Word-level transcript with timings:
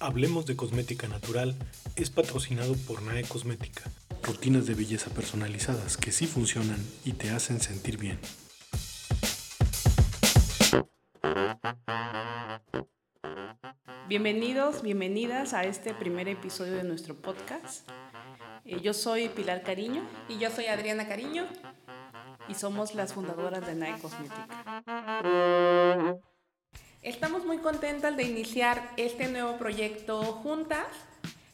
Hablemos 0.00 0.46
de 0.46 0.56
Cosmética 0.56 1.08
Natural 1.08 1.54
es 1.96 2.10
patrocinado 2.10 2.74
por 2.86 3.02
NAE 3.02 3.24
Cosmética. 3.24 3.82
Rutinas 4.22 4.66
de 4.66 4.74
belleza 4.74 5.10
personalizadas 5.10 5.96
que 5.96 6.12
sí 6.12 6.26
funcionan 6.26 6.84
y 7.04 7.12
te 7.12 7.30
hacen 7.30 7.60
sentir 7.60 7.98
bien. 7.98 8.18
Bienvenidos, 14.08 14.82
bienvenidas 14.82 15.54
a 15.54 15.64
este 15.64 15.94
primer 15.94 16.28
episodio 16.28 16.74
de 16.74 16.84
nuestro 16.84 17.14
podcast. 17.14 17.88
Eh, 18.64 18.80
yo 18.80 18.94
soy 18.94 19.28
Pilar 19.28 19.62
Cariño 19.62 20.02
Y 20.28 20.38
yo 20.38 20.50
soy 20.50 20.66
Adriana 20.66 21.06
Cariño. 21.06 21.46
y 22.48 22.54
somos 22.54 22.94
las 22.94 23.12
fundadoras 23.14 23.66
de 23.66 23.74
NAE 23.74 23.98
Cosmética. 24.00 24.46
Estamos 27.44 27.62
muy 27.62 27.72
contentas 27.72 28.16
de 28.16 28.22
iniciar 28.22 28.90
este 28.96 29.28
nuevo 29.28 29.58
proyecto 29.58 30.22
juntas, 30.22 30.86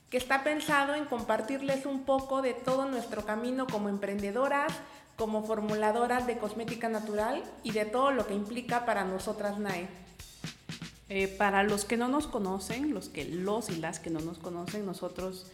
que 0.08 0.18
está 0.18 0.44
pensado 0.44 0.94
en 0.94 1.04
compartirles 1.04 1.84
un 1.84 2.04
poco 2.04 2.42
de 2.42 2.54
todo 2.54 2.84
nuestro 2.84 3.26
camino 3.26 3.66
como 3.66 3.88
emprendedoras, 3.88 4.72
como 5.16 5.42
formuladoras 5.42 6.28
de 6.28 6.38
cosmética 6.38 6.88
natural 6.88 7.42
y 7.64 7.72
de 7.72 7.86
todo 7.86 8.12
lo 8.12 8.28
que 8.28 8.34
implica 8.34 8.86
para 8.86 9.02
nosotras 9.02 9.58
NAE. 9.58 9.88
Eh, 11.08 11.26
para 11.26 11.64
los 11.64 11.84
que 11.84 11.96
no 11.96 12.06
nos 12.06 12.28
conocen, 12.28 12.94
los 12.94 13.08
que 13.08 13.24
los 13.24 13.68
y 13.68 13.74
las 13.74 13.98
que 13.98 14.10
no 14.10 14.20
nos 14.20 14.38
conocen, 14.38 14.86
nosotros 14.86 15.46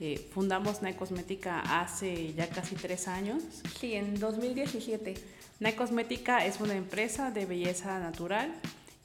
eh, 0.00 0.28
fundamos 0.34 0.82
NAE 0.82 0.96
Cosmética 0.96 1.60
hace 1.80 2.34
ya 2.34 2.48
casi 2.48 2.74
tres 2.74 3.06
años. 3.06 3.44
Sí, 3.78 3.94
en 3.94 4.18
2017. 4.18 5.14
NAE 5.60 5.76
Cosmética 5.76 6.44
es 6.44 6.60
una 6.60 6.74
empresa 6.74 7.30
de 7.30 7.46
belleza 7.46 8.00
natural 8.00 8.52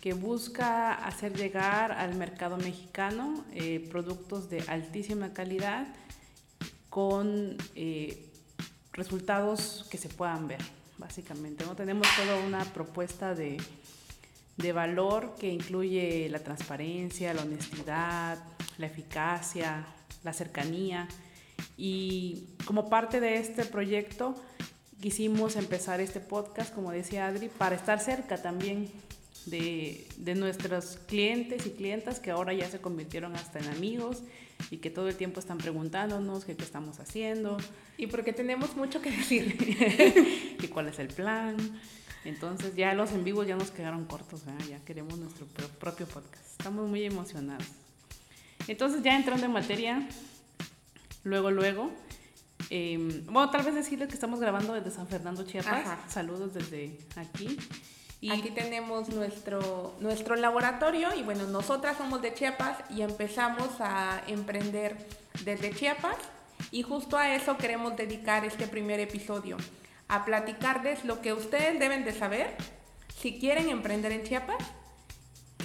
que 0.02 0.14
busca 0.14 0.94
hacer 0.94 1.38
llegar 1.38 1.92
al 1.92 2.16
mercado 2.16 2.58
mexicano 2.58 3.46
eh, 3.54 3.88
productos 3.92 4.50
de 4.50 4.62
altísima 4.68 5.32
calidad 5.32 5.88
con 6.90 7.56
eh, 7.76 8.28
resultados 8.94 9.88
que 9.92 10.00
se 10.00 10.10
puedan 10.10 10.48
ver, 10.48 10.62
básicamente. 10.98 11.66
¿no? 11.66 11.76
Tenemos 11.76 12.08
toda 12.18 12.36
una 12.46 12.66
propuesta 12.66 13.36
de, 13.36 13.58
de 14.58 14.74
valor 14.74 15.36
que 15.40 15.50
incluye 15.50 16.28
la 16.30 16.40
transparencia, 16.40 17.34
la 17.36 17.44
honestidad, 17.44 18.40
la 18.80 18.86
eficacia, 18.88 19.86
la 20.24 20.34
cercanía. 20.34 21.08
Y 21.78 22.48
como 22.66 22.90
parte 22.90 23.20
de 23.20 23.38
este 23.38 23.66
proyecto 23.66 24.36
quisimos 25.00 25.56
empezar 25.56 26.02
este 26.02 26.20
podcast, 26.20 26.74
como 26.74 26.92
decía 26.92 27.28
Adri, 27.28 27.50
para 27.50 27.76
estar 27.76 28.00
cerca 28.00 28.42
también 28.42 28.92
de, 29.46 30.08
de, 30.18 30.36
nuestros 30.36 31.00
clientes 31.08 31.66
y 31.66 31.72
clientas 31.72 32.20
que 32.20 32.32
ahora 32.32 32.54
ya 32.54 32.70
se 32.70 32.80
convirtieron 32.80 33.36
hasta 33.36 33.60
en 33.60 33.68
amigos 33.70 34.24
y 34.70 34.78
que 34.78 34.90
todo 34.90 35.08
el 35.10 35.16
tiempo 35.16 35.40
están 35.40 35.58
preguntándonos 35.58 36.46
qué, 36.46 36.56
qué 36.56 36.64
estamos 36.64 37.00
haciendo. 37.00 37.58
Y 37.98 38.08
porque 38.08 38.34
tenemos 38.34 38.76
mucho 38.76 39.02
que 39.02 39.12
decir. 39.12 40.58
y 40.62 40.68
cuál 40.68 40.88
es 40.88 41.00
el 41.00 41.08
plan. 41.08 41.58
Entonces 42.24 42.76
ya 42.76 42.94
los 42.94 43.12
en 43.12 43.24
vivo 43.24 43.44
ya 43.44 43.56
nos 43.56 43.72
quedaron 43.72 44.06
cortos, 44.06 44.46
¿verdad? 44.46 44.66
ya 44.70 44.80
queremos 44.86 45.18
nuestro 45.18 45.48
propio 45.80 46.06
podcast. 46.06 46.46
Estamos 46.52 46.88
muy 46.88 47.04
emocionados. 47.04 47.66
Entonces 48.68 49.02
ya 49.02 49.16
entrando 49.16 49.48
en 49.48 49.52
materia, 49.52 50.08
luego, 51.24 51.50
luego, 51.50 51.92
eh, 52.70 53.24
bueno, 53.26 53.50
tal 53.50 53.64
vez 53.64 53.74
decirles 53.74 54.08
que 54.08 54.14
estamos 54.14 54.40
grabando 54.40 54.74
desde 54.74 54.92
San 54.92 55.08
Fernando, 55.08 55.44
Chiapas. 55.44 55.86
Ajá. 55.86 56.10
Saludos 56.10 56.54
desde 56.54 56.98
aquí. 57.16 57.58
Y 58.22 58.32
aquí 58.32 58.52
tenemos 58.52 59.10
nuestro, 59.10 59.96
nuestro 60.00 60.36
laboratorio 60.36 61.10
y 61.16 61.24
bueno, 61.24 61.48
nosotras 61.48 61.98
somos 61.98 62.22
de 62.22 62.36
Chiapas 62.36 62.78
y 62.92 63.02
empezamos 63.02 63.68
a 63.80 64.22
emprender 64.28 64.96
desde 65.44 65.74
Chiapas 65.74 66.18
y 66.70 66.84
justo 66.84 67.18
a 67.18 67.34
eso 67.34 67.58
queremos 67.58 67.96
dedicar 67.96 68.46
este 68.46 68.68
primer 68.68 69.00
episodio, 69.00 69.58
a 70.08 70.24
platicarles 70.24 71.04
lo 71.04 71.20
que 71.22 71.34
ustedes 71.34 71.80
deben 71.80 72.06
de 72.06 72.14
saber 72.14 72.56
si 73.20 73.40
quieren 73.40 73.70
emprender 73.70 74.12
en 74.12 74.24
Chiapas 74.24 74.64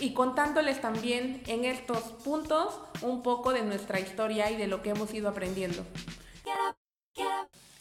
y 0.00 0.15
contándoles 0.15 0.81
también 0.81 1.43
en 1.47 1.66
estos 1.66 2.05
puntos 2.25 2.81
un 3.03 3.22
poco 3.22 3.53
de 3.53 3.65
nuestra 3.65 4.00
historia 4.00 4.50
y 4.50 4.56
de 4.56 4.66
lo 4.66 4.81
que 4.81 4.91
hemos 4.91 5.12
ido 5.12 5.28
aprendiendo. 5.28 5.84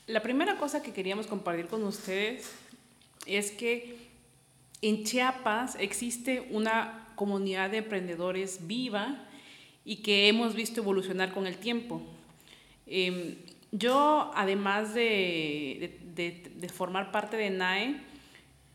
La 0.07 0.21
primera 0.21 0.57
cosa 0.57 0.83
que 0.83 0.91
queríamos 0.91 1.27
compartir 1.27 1.67
con 1.67 1.83
ustedes 1.85 2.51
es 3.25 3.51
que 3.51 4.04
en 4.81 5.03
Chiapas 5.03 5.77
existe 5.79 6.47
una 6.51 7.07
comunidad 7.15 7.69
de 7.69 7.77
emprendedores 7.77 8.67
viva 8.67 9.25
y 9.83 9.97
que 9.97 10.27
hemos 10.27 10.55
visto 10.55 10.81
evolucionar 10.81 11.33
con 11.33 11.47
el 11.47 11.57
tiempo. 11.57 12.01
Eh, 12.87 13.37
yo, 13.71 14.31
además 14.35 14.93
de, 14.93 15.99
de, 16.15 16.51
de, 16.55 16.69
formar 16.69 17.11
parte 17.11 17.35
de 17.35 17.49
NAE, 17.49 18.01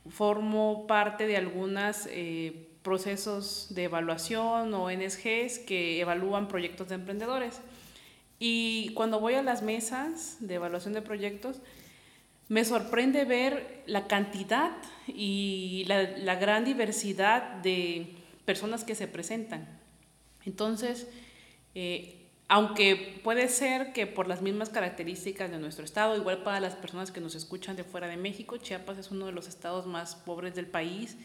formo 0.09 0.87
parte 0.87 1.27
de 1.27 1.37
algunos 1.37 2.07
eh, 2.11 2.69
procesos 2.83 3.69
de 3.71 3.85
evaluación 3.85 4.73
o 4.75 4.91
NSGs 4.91 5.61
que 5.61 6.01
evalúan 6.01 6.49
proyectos 6.49 6.89
de 6.89 6.97
emprendedores. 6.97 7.61
Y 8.39 8.93
cuando 8.95 9.21
voy 9.21 9.35
a 9.35 9.43
las 9.43 9.63
mesas 9.63 10.39
de 10.41 10.55
evaluación 10.55 10.95
de 10.95 11.03
proyectos, 11.03 11.61
me 12.51 12.65
sorprende 12.65 13.25
ver 13.25 13.85
la 13.87 14.09
cantidad 14.09 14.73
y 15.07 15.85
la, 15.87 16.35
gran 16.35 16.65
diversidad 16.65 17.55
de 17.63 18.17
personas 18.45 18.83
que 18.83 18.97
se 18.97 19.07
presentan. 19.07 19.69
Entonces, 20.45 21.07
eh, 21.77 22.27
aunque 22.49 23.21
puede 23.23 23.49
ser 23.49 23.93
que 23.93 24.09
por 24.09 24.27
las 24.27 24.43
mismas 24.43 24.69
características 24.69 25.49
de 25.49 25.59
nuestro 25.59 25.85
estado, 25.85 26.17
igual 26.17 26.43
para 26.43 26.59
las 26.59 26.75
personas 26.75 27.13
que 27.13 27.21
nos 27.21 27.37
escuchan 27.37 27.77
de 27.77 27.85
fuera 27.85 28.09
de 28.09 28.17
México, 28.17 28.57
Chiapas 28.57 28.99
es 28.99 29.13
uno 29.13 29.27
de 29.27 29.33
los 29.33 29.47
estados 29.47 29.87
más 29.87 30.17
pobres 30.17 30.57
del 30.57 30.67
país 30.67 31.17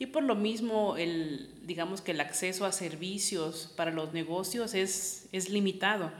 y 0.00 0.06
por 0.06 0.24
lo 0.24 0.34
mismo, 0.34 0.96
el, 0.96 1.48
digamos 1.62 2.00
que 2.00 2.10
el 2.10 2.20
acceso 2.20 2.66
a 2.66 2.72
servicios 2.72 3.72
para 3.76 3.92
los 3.92 4.12
negocios 4.12 4.74
es, 4.74 5.28
es 5.30 5.48
limitado. 5.48 6.10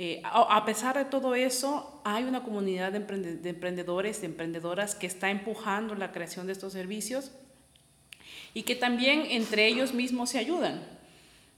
Eh, 0.00 0.20
a, 0.24 0.56
a, 0.56 0.64
pesar 0.64 0.96
de 0.96 1.04
todo 1.04 1.34
eso, 1.34 2.00
hay 2.04 2.22
una 2.22 2.44
comunidad 2.44 2.92
de, 2.92 2.98
emprende, 2.98 3.36
de, 3.36 3.50
emprendedores, 3.50 4.20
de 4.20 4.28
emprendedoras 4.28 4.94
que 4.94 5.08
está 5.08 5.30
empujando 5.30 5.96
la 5.96 6.12
creación 6.12 6.46
de 6.46 6.52
estos 6.52 6.72
servicios 6.72 7.32
y 8.54 8.62
que 8.62 8.76
también 8.76 9.26
entre 9.28 9.66
ellos 9.66 9.92
mismos 9.92 10.30
se 10.30 10.38
ayudan. 10.38 10.98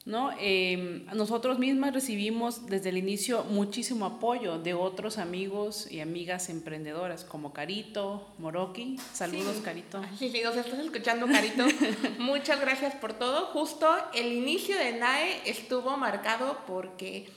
¿no? 0.06 0.31
Eh, 0.41 1.05
nosotros 1.15 1.59
mismas 1.59 1.93
recibimos 1.93 2.67
desde 2.67 2.89
el 2.89 2.97
inicio 2.97 3.45
muchísimo 3.45 4.06
apoyo 4.06 4.59
de 4.59 4.72
otros 4.72 5.19
amigos 5.19 5.91
y 5.91 6.01
amigas 6.01 6.49
emprendedoras 6.49 7.25
como 7.25 7.53
Carito, 7.53 8.27
Moroki. 8.39 8.97
Saludos, 9.12 9.57
sí. 9.57 9.62
Carito. 9.62 10.03
Sí, 10.19 10.31
sí, 10.31 10.41
nos 10.43 10.57
estás 10.57 10.78
escuchando, 10.78 11.27
Carito. 11.27 11.67
Muchas 12.19 12.61
gracias 12.61 12.95
por 12.95 13.12
todo. 13.12 13.47
Justo 13.47 13.87
el 14.15 14.33
inicio 14.33 14.78
de 14.78 14.93
NAE 14.93 15.43
estuvo 15.45 15.97
marcado 15.99 16.59
porque 16.67 17.28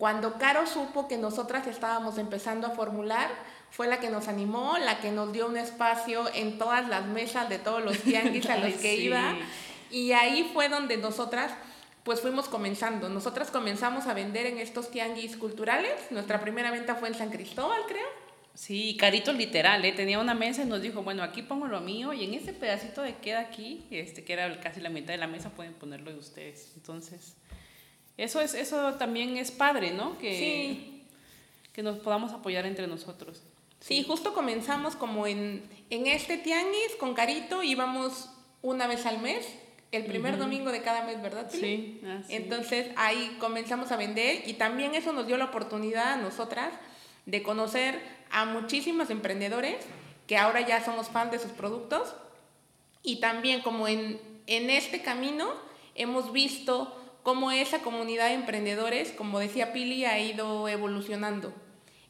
cuando 0.00 0.38
Caro 0.38 0.66
supo 0.66 1.08
que 1.08 1.18
nosotras 1.18 1.66
estábamos 1.66 2.16
empezando 2.16 2.66
a 2.66 2.70
formular, 2.70 3.28
fue 3.70 3.86
la 3.86 4.00
que 4.00 4.08
nos 4.08 4.28
animó, 4.28 4.78
la 4.78 4.98
que 4.98 5.10
nos 5.10 5.30
dio 5.30 5.46
un 5.46 5.58
espacio 5.58 6.24
en 6.32 6.56
todas 6.56 6.88
las 6.88 7.04
mesas 7.04 7.50
de 7.50 7.58
todos 7.58 7.84
los 7.84 7.98
tianguis 7.98 8.48
a 8.48 8.56
los 8.64 8.72
que 8.76 8.96
sí. 8.96 9.02
iba. 9.02 9.36
Y 9.90 10.12
ahí 10.12 10.50
fue 10.54 10.70
donde 10.70 10.96
nosotras 10.96 11.52
pues 12.02 12.22
fuimos 12.22 12.48
comenzando. 12.48 13.10
Nosotras 13.10 13.50
comenzamos 13.50 14.06
a 14.06 14.14
vender 14.14 14.46
en 14.46 14.56
estos 14.56 14.90
tianguis 14.90 15.36
culturales. 15.36 15.92
Nuestra 16.10 16.40
primera 16.40 16.70
venta 16.70 16.94
fue 16.94 17.08
en 17.08 17.14
San 17.14 17.28
Cristóbal, 17.28 17.82
creo. 17.86 18.08
Sí, 18.54 18.96
Carito 18.98 19.34
literal, 19.34 19.84
¿eh? 19.84 19.92
tenía 19.92 20.18
una 20.18 20.32
mesa 20.32 20.62
y 20.62 20.66
nos 20.66 20.80
dijo, 20.80 21.02
bueno, 21.02 21.22
aquí 21.22 21.42
pongo 21.42 21.66
lo 21.66 21.82
mío 21.82 22.14
y 22.14 22.24
en 22.24 22.32
ese 22.32 22.54
pedacito 22.54 23.02
de 23.02 23.16
queda 23.16 23.40
aquí, 23.40 23.86
este, 23.90 24.24
que 24.24 24.32
era 24.32 24.60
casi 24.60 24.80
la 24.80 24.88
mitad 24.88 25.12
de 25.12 25.18
la 25.18 25.26
mesa, 25.26 25.50
pueden 25.50 25.74
ponerlo 25.74 26.10
de 26.10 26.18
ustedes. 26.18 26.72
Entonces, 26.74 27.36
eso, 28.16 28.40
es, 28.40 28.54
eso 28.54 28.94
también 28.94 29.36
es 29.36 29.50
padre, 29.50 29.92
¿no? 29.92 30.18
Que, 30.18 30.38
sí. 30.38 31.02
que 31.72 31.82
nos 31.82 31.98
podamos 31.98 32.32
apoyar 32.32 32.66
entre 32.66 32.86
nosotros. 32.86 33.42
Sí, 33.80 33.98
sí 33.98 34.04
justo 34.04 34.34
comenzamos 34.34 34.96
como 34.96 35.26
en, 35.26 35.62
en 35.88 36.06
este 36.06 36.36
tianguis 36.36 36.96
con 36.98 37.14
Carito, 37.14 37.62
íbamos 37.62 38.30
una 38.62 38.86
vez 38.86 39.06
al 39.06 39.20
mes 39.20 39.46
el 39.92 40.04
primer 40.04 40.34
uh 40.34 40.36
-huh. 40.36 40.40
domingo 40.40 40.70
de 40.70 40.82
cada 40.82 41.04
mes, 41.04 41.20
¿verdad? 41.20 41.50
Pili? 41.50 41.60
Sí, 41.60 42.00
ah, 42.06 42.20
sí. 42.26 42.34
Entonces 42.36 42.88
ahí 42.96 43.36
comenzamos 43.40 43.90
a 43.90 43.96
vender 43.96 44.48
y 44.48 44.54
también 44.54 44.94
eso 44.94 45.12
nos 45.12 45.26
dio 45.26 45.36
la 45.36 45.46
oportunidad 45.46 46.12
a 46.12 46.16
nosotras 46.16 46.72
de 47.26 47.42
conocer 47.42 48.00
a 48.30 48.44
muchísimos 48.44 49.10
emprendedores 49.10 49.76
que 50.26 50.36
ahora 50.36 50.60
ya 50.60 50.84
somos 50.84 51.08
fans 51.08 51.32
de 51.32 51.38
sus 51.40 51.50
productos 51.50 52.14
y 53.02 53.16
también 53.16 53.62
como 53.62 53.88
en, 53.88 54.20
en 54.46 54.70
este 54.70 55.02
camino 55.02 55.48
hemos 55.96 56.32
visto 56.32 56.96
cómo 57.22 57.50
esa 57.50 57.80
comunidad 57.80 58.28
de 58.28 58.34
emprendedores, 58.34 59.12
como 59.12 59.38
decía 59.38 59.72
Pili, 59.72 60.04
ha 60.04 60.18
ido 60.18 60.68
evolucionando. 60.68 61.52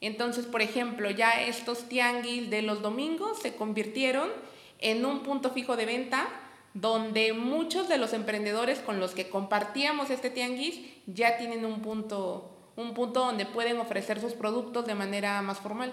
Entonces, 0.01 0.47
por 0.47 0.63
ejemplo, 0.63 1.11
ya 1.11 1.43
estos 1.43 1.89
tianguis 1.89 2.49
de 2.51 2.63
los 2.63 2.81
domingos 2.83 3.39
se 3.41 3.55
convirtieron 3.55 4.31
en 4.79 5.05
un 5.05 5.23
punto 5.23 5.51
fijo 5.51 5.77
de 5.77 5.87
venta 5.87 6.29
donde 6.73 7.33
muchos 7.33 7.89
de 7.89 7.99
los 7.99 8.13
emprendedores 8.13 8.79
con 8.79 9.01
los 9.01 9.13
que 9.13 9.29
compartíamos 9.29 10.11
este 10.11 10.31
tianguis 10.31 10.81
ya 11.07 11.37
tienen 11.37 11.65
un 11.65 11.83
punto, 11.83 12.51
un 12.77 12.95
punto 12.95 13.21
donde 13.21 13.45
pueden 13.45 13.79
ofrecer 13.79 14.21
sus 14.21 14.33
productos 14.33 14.87
de 14.87 14.95
manera 14.95 15.43
más 15.43 15.59
formal. 15.59 15.93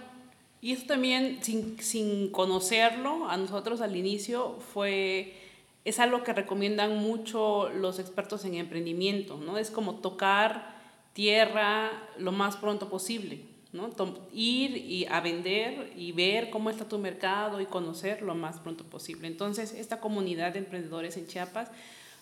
Y 0.61 0.73
eso 0.73 0.85
también, 0.87 1.39
sin, 1.43 1.79
sin 1.79 2.31
conocerlo, 2.31 3.29
a 3.29 3.37
nosotros 3.37 3.81
al 3.81 3.95
inicio 3.95 4.57
fue, 4.73 5.33
es 5.87 5.99
algo 5.99 6.21
que 6.21 6.33
recomiendan 6.33 6.97
mucho 6.97 7.69
los 7.69 7.97
expertos 7.97 8.43
en 8.43 8.55
emprendimiento, 8.55 9.37
¿no? 9.37 9.57
Es 9.57 9.71
como 9.71 9.95
tocar 9.95 10.75
tierra 11.13 11.91
lo 12.17 12.33
más 12.33 12.57
pronto 12.57 12.89
posible, 12.89 13.45
¿no? 13.71 13.89
Ir 14.33 14.75
y 14.75 15.05
a 15.05 15.21
vender 15.21 15.93
y 15.95 16.11
ver 16.11 16.49
cómo 16.49 16.69
está 16.69 16.89
tu 16.89 16.97
mercado 16.97 17.61
y 17.61 17.65
conocer 17.65 18.21
lo 18.21 18.35
más 18.35 18.59
pronto 18.59 18.83
posible. 18.83 19.27
Entonces, 19.27 19.73
esta 19.73 20.01
comunidad 20.01 20.51
de 20.51 20.59
emprendedores 20.59 21.15
en 21.15 21.25
Chiapas 21.25 21.71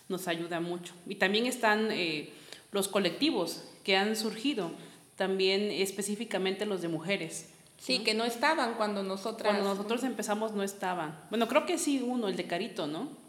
nos 0.08 0.28
ayuda 0.28 0.60
mucho. 0.60 0.94
Y 1.04 1.16
también 1.16 1.46
están 1.46 1.88
eh, 1.90 2.32
los 2.70 2.86
colectivos 2.86 3.64
que 3.82 3.96
han 3.96 4.14
surgido, 4.14 4.70
también 5.16 5.72
específicamente 5.72 6.66
los 6.66 6.82
de 6.82 6.88
mujeres 6.88 7.50
Sí, 7.78 7.98
que 7.98 8.14
no 8.14 8.24
estaban 8.24 8.74
cuando 8.74 9.02
nosotras... 9.02 9.52
Cuando 9.52 9.68
nosotros 9.68 10.02
empezamos 10.02 10.52
no 10.52 10.62
estaban. 10.62 11.18
Bueno, 11.30 11.46
creo 11.46 11.66
que 11.66 11.78
sí 11.78 12.02
uno, 12.02 12.28
el 12.28 12.36
de 12.36 12.46
Carito, 12.46 12.86
¿no? 12.86 13.25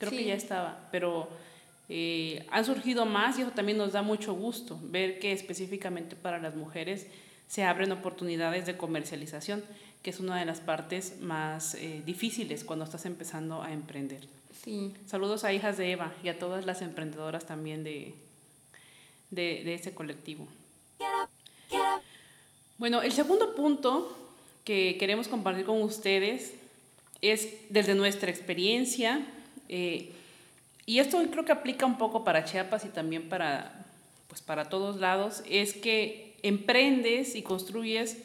Creo 0.00 0.10
que 0.12 0.24
ya 0.24 0.34
estaba, 0.34 0.88
pero 0.90 1.28
eh, 1.90 2.46
han 2.50 2.64
surgido 2.64 3.04
más 3.04 3.38
y 3.38 3.42
eso 3.42 3.50
también 3.50 3.76
nos 3.76 3.92
da 3.92 4.00
mucho 4.00 4.32
gusto, 4.32 4.80
ver 4.82 5.18
que 5.18 5.32
específicamente 5.32 6.16
para 6.16 6.38
las 6.38 6.56
mujeres 6.56 7.06
se 7.48 7.64
abren 7.64 7.92
oportunidades 7.92 8.64
de 8.64 8.78
comercialización, 8.78 9.62
que 10.02 10.08
es 10.08 10.18
una 10.18 10.38
de 10.38 10.46
las 10.46 10.60
partes 10.60 11.20
más 11.20 11.74
eh, 11.74 12.02
difíciles 12.06 12.64
cuando 12.64 12.86
estás 12.86 13.04
empezando 13.04 13.62
a 13.62 13.72
emprender. 13.72 14.26
Sí. 14.64 14.94
Saludos 15.06 15.44
a 15.44 15.52
hijas 15.52 15.76
de 15.76 15.92
Eva 15.92 16.14
y 16.24 16.28
a 16.28 16.38
todas 16.38 16.64
las 16.64 16.80
emprendedoras 16.80 17.44
también 17.44 17.84
de, 17.84 18.14
de, 19.30 19.62
de 19.64 19.74
ese 19.74 19.92
colectivo. 19.92 20.48
Bueno, 22.78 23.02
el 23.02 23.12
segundo 23.12 23.54
punto 23.54 24.16
que 24.64 24.96
queremos 24.98 25.28
compartir 25.28 25.66
con 25.66 25.82
ustedes 25.82 26.54
es 27.20 27.52
desde 27.68 27.94
nuestra 27.94 28.30
experiencia, 28.30 29.26
eh, 29.72 30.10
y 30.84 30.98
esto 30.98 31.22
creo 31.30 31.44
que 31.44 31.52
aplica 31.52 31.86
un 31.86 31.96
poco 31.96 32.24
para 32.24 32.44
Chiapas 32.44 32.84
y 32.84 32.88
también 32.88 33.28
para, 33.28 33.86
pues 34.26 34.42
para 34.42 34.68
todos 34.68 34.96
lados, 34.96 35.44
es 35.48 35.74
que 35.74 36.34
emprendes 36.42 37.36
y 37.36 37.42
construyes 37.42 38.18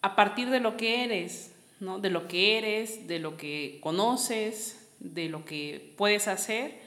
a 0.00 0.16
partir 0.16 0.48
de 0.48 0.60
lo 0.60 0.78
que 0.78 1.04
eres, 1.04 1.52
¿no? 1.78 1.98
de 1.98 2.08
lo 2.08 2.26
que 2.26 2.56
eres, 2.56 3.06
de 3.06 3.18
lo 3.18 3.36
que 3.36 3.76
conoces, 3.82 4.88
de 4.98 5.28
lo 5.28 5.44
que 5.44 5.92
puedes 5.98 6.26
hacer, 6.26 6.80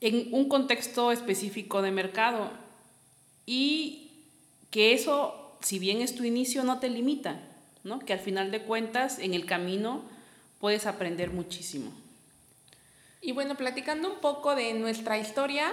en 0.00 0.28
un 0.30 0.48
contexto 0.48 1.10
específico 1.10 1.82
de 1.82 1.90
mercado. 1.90 2.52
Y 3.46 4.12
que 4.70 4.92
eso, 4.92 5.56
si 5.60 5.80
bien 5.80 6.02
es 6.02 6.14
tu 6.14 6.22
inicio, 6.22 6.62
no 6.62 6.78
te 6.78 6.88
limita, 6.88 7.40
¿no? 7.82 7.98
Que 7.98 8.12
al 8.12 8.20
final 8.20 8.52
de 8.52 8.62
cuentas, 8.62 9.18
en 9.18 9.34
el 9.34 9.44
camino, 9.46 10.04
puedes 10.60 10.86
aprender 10.86 11.30
muchísimo. 11.30 11.92
Y 13.20 13.32
bueno, 13.32 13.56
platicando 13.56 14.12
un 14.12 14.20
poco 14.20 14.54
de 14.54 14.74
nuestra 14.74 15.18
historia, 15.18 15.72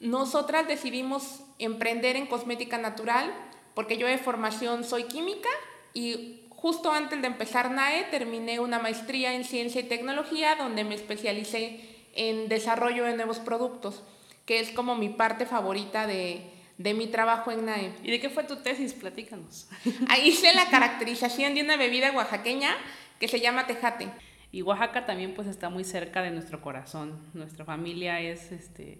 nosotras 0.00 0.66
decidimos 0.66 1.40
emprender 1.58 2.16
en 2.16 2.26
cosmética 2.26 2.78
natural 2.78 3.32
porque 3.74 3.96
yo 3.96 4.06
de 4.06 4.18
formación 4.18 4.84
soy 4.84 5.04
química 5.04 5.48
y 5.94 6.42
justo 6.50 6.90
antes 6.90 7.20
de 7.20 7.28
empezar 7.28 7.70
NAE 7.70 8.04
terminé 8.10 8.58
una 8.58 8.80
maestría 8.80 9.34
en 9.34 9.44
ciencia 9.44 9.80
y 9.80 9.84
tecnología 9.84 10.56
donde 10.56 10.82
me 10.82 10.96
especialicé 10.96 11.80
en 12.14 12.48
desarrollo 12.48 13.04
de 13.04 13.14
nuevos 13.14 13.38
productos, 13.38 14.02
que 14.44 14.58
es 14.58 14.70
como 14.70 14.96
mi 14.96 15.08
parte 15.08 15.46
favorita 15.46 16.08
de, 16.08 16.42
de 16.78 16.94
mi 16.94 17.06
trabajo 17.06 17.52
en 17.52 17.66
NAE. 17.66 17.92
¿Y 18.02 18.10
de 18.10 18.20
qué 18.20 18.30
fue 18.30 18.42
tu 18.42 18.56
tesis? 18.56 18.92
Platícanos. 18.92 19.68
Ahí 20.08 20.30
hice 20.30 20.52
la 20.54 20.68
caracterización 20.68 21.54
de 21.54 21.62
una 21.62 21.76
bebida 21.76 22.10
oaxaqueña 22.10 22.76
que 23.18 23.28
se 23.28 23.40
llama 23.40 23.66
tejate. 23.66 24.08
Y 24.50 24.62
Oaxaca 24.62 25.04
también 25.04 25.34
pues 25.34 25.46
está 25.46 25.68
muy 25.68 25.84
cerca 25.84 26.22
de 26.22 26.30
nuestro 26.30 26.60
corazón. 26.60 27.18
Nuestra 27.34 27.64
familia 27.64 28.20
es 28.20 28.50
este, 28.50 28.98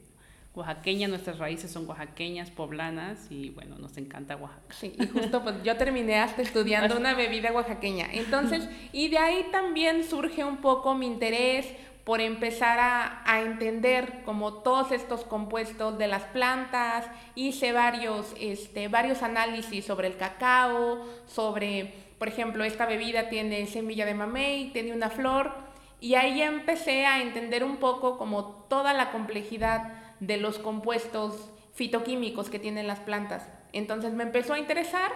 oaxaqueña, 0.54 1.08
nuestras 1.08 1.38
raíces 1.38 1.70
son 1.70 1.88
oaxaqueñas, 1.88 2.50
poblanas 2.50 3.30
y 3.30 3.50
bueno, 3.50 3.76
nos 3.78 3.96
encanta 3.96 4.36
Oaxaca. 4.36 4.74
Sí, 4.74 4.94
y 4.98 5.06
justo 5.06 5.42
pues 5.42 5.62
yo 5.62 5.76
terminé 5.76 6.18
hasta 6.18 6.42
estudiando 6.42 6.96
una 6.98 7.14
bebida 7.14 7.52
oaxaqueña. 7.52 8.08
Entonces, 8.12 8.68
y 8.92 9.08
de 9.08 9.18
ahí 9.18 9.46
también 9.52 10.04
surge 10.04 10.44
un 10.44 10.58
poco 10.58 10.94
mi 10.94 11.06
interés 11.06 11.66
por 12.08 12.22
empezar 12.22 12.78
a, 12.80 13.42
entender 13.42 14.22
como 14.24 14.54
todos 14.62 14.92
estos 14.92 15.24
compuestos 15.24 15.98
de 15.98 16.08
las 16.08 16.22
plantas, 16.22 17.04
hice 17.34 17.72
varios, 17.72 18.34
este, 18.40 18.88
varios 18.88 19.22
análisis 19.22 19.84
sobre 19.84 20.06
el 20.06 20.16
cacao, 20.16 21.06
sobre, 21.26 21.92
por 22.18 22.28
ejemplo, 22.28 22.64
esta 22.64 22.86
bebida 22.86 23.28
tiene 23.28 23.66
semilla 23.66 24.06
de 24.06 24.14
mamey, 24.14 24.70
tiene 24.72 24.92
una 24.92 25.10
flor, 25.10 25.52
y 26.00 26.14
ahí 26.14 26.42
empecé 26.42 27.06
a 27.06 27.20
entender 27.22 27.64
un 27.64 27.78
poco 27.78 28.18
como 28.18 28.44
toda 28.68 28.92
la 28.92 29.10
complejidad 29.10 29.92
de 30.20 30.36
los 30.36 30.58
compuestos 30.58 31.50
fitoquímicos 31.74 32.50
que 32.50 32.58
tienen 32.58 32.86
las 32.86 33.00
plantas. 33.00 33.48
Entonces 33.72 34.12
me 34.12 34.24
empezó 34.24 34.54
a 34.54 34.58
interesar 34.58 35.12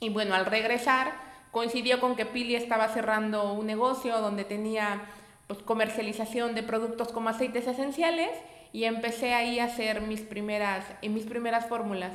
y 0.00 0.10
bueno, 0.10 0.34
al 0.34 0.46
regresar 0.46 1.12
coincidió 1.50 2.00
con 2.00 2.16
que 2.16 2.26
Pili 2.26 2.56
estaba 2.56 2.88
cerrando 2.88 3.52
un 3.52 3.66
negocio 3.66 4.18
donde 4.18 4.44
tenía 4.44 5.02
pues, 5.46 5.60
comercialización 5.60 6.54
de 6.54 6.62
productos 6.62 7.12
como 7.12 7.28
aceites 7.28 7.66
esenciales 7.66 8.30
y 8.72 8.84
empecé 8.84 9.34
ahí 9.34 9.58
a 9.58 9.64
hacer 9.64 10.00
mis 10.00 10.22
primeras, 10.22 10.84
mis 11.02 11.26
primeras 11.26 11.66
fórmulas. 11.68 12.12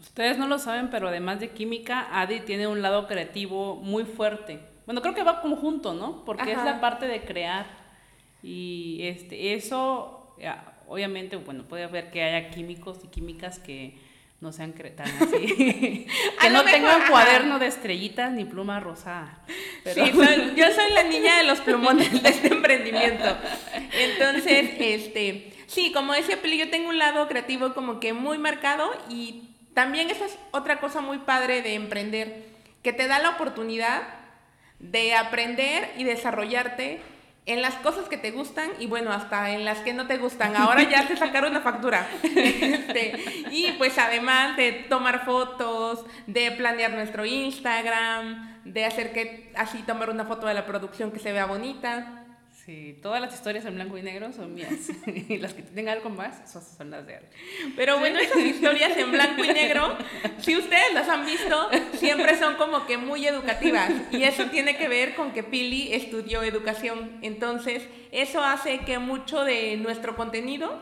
Ustedes 0.00 0.38
no 0.38 0.46
lo 0.46 0.58
saben, 0.58 0.90
pero 0.90 1.08
además 1.08 1.40
de 1.40 1.50
química, 1.50 2.08
Adi 2.12 2.40
tiene 2.40 2.66
un 2.66 2.82
lado 2.82 3.06
creativo 3.06 3.76
muy 3.76 4.04
fuerte. 4.04 4.60
Bueno, 4.86 5.02
creo 5.02 5.14
que 5.14 5.22
va 5.22 5.40
conjunto, 5.40 5.92
¿no? 5.92 6.24
Porque 6.24 6.52
es 6.52 6.64
la 6.64 6.80
parte 6.80 7.06
de 7.06 7.22
crear. 7.22 7.66
Y 8.42 9.00
este, 9.02 9.54
eso, 9.54 10.34
obviamente, 10.86 11.36
bueno, 11.36 11.64
puede 11.64 11.84
haber 11.84 12.10
que 12.10 12.22
haya 12.22 12.50
químicos 12.50 12.98
y 13.04 13.08
químicas 13.08 13.58
que 13.58 13.98
no 14.40 14.52
sean 14.52 14.72
tan 14.72 15.08
así. 15.20 16.06
que 16.40 16.50
no 16.50 16.62
tengan 16.64 17.08
cuaderno 17.08 17.58
de 17.58 17.66
estrellitas 17.66 18.32
ni 18.32 18.44
pluma 18.44 18.80
rosada. 18.80 19.42
Sí, 19.84 20.12
yo 20.56 20.66
soy 20.72 20.92
la 20.94 21.02
niña 21.02 21.38
de 21.38 21.44
los 21.44 21.60
plumones 21.60 22.22
de 22.22 22.28
este 22.28 22.48
emprendimiento. 22.48 23.36
Entonces, 23.92 24.70
este, 24.78 25.52
sí, 25.66 25.92
como 25.92 26.12
decía 26.12 26.40
Pili, 26.40 26.58
yo 26.58 26.70
tengo 26.70 26.88
un 26.88 26.98
lado 26.98 27.26
creativo 27.26 27.74
como 27.74 28.00
que 28.00 28.12
muy 28.12 28.38
marcado 28.38 28.90
y 29.10 29.47
también 29.78 30.10
esa 30.10 30.26
es 30.26 30.36
otra 30.50 30.80
cosa 30.80 31.00
muy 31.00 31.18
padre 31.18 31.62
de 31.62 31.74
emprender, 31.74 32.46
que 32.82 32.92
te 32.92 33.06
da 33.06 33.20
la 33.20 33.30
oportunidad 33.30 34.02
de 34.80 35.14
aprender 35.14 35.92
y 35.96 36.02
desarrollarte 36.02 37.00
en 37.46 37.62
las 37.62 37.76
cosas 37.76 38.08
que 38.08 38.16
te 38.16 38.32
gustan 38.32 38.70
y 38.80 38.86
bueno, 38.86 39.12
hasta 39.12 39.52
en 39.52 39.64
las 39.64 39.78
que 39.78 39.94
no 39.94 40.08
te 40.08 40.16
gustan. 40.16 40.56
Ahora 40.56 40.82
ya 40.82 41.06
te 41.06 41.16
sacaron 41.16 41.52
una 41.52 41.60
factura. 41.60 42.08
Este, 42.24 43.12
y 43.52 43.70
pues 43.78 43.96
además 43.98 44.56
de 44.56 44.72
tomar 44.72 45.24
fotos, 45.24 46.04
de 46.26 46.50
planear 46.50 46.90
nuestro 46.90 47.24
Instagram, 47.24 48.64
de 48.64 48.84
hacer 48.84 49.12
que 49.12 49.52
así 49.54 49.84
tomar 49.84 50.10
una 50.10 50.24
foto 50.24 50.48
de 50.48 50.54
la 50.54 50.66
producción 50.66 51.12
que 51.12 51.20
se 51.20 51.30
vea 51.30 51.46
bonita. 51.46 52.24
Sí, 52.68 52.98
todas 53.00 53.18
las 53.22 53.32
historias 53.32 53.64
en 53.64 53.76
blanco 53.76 53.96
y 53.96 54.02
negro 54.02 54.30
son 54.30 54.52
mías. 54.52 54.90
y 55.06 55.38
las 55.38 55.54
que 55.54 55.62
tienen 55.62 55.88
algo 55.88 56.10
más, 56.10 56.38
esas 56.44 56.76
son 56.76 56.90
las 56.90 57.06
de 57.06 57.14
él. 57.14 57.22
Pero 57.74 57.98
bueno, 57.98 58.18
esas 58.18 58.44
historias 58.44 58.94
en 58.98 59.10
blanco 59.10 59.42
y 59.42 59.48
negro, 59.48 59.96
si 60.42 60.54
ustedes 60.54 60.92
las 60.92 61.08
han 61.08 61.24
visto, 61.24 61.70
siempre 61.94 62.36
son 62.38 62.56
como 62.56 62.84
que 62.84 62.98
muy 62.98 63.26
educativas. 63.26 63.90
Y 64.10 64.22
eso 64.24 64.50
tiene 64.50 64.76
que 64.76 64.86
ver 64.86 65.14
con 65.14 65.32
que 65.32 65.42
Pili 65.42 65.94
estudió 65.94 66.42
educación. 66.42 67.18
Entonces, 67.22 67.88
eso 68.12 68.44
hace 68.44 68.80
que 68.80 68.98
mucho 68.98 69.44
de 69.44 69.78
nuestro 69.78 70.14
contenido 70.14 70.78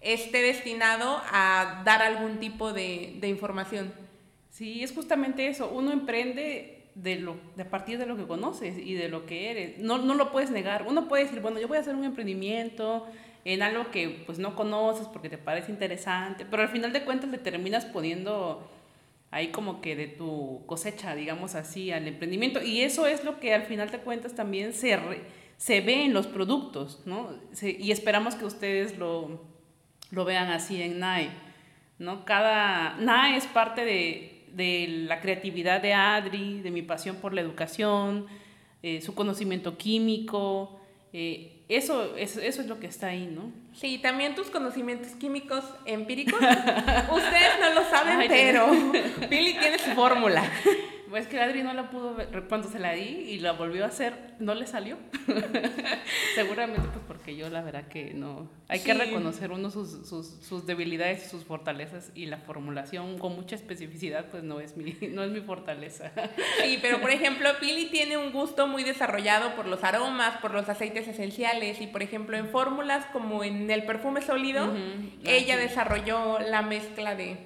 esté 0.00 0.40
destinado 0.40 1.20
a 1.30 1.82
dar 1.84 2.00
algún 2.00 2.38
tipo 2.38 2.72
de, 2.72 3.16
de 3.20 3.28
información. 3.28 3.92
Sí, 4.48 4.82
es 4.82 4.90
justamente 4.94 5.48
eso. 5.48 5.68
Uno 5.68 5.92
emprende 5.92 6.75
de, 6.96 7.16
lo, 7.16 7.36
de 7.54 7.62
a 7.62 7.70
partir 7.70 7.98
de 7.98 8.06
lo 8.06 8.16
que 8.16 8.26
conoces 8.26 8.76
y 8.78 8.94
de 8.94 9.08
lo 9.08 9.26
que 9.26 9.50
eres. 9.50 9.78
No, 9.78 9.98
no 9.98 10.14
lo 10.14 10.32
puedes 10.32 10.50
negar. 10.50 10.86
Uno 10.88 11.08
puede 11.08 11.24
decir, 11.24 11.40
bueno, 11.40 11.60
yo 11.60 11.68
voy 11.68 11.76
a 11.76 11.80
hacer 11.80 11.94
un 11.94 12.04
emprendimiento 12.04 13.06
en 13.44 13.62
algo 13.62 13.90
que 13.90 14.24
pues 14.26 14.38
no 14.38 14.56
conoces 14.56 15.06
porque 15.06 15.28
te 15.28 15.38
parece 15.38 15.70
interesante, 15.70 16.44
pero 16.44 16.62
al 16.62 16.68
final 16.68 16.92
de 16.92 17.04
cuentas 17.04 17.30
le 17.30 17.38
terminas 17.38 17.84
poniendo 17.84 18.68
ahí 19.30 19.48
como 19.48 19.80
que 19.80 19.94
de 19.94 20.08
tu 20.08 20.62
cosecha, 20.66 21.14
digamos 21.14 21.54
así, 21.54 21.92
al 21.92 22.08
emprendimiento. 22.08 22.62
Y 22.62 22.80
eso 22.80 23.06
es 23.06 23.24
lo 23.24 23.38
que 23.38 23.54
al 23.54 23.62
final 23.62 23.90
de 23.90 23.98
cuentas 23.98 24.34
también 24.34 24.72
se, 24.72 24.98
se 25.58 25.80
ve 25.82 26.06
en 26.06 26.14
los 26.14 26.26
productos, 26.26 27.02
¿no? 27.04 27.28
y 27.62 27.92
esperamos 27.92 28.34
que 28.34 28.46
ustedes 28.46 28.98
lo, 28.98 29.44
lo 30.10 30.24
vean 30.24 30.50
así 30.50 30.80
en 30.80 30.98
NAE, 30.98 31.28
¿no? 31.98 32.24
Cada, 32.24 32.96
NAE 32.96 33.36
es 33.36 33.46
parte 33.46 33.84
de 33.84 34.35
de 34.56 34.86
la 35.06 35.20
creatividad 35.20 35.82
de 35.82 35.92
Adri, 35.92 36.62
de 36.62 36.70
mi 36.70 36.82
pasión 36.82 37.16
por 37.16 37.34
la 37.34 37.42
educación, 37.42 38.26
eh, 38.82 39.02
su 39.02 39.14
conocimiento 39.14 39.76
químico, 39.76 40.80
eh, 41.12 41.52
eso, 41.68 42.16
eso, 42.16 42.40
eso 42.40 42.60
es 42.62 42.66
lo 42.66 42.80
que 42.80 42.86
está 42.86 43.08
ahí, 43.08 43.30
¿no? 43.30 43.52
Sí, 43.74 43.98
también 43.98 44.34
tus 44.34 44.48
conocimientos 44.48 45.12
químicos 45.12 45.64
empíricos, 45.84 46.40
ustedes 46.40 47.60
no 47.60 47.74
lo 47.74 47.84
saben, 47.90 48.26
pero 48.28 48.66
Billy 49.30 49.54
tiene 49.58 49.78
su 49.78 49.90
fórmula. 49.90 50.50
Pues 51.08 51.28
que 51.28 51.40
Adri 51.40 51.62
no 51.62 51.72
la 51.72 51.90
pudo 51.90 52.14
ver 52.14 52.44
cuando 52.48 52.68
se 52.68 52.78
la 52.78 52.92
di 52.92 53.02
y 53.02 53.38
la 53.38 53.52
volvió 53.52 53.84
a 53.84 53.88
hacer, 53.88 54.34
no 54.40 54.54
le 54.54 54.66
salió. 54.66 54.98
Seguramente 56.34 56.88
pues 56.92 57.04
porque 57.06 57.36
yo 57.36 57.48
la 57.48 57.62
verdad 57.62 57.86
que 57.88 58.12
no. 58.12 58.48
Hay 58.68 58.80
que 58.80 58.92
reconocer 58.94 59.52
uno 59.52 59.70
sus, 59.70 60.08
sus, 60.08 60.26
sus, 60.26 60.66
debilidades 60.66 61.24
y 61.24 61.28
sus 61.28 61.44
fortalezas 61.44 62.10
y 62.14 62.26
la 62.26 62.38
formulación 62.38 63.18
con 63.18 63.36
mucha 63.36 63.54
especificidad 63.54 64.26
pues 64.30 64.42
no 64.42 64.60
es 64.60 64.76
mi, 64.76 64.96
no 65.12 65.22
es 65.22 65.30
mi 65.30 65.40
fortaleza. 65.40 66.10
Sí, 66.62 66.78
pero 66.82 67.00
por 67.00 67.10
ejemplo 67.10 67.48
Pili 67.60 67.86
tiene 67.86 68.16
un 68.16 68.32
gusto 68.32 68.66
muy 68.66 68.82
desarrollado 68.82 69.54
por 69.54 69.66
los 69.66 69.84
aromas, 69.84 70.38
por 70.38 70.52
los 70.52 70.68
aceites 70.68 71.06
esenciales 71.06 71.80
y 71.80 71.86
por 71.86 72.02
ejemplo 72.02 72.36
en 72.36 72.48
fórmulas 72.48 73.06
como 73.06 73.44
en 73.44 73.70
el 73.70 73.84
perfume 73.84 74.22
sólido, 74.22 74.74
ella 75.24 75.56
desarrolló 75.56 76.40
la 76.40 76.62
mezcla 76.62 77.14
de, 77.14 77.36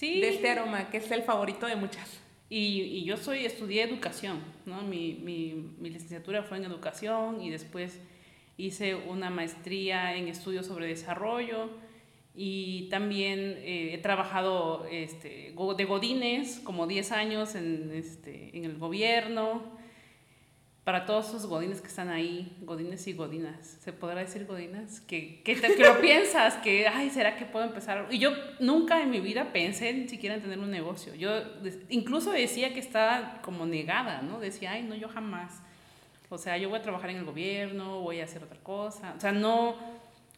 de 0.00 0.28
este 0.28 0.50
aroma 0.50 0.90
que 0.90 0.98
es 0.98 1.10
el 1.10 1.22
favorito 1.22 1.66
de 1.66 1.76
muchas. 1.76 2.25
Y, 2.48 3.04
yo 3.04 3.16
soy, 3.16 3.44
estudié 3.44 3.82
educación, 3.82 4.40
¿no? 4.66 4.82
Mi, 4.82 5.14
mi, 5.14 5.72
mi, 5.78 5.90
licenciatura 5.90 6.44
fue 6.44 6.58
en 6.58 6.64
educación 6.64 7.40
y 7.40 7.50
después 7.50 7.98
hice 8.56 8.94
una 8.94 9.30
maestría 9.30 10.14
en 10.16 10.28
estudios 10.28 10.66
sobre 10.66 10.86
desarrollo 10.86 11.70
y 12.36 12.88
también 12.90 13.56
eh, 13.58 13.94
he 13.94 13.98
trabajado 13.98 14.86
este, 14.90 15.54
de 15.76 15.84
godines 15.84 16.60
como 16.60 16.86
10 16.86 17.12
años 17.12 17.54
en, 17.54 17.90
este, 17.92 18.56
en 18.56 18.64
el 18.64 18.78
gobierno, 18.78 19.75
para 20.86 21.04
todos 21.04 21.30
esos 21.30 21.46
godines 21.46 21.80
que 21.80 21.88
están 21.88 22.10
ahí, 22.10 22.56
godines 22.60 23.08
y 23.08 23.12
godinas, 23.12 23.76
¿se 23.80 23.92
podrá 23.92 24.20
decir 24.20 24.46
godinas? 24.46 25.00
Que, 25.00 25.42
que, 25.42 25.56
que 25.56 25.84
lo 25.84 26.00
piensas, 26.00 26.54
que, 26.58 26.86
ay, 26.86 27.10
¿será 27.10 27.34
que 27.34 27.44
puedo 27.44 27.64
empezar? 27.64 28.06
Y 28.08 28.20
yo 28.20 28.30
nunca 28.60 29.02
en 29.02 29.10
mi 29.10 29.18
vida 29.18 29.52
pensé 29.52 29.92
ni 29.92 30.08
siquiera 30.08 30.36
en 30.36 30.42
tener 30.42 30.60
un 30.60 30.70
negocio. 30.70 31.12
Yo 31.16 31.42
incluso 31.88 32.30
decía 32.30 32.72
que 32.72 32.78
estaba 32.78 33.40
como 33.42 33.66
negada, 33.66 34.22
¿no? 34.22 34.38
Decía, 34.38 34.70
ay, 34.70 34.84
no, 34.84 34.94
yo 34.94 35.08
jamás. 35.08 35.60
O 36.28 36.38
sea, 36.38 36.56
yo 36.56 36.68
voy 36.68 36.78
a 36.78 36.82
trabajar 36.82 37.10
en 37.10 37.16
el 37.16 37.24
gobierno, 37.24 38.02
voy 38.02 38.20
a 38.20 38.24
hacer 38.24 38.44
otra 38.44 38.60
cosa. 38.62 39.12
O 39.16 39.20
sea, 39.20 39.32
no, 39.32 39.74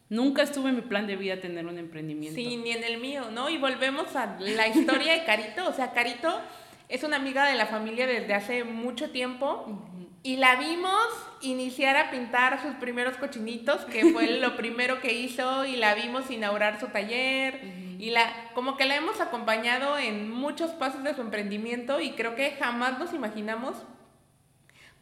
nunca 0.08 0.44
estuve 0.44 0.70
en 0.70 0.76
mi 0.76 0.82
plan 0.82 1.06
de 1.06 1.16
vida 1.16 1.38
tener 1.42 1.66
un 1.66 1.76
emprendimiento. 1.76 2.40
Sí, 2.40 2.56
ni 2.56 2.70
en 2.70 2.84
el 2.84 2.96
mío, 2.96 3.30
¿no? 3.30 3.50
Y 3.50 3.58
volvemos 3.58 4.16
a 4.16 4.38
la 4.40 4.66
historia 4.66 5.12
de 5.12 5.24
Carito. 5.24 5.68
O 5.68 5.74
sea, 5.74 5.92
Carito 5.92 6.40
es 6.88 7.04
una 7.04 7.16
amiga 7.16 7.46
de 7.46 7.54
la 7.54 7.66
familia 7.66 8.06
desde 8.06 8.32
hace 8.32 8.64
mucho 8.64 9.10
tiempo. 9.10 9.84
Y 10.22 10.36
la 10.36 10.56
vimos 10.56 11.06
iniciar 11.40 11.96
a 11.96 12.10
pintar 12.10 12.60
sus 12.60 12.74
primeros 12.74 13.16
cochinitos, 13.16 13.84
que 13.84 14.12
fue 14.12 14.26
lo 14.40 14.56
primero 14.56 15.00
que 15.00 15.12
hizo, 15.12 15.64
y 15.64 15.76
la 15.76 15.94
vimos 15.94 16.30
inaugurar 16.30 16.80
su 16.80 16.88
taller, 16.88 17.60
y 17.98 18.10
la, 18.10 18.50
como 18.54 18.76
que 18.76 18.84
la 18.84 18.96
hemos 18.96 19.20
acompañado 19.20 19.98
en 19.98 20.30
muchos 20.30 20.72
pasos 20.72 21.04
de 21.04 21.14
su 21.14 21.20
emprendimiento, 21.20 22.00
y 22.00 22.12
creo 22.12 22.34
que 22.34 22.52
jamás 22.52 22.98
nos 22.98 23.12
imaginamos, 23.12 23.76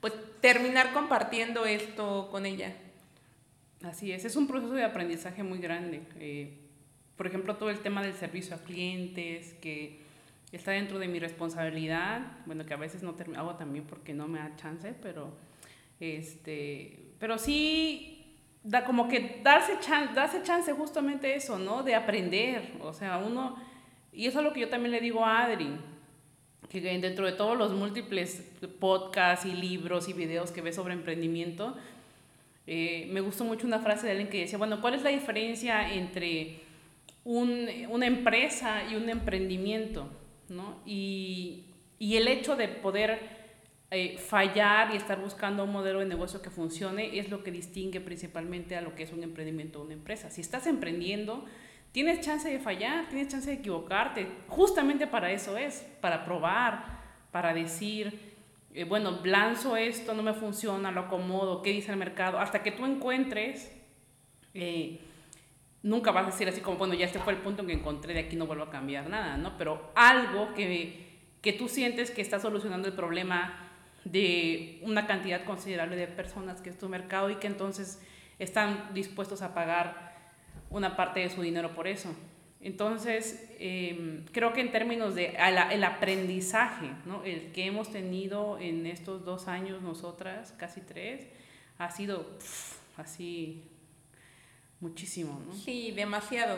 pues, 0.00 0.12
terminar 0.40 0.92
compartiendo 0.92 1.64
esto 1.64 2.28
con 2.30 2.46
ella. 2.46 2.75
Así 3.82 4.12
es, 4.12 4.25
es 4.25 4.37
un 4.37 4.46
proceso 4.46 4.75
de 4.75 4.85
aprendizaje 4.85 5.42
muy 5.42 5.58
grande. 5.58 6.02
Eh, 6.18 6.58
por 7.16 7.26
ejemplo, 7.26 7.56
todo 7.56 7.70
el 7.70 7.80
tema 7.80 8.02
del 8.02 8.14
servicio 8.14 8.54
a 8.56 8.58
clientes, 8.58 9.54
que 9.61 10.06
está 10.57 10.73
dentro 10.73 10.99
de 10.99 11.09
mi 11.09 11.19
responsabilidad, 11.19 12.21
bueno, 12.47 12.65
que 12.65 12.75
a 12.75 12.77
veces 12.77 13.03
no 13.03 13.15
hago 13.37 13.55
también 13.57 13.85
porque 13.85 14.15
no 14.15 14.27
me 14.27 14.39
da 14.39 14.57
chance, 14.57 14.95
pero, 15.03 15.37
este, 16.01 17.13
pero 17.19 17.39
sí, 17.39 18.35
da 18.63 18.85
como 18.85 19.07
que 19.07 19.41
darse, 19.43 19.79
chance, 19.81 20.15
darse 20.15 20.43
chance 20.43 20.73
justamente 20.73 21.35
eso, 21.35 21.59
¿no? 21.59 21.83
De 21.83 21.95
aprender, 21.95 22.73
o 22.81 22.93
sea, 22.93 23.19
uno, 23.19 23.57
y 24.13 24.27
eso 24.27 24.39
es 24.39 24.45
lo 24.45 24.53
que 24.53 24.61
yo 24.61 24.69
también 24.69 24.93
le 24.93 25.01
digo 25.01 25.25
a 25.25 25.45
Adri, 25.45 25.77
que 26.69 26.81
dentro 26.81 27.27
de 27.27 27.33
todos 27.33 27.57
los 27.57 27.73
múltiples 27.73 28.43
podcasts 28.81 29.47
y 29.47 29.53
libros 29.53 30.09
y 30.09 30.13
videos 30.15 30.51
que 30.51 30.63
ve 30.63 30.73
sobre 30.73 30.95
emprendimiento, 30.95 31.77
eh, 32.67 33.09
me 33.13 33.21
gustó 33.21 33.45
mucho 33.45 33.67
una 33.67 33.79
frase 33.79 34.07
de 34.07 34.13
alguien 34.13 34.29
que 34.29 34.41
decía, 34.41 34.59
bueno, 34.59 34.81
¿cuál 34.81 34.95
es 34.95 35.03
la 35.03 35.11
diferencia 35.11 35.93
entre 35.93 36.61
un, 37.25 37.69
una 37.89 38.07
empresa 38.07 38.83
y 38.91 38.97
un 38.97 39.09
emprendimiento? 39.09 40.11
¿No? 40.49 40.81
Y, 40.85 41.65
y 41.99 42.17
el 42.17 42.29
hecho 42.29 42.57
de 42.57 42.69
poder 42.69 43.37
eh, 43.91 44.19
fallar 44.19 44.93
y 44.93 44.97
estar 44.97 45.21
buscando 45.21 45.65
un 45.65 45.73
modelo 45.73 46.00
de 46.00 46.07
negocio 46.07 46.43
que 46.43 46.50
funcione 46.50 47.19
es 47.19 47.31
lo 47.31 47.45
que 47.45 47.53
distingue 47.53 48.00
principalmente 48.00 48.76
a 48.76 48.81
lo 48.81 48.95
que 48.95 49.05
es 49.05 49.12
un 49.12 49.23
emprendimiento 49.23 49.81
o 49.81 49.85
una 49.85 49.95
empresa. 49.95 50.29
Si 50.29 50.41
estás 50.41 50.67
emprendiendo, 50.67 51.45
tienes 51.93 52.21
chance 52.21 52.50
de 52.50 52.59
fallar, 52.59 53.09
tienes 53.09 53.29
chance 53.29 53.49
de 53.49 53.57
equivocarte. 53.57 54.26
Justamente 54.49 55.07
para 55.07 55.31
eso 55.31 55.57
es, 55.57 55.87
para 56.00 56.25
probar, 56.25 57.00
para 57.31 57.55
decir, 57.55 58.35
eh, 58.75 58.85
bueno, 58.85 59.21
lanzo 59.25 59.76
esto, 59.76 60.15
no 60.15 60.23
me 60.23 60.35
funciona, 60.35 60.91
lo 60.91 61.03
acomodo, 61.03 61.62
¿qué 61.62 61.71
dice 61.71 61.93
el 61.93 61.97
mercado? 61.97 62.38
Hasta 62.38 62.62
que 62.62 62.73
tú 62.73 62.85
encuentres... 62.85 63.73
Eh, 64.53 65.00
nunca 65.87 66.11
vas 66.11 66.26
a 66.26 66.31
decir 66.31 66.49
así 66.49 66.61
como, 66.61 66.78
bueno, 66.78 66.95
ya 66.95 67.07
este 67.07 67.21
fue 67.21 67.33
el 67.33 67.38
punto 67.38 67.62
en 67.62 67.69
que 67.69 67.75
encontré, 67.75 68.12
de 68.12 68.21
aquí 68.21 68.35
no 68.35 68.47
vuelvo 68.47 68.64
a 68.64 68.71
cambiar 68.71 69.09
nada, 69.09 69.37
¿no? 69.37 69.57
Pero 69.57 69.93
algo 69.95 70.52
que, 70.52 71.21
que 71.40 71.52
tú 71.52 71.69
sientes 71.69 72.11
que 72.11 72.21
está 72.21 72.40
solucionando 72.40 72.88
el 72.88 72.95
problema 72.95 73.71
de 74.05 74.81
una 74.83 75.07
cantidad 75.07 75.45
considerable 75.45 75.95
de 75.95 76.09
personas 76.09 76.61
que 76.61 76.71
es 76.71 76.78
tu 76.78 76.88
mercado 76.88 77.31
y 77.31 77.37
que 77.37 77.47
entonces 77.47 78.02
están 78.40 78.95
dispuestos 78.95 79.43
a 79.43 79.55
pagar 79.55 80.16
una 80.71 80.97
parte 80.97 81.21
de 81.21 81.31
su 81.31 81.40
dinero 81.40 81.73
por 81.73 81.87
eso. 81.87 82.12
Entonces, 82.61 83.49
em, 83.61 84.25
creo 84.33 84.52
que 84.52 84.62
en 84.62 84.73
términos 84.73 85.14
de 85.14 85.37
el 85.71 85.85
aprendizaje, 85.85 86.90
¿no? 87.05 87.23
el 87.23 87.52
que 87.52 87.64
hemos 87.64 87.93
tenido 87.93 88.59
en 88.59 88.87
estos 88.87 89.25
dos 89.25 89.47
años 89.47 89.83
nosotras, 89.83 90.52
casi 90.59 90.81
tres, 90.81 91.28
ha 91.78 91.93
sido 91.93 92.26
así 92.97 93.62
muchísimo, 94.80 95.40
¿no? 95.47 95.54
Sí, 95.54 95.92
demasiado. 95.92 96.56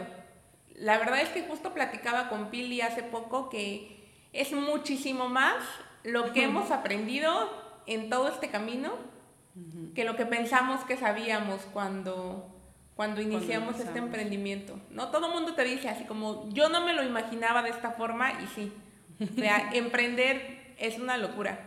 La 0.74 0.98
verdad 0.98 1.20
es 1.20 1.28
que 1.30 1.42
justo 1.42 1.74
platicaba 1.74 2.28
con 2.28 2.50
Pili 2.50 2.80
hace 2.80 3.02
poco 3.02 3.48
que 3.48 3.98
es 4.32 4.52
muchísimo 4.52 5.28
más 5.28 5.56
lo 6.04 6.32
que 6.32 6.44
hemos 6.44 6.70
aprendido 6.70 7.50
en 7.86 8.10
todo 8.10 8.28
este 8.28 8.50
camino 8.50 8.92
que 9.94 10.04
lo 10.04 10.16
que 10.16 10.26
pensamos 10.26 10.84
que 10.84 10.96
sabíamos 10.96 11.62
cuando, 11.72 12.48
cuando 12.94 13.20
iniciamos 13.20 13.80
este 13.80 13.98
emprendimiento. 13.98 14.78
No 14.90 15.10
todo 15.10 15.26
el 15.26 15.32
mundo 15.32 15.54
te 15.54 15.64
dice 15.64 15.88
así 15.88 16.04
como 16.04 16.48
yo 16.50 16.68
no 16.68 16.84
me 16.84 16.92
lo 16.92 17.02
imaginaba 17.02 17.62
de 17.62 17.70
esta 17.70 17.92
forma 17.92 18.40
y 18.40 18.46
sí. 18.48 18.72
O 19.20 19.40
sea, 19.40 19.70
emprender 19.72 20.74
es 20.78 20.98
una 20.98 21.16
locura. 21.16 21.58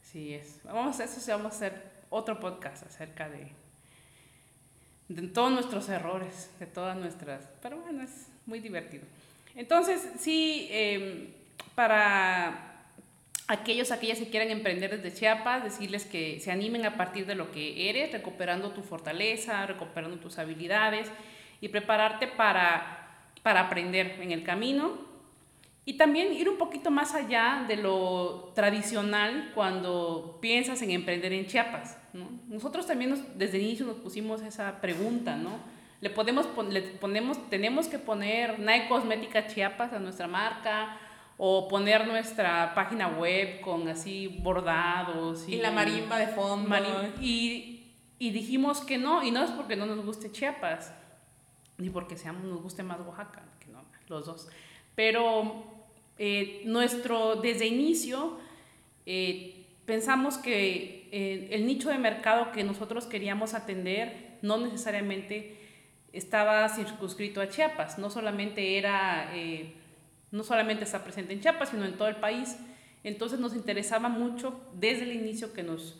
Sí, 0.00 0.34
es. 0.34 0.62
Vamos 0.64 0.98
a 1.00 1.04
eso, 1.04 1.20
vamos 1.30 1.52
a 1.52 1.56
hacer 1.56 2.04
otro 2.08 2.40
podcast 2.40 2.86
acerca 2.86 3.28
de 3.28 3.52
de 5.08 5.28
todos 5.28 5.50
nuestros 5.50 5.88
errores, 5.88 6.50
de 6.58 6.66
todas 6.66 6.96
nuestras... 6.96 7.48
Pero 7.62 7.78
bueno, 7.78 8.02
es 8.02 8.28
muy 8.46 8.60
divertido. 8.60 9.04
Entonces, 9.54 10.06
sí, 10.18 10.68
em, 10.70 11.28
para 11.74 12.68
aquellos, 13.48 13.90
aquellas 13.90 14.18
que 14.18 14.28
quieran 14.28 14.50
emprender 14.50 15.00
desde 15.00 15.18
Chiapas, 15.18 15.64
decirles 15.64 16.04
que 16.04 16.38
se 16.40 16.52
animen 16.52 16.84
a 16.84 16.96
partir 16.96 17.26
de 17.26 17.34
lo 17.34 17.50
que 17.50 17.88
eres, 17.88 18.12
recuperando 18.12 18.72
tu 18.72 18.82
fortaleza, 18.82 19.66
recuperando 19.66 20.18
tus 20.18 20.38
habilidades 20.38 21.10
y 21.60 21.68
prepararte 21.68 22.26
para, 22.26 23.32
para 23.42 23.60
aprender 23.60 24.18
en 24.20 24.32
el 24.32 24.44
camino 24.44 25.08
y 25.86 25.94
también 25.94 26.34
ir 26.34 26.50
un 26.50 26.58
poquito 26.58 26.90
más 26.90 27.14
allá 27.14 27.64
de 27.66 27.76
lo 27.76 28.52
tradicional 28.54 29.52
cuando 29.54 30.38
piensas 30.42 30.82
en 30.82 30.90
emprender 30.90 31.32
en 31.32 31.46
Chiapas. 31.46 31.96
¿No? 32.12 32.28
Nosotros 32.48 32.86
también 32.86 33.14
desde 33.36 33.58
el 33.58 33.64
inicio 33.64 33.86
nos 33.86 33.96
pusimos 33.96 34.42
esa 34.42 34.80
pregunta, 34.80 35.36
¿no? 35.36 35.58
Le, 36.00 36.10
podemos, 36.10 36.46
le 36.70 36.82
ponemos, 36.82 37.50
tenemos 37.50 37.88
que 37.88 37.98
poner 37.98 38.58
Nike 38.58 38.88
Cosmética 38.88 39.46
Chiapas 39.46 39.92
a 39.92 39.98
nuestra 39.98 40.28
marca 40.28 40.96
o 41.36 41.68
poner 41.68 42.06
nuestra 42.06 42.74
página 42.74 43.08
web 43.08 43.60
con 43.60 43.88
así 43.88 44.28
bordados. 44.28 45.48
Y, 45.48 45.56
la 45.56 45.70
marimba 45.70 46.18
de 46.18 46.28
fondo. 46.28 46.76
y, 47.20 47.94
y 48.18 48.30
dijimos 48.30 48.80
que 48.80 48.98
no, 48.98 49.22
y 49.22 49.30
no 49.30 49.42
es 49.44 49.50
porque 49.50 49.76
no 49.76 49.86
nos 49.86 50.04
guste 50.04 50.30
Chiapas, 50.32 50.92
ni 51.78 51.90
porque 51.90 52.16
seamos, 52.16 52.42
nos 52.44 52.60
guste 52.60 52.82
más 52.82 52.98
Oaxaca, 53.00 53.44
que 53.60 53.68
no, 53.68 53.84
los 54.08 54.26
dos. 54.26 54.48
Pero 54.96 55.64
eh, 56.18 56.62
nuestro, 56.64 57.36
desde 57.36 57.66
inicio, 57.66 58.38
eh, 59.06 59.57
pensamos 59.88 60.36
que 60.36 61.08
eh, 61.12 61.48
el 61.52 61.66
nicho 61.66 61.88
de 61.88 61.96
mercado 61.96 62.52
que 62.52 62.62
nosotros 62.62 63.06
queríamos 63.06 63.54
atender 63.54 64.36
no 64.42 64.58
necesariamente 64.58 65.56
estaba 66.12 66.68
circunscrito 66.68 67.40
a 67.40 67.48
Chiapas, 67.48 67.98
no 67.98 68.10
solamente 68.10 68.76
era, 68.76 69.32
no 70.30 70.44
solamente 70.44 70.84
está 70.84 71.02
presente 71.04 71.32
en 71.32 71.40
Chiapas, 71.40 71.70
sino 71.70 71.86
en 71.86 71.96
todo 71.96 72.08
el 72.08 72.16
país. 72.16 72.58
Entonces 73.02 73.40
nos 73.40 73.54
interesaba 73.54 74.10
mucho 74.10 74.60
desde 74.74 75.04
el 75.04 75.12
inicio 75.12 75.54
que 75.54 75.62
nos 75.62 75.96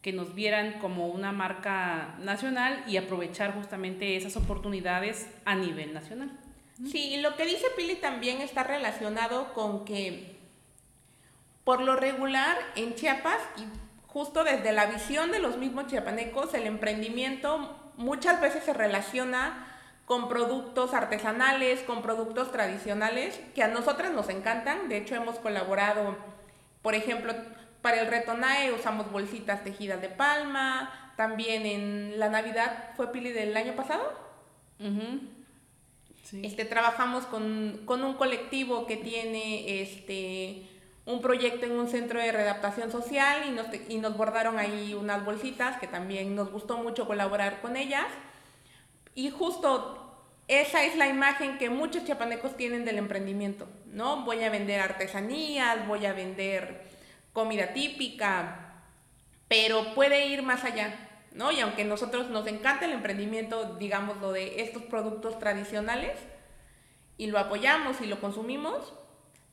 que 0.00 0.14
nos 0.14 0.34
vieran 0.34 0.78
como 0.78 1.08
una 1.08 1.30
marca 1.30 2.16
nacional 2.20 2.84
y 2.86 2.96
aprovechar 2.96 3.52
justamente 3.52 4.16
esas 4.16 4.34
oportunidades 4.36 5.28
a 5.44 5.56
nivel 5.56 5.92
nacional. 5.92 6.30
Sí, 6.90 7.18
lo 7.18 7.36
que 7.36 7.44
dice 7.44 7.66
Pili 7.76 7.96
también 7.96 8.40
está 8.40 8.62
relacionado 8.62 9.52
con 9.52 9.84
que 9.84 10.39
por 11.64 11.80
lo 11.80 11.96
regular 11.96 12.56
en 12.76 12.94
Chiapas 12.94 13.38
y 13.56 13.64
justo 14.06 14.44
desde 14.44 14.72
la 14.72 14.86
visión 14.86 15.30
de 15.30 15.38
los 15.38 15.56
mismos 15.56 15.86
chiapanecos, 15.86 16.54
el 16.54 16.66
emprendimiento 16.66 17.76
muchas 17.96 18.40
veces 18.40 18.64
se 18.64 18.72
relaciona 18.72 19.66
con 20.06 20.28
productos 20.28 20.92
artesanales, 20.94 21.80
con 21.82 22.02
productos 22.02 22.50
tradicionales, 22.50 23.40
que 23.54 23.62
a 23.62 23.68
nosotras 23.68 24.10
nos 24.10 24.28
encantan. 24.28 24.88
De 24.88 24.96
hecho, 24.96 25.14
hemos 25.14 25.38
colaborado, 25.38 26.16
por 26.82 26.96
ejemplo, 26.96 27.32
para 27.80 28.00
el 28.00 28.08
reto 28.08 28.34
NAE 28.34 28.72
usamos 28.72 29.12
bolsitas 29.12 29.62
tejidas 29.62 30.00
de 30.00 30.08
palma. 30.08 31.12
También 31.16 31.64
en 31.64 32.18
la 32.18 32.28
Navidad, 32.28 32.90
¿fue 32.96 33.12
Pili 33.12 33.30
del 33.30 33.56
año 33.56 33.76
pasado? 33.76 34.02
este, 36.32 36.64
trabajamos 36.64 37.26
con, 37.26 37.82
con, 37.84 38.02
un 38.02 38.14
colectivo 38.14 38.86
que 38.86 38.96
tiene 38.96 39.82
este, 39.82 40.66
un 41.06 41.20
proyecto 41.20 41.66
en 41.66 41.72
un 41.72 41.88
centro 41.88 42.20
de 42.20 42.30
readaptación 42.30 42.90
social 42.90 43.48
y 43.48 43.50
nos, 43.50 43.66
y 43.88 43.98
nos 43.98 44.16
bordaron 44.16 44.58
ahí 44.58 44.94
unas 44.94 45.24
bolsitas 45.24 45.78
que 45.78 45.86
también 45.86 46.34
nos 46.34 46.50
gustó 46.50 46.78
mucho 46.78 47.06
colaborar 47.06 47.60
con 47.60 47.76
ellas. 47.76 48.06
Y 49.14 49.30
justo 49.30 50.24
esa 50.46 50.84
es 50.84 50.96
la 50.96 51.06
imagen 51.08 51.58
que 51.58 51.70
muchos 51.70 52.04
chiapanecos 52.04 52.56
tienen 52.56 52.84
del 52.84 52.98
emprendimiento, 52.98 53.68
¿no? 53.86 54.24
Voy 54.24 54.42
a 54.42 54.50
vender 54.50 54.80
artesanías, 54.80 55.86
voy 55.86 56.06
a 56.06 56.12
vender 56.12 56.82
comida 57.32 57.72
típica, 57.72 58.82
pero 59.48 59.94
puede 59.94 60.26
ir 60.26 60.42
más 60.42 60.64
allá, 60.64 61.08
¿no? 61.32 61.52
Y 61.52 61.60
aunque 61.60 61.82
a 61.82 61.86
nosotros 61.86 62.30
nos 62.30 62.46
encanta 62.46 62.84
el 62.84 62.92
emprendimiento, 62.92 63.76
digamos, 63.76 64.20
lo 64.20 64.32
de 64.32 64.60
estos 64.62 64.82
productos 64.82 65.38
tradicionales, 65.38 66.18
y 67.16 67.26
lo 67.26 67.38
apoyamos 67.38 68.00
y 68.00 68.06
lo 68.06 68.20
consumimos, 68.20 68.94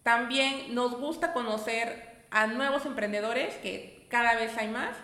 también 0.08 0.74
nos 0.74 0.98
gusta 0.98 1.34
conocer 1.34 2.24
a 2.32 2.48
nuevos 2.48 2.86
emprendedores, 2.86 3.54
que 3.56 4.08
cada 4.08 4.36
vez 4.36 4.58
hay 4.58 4.70
más, 4.70 4.96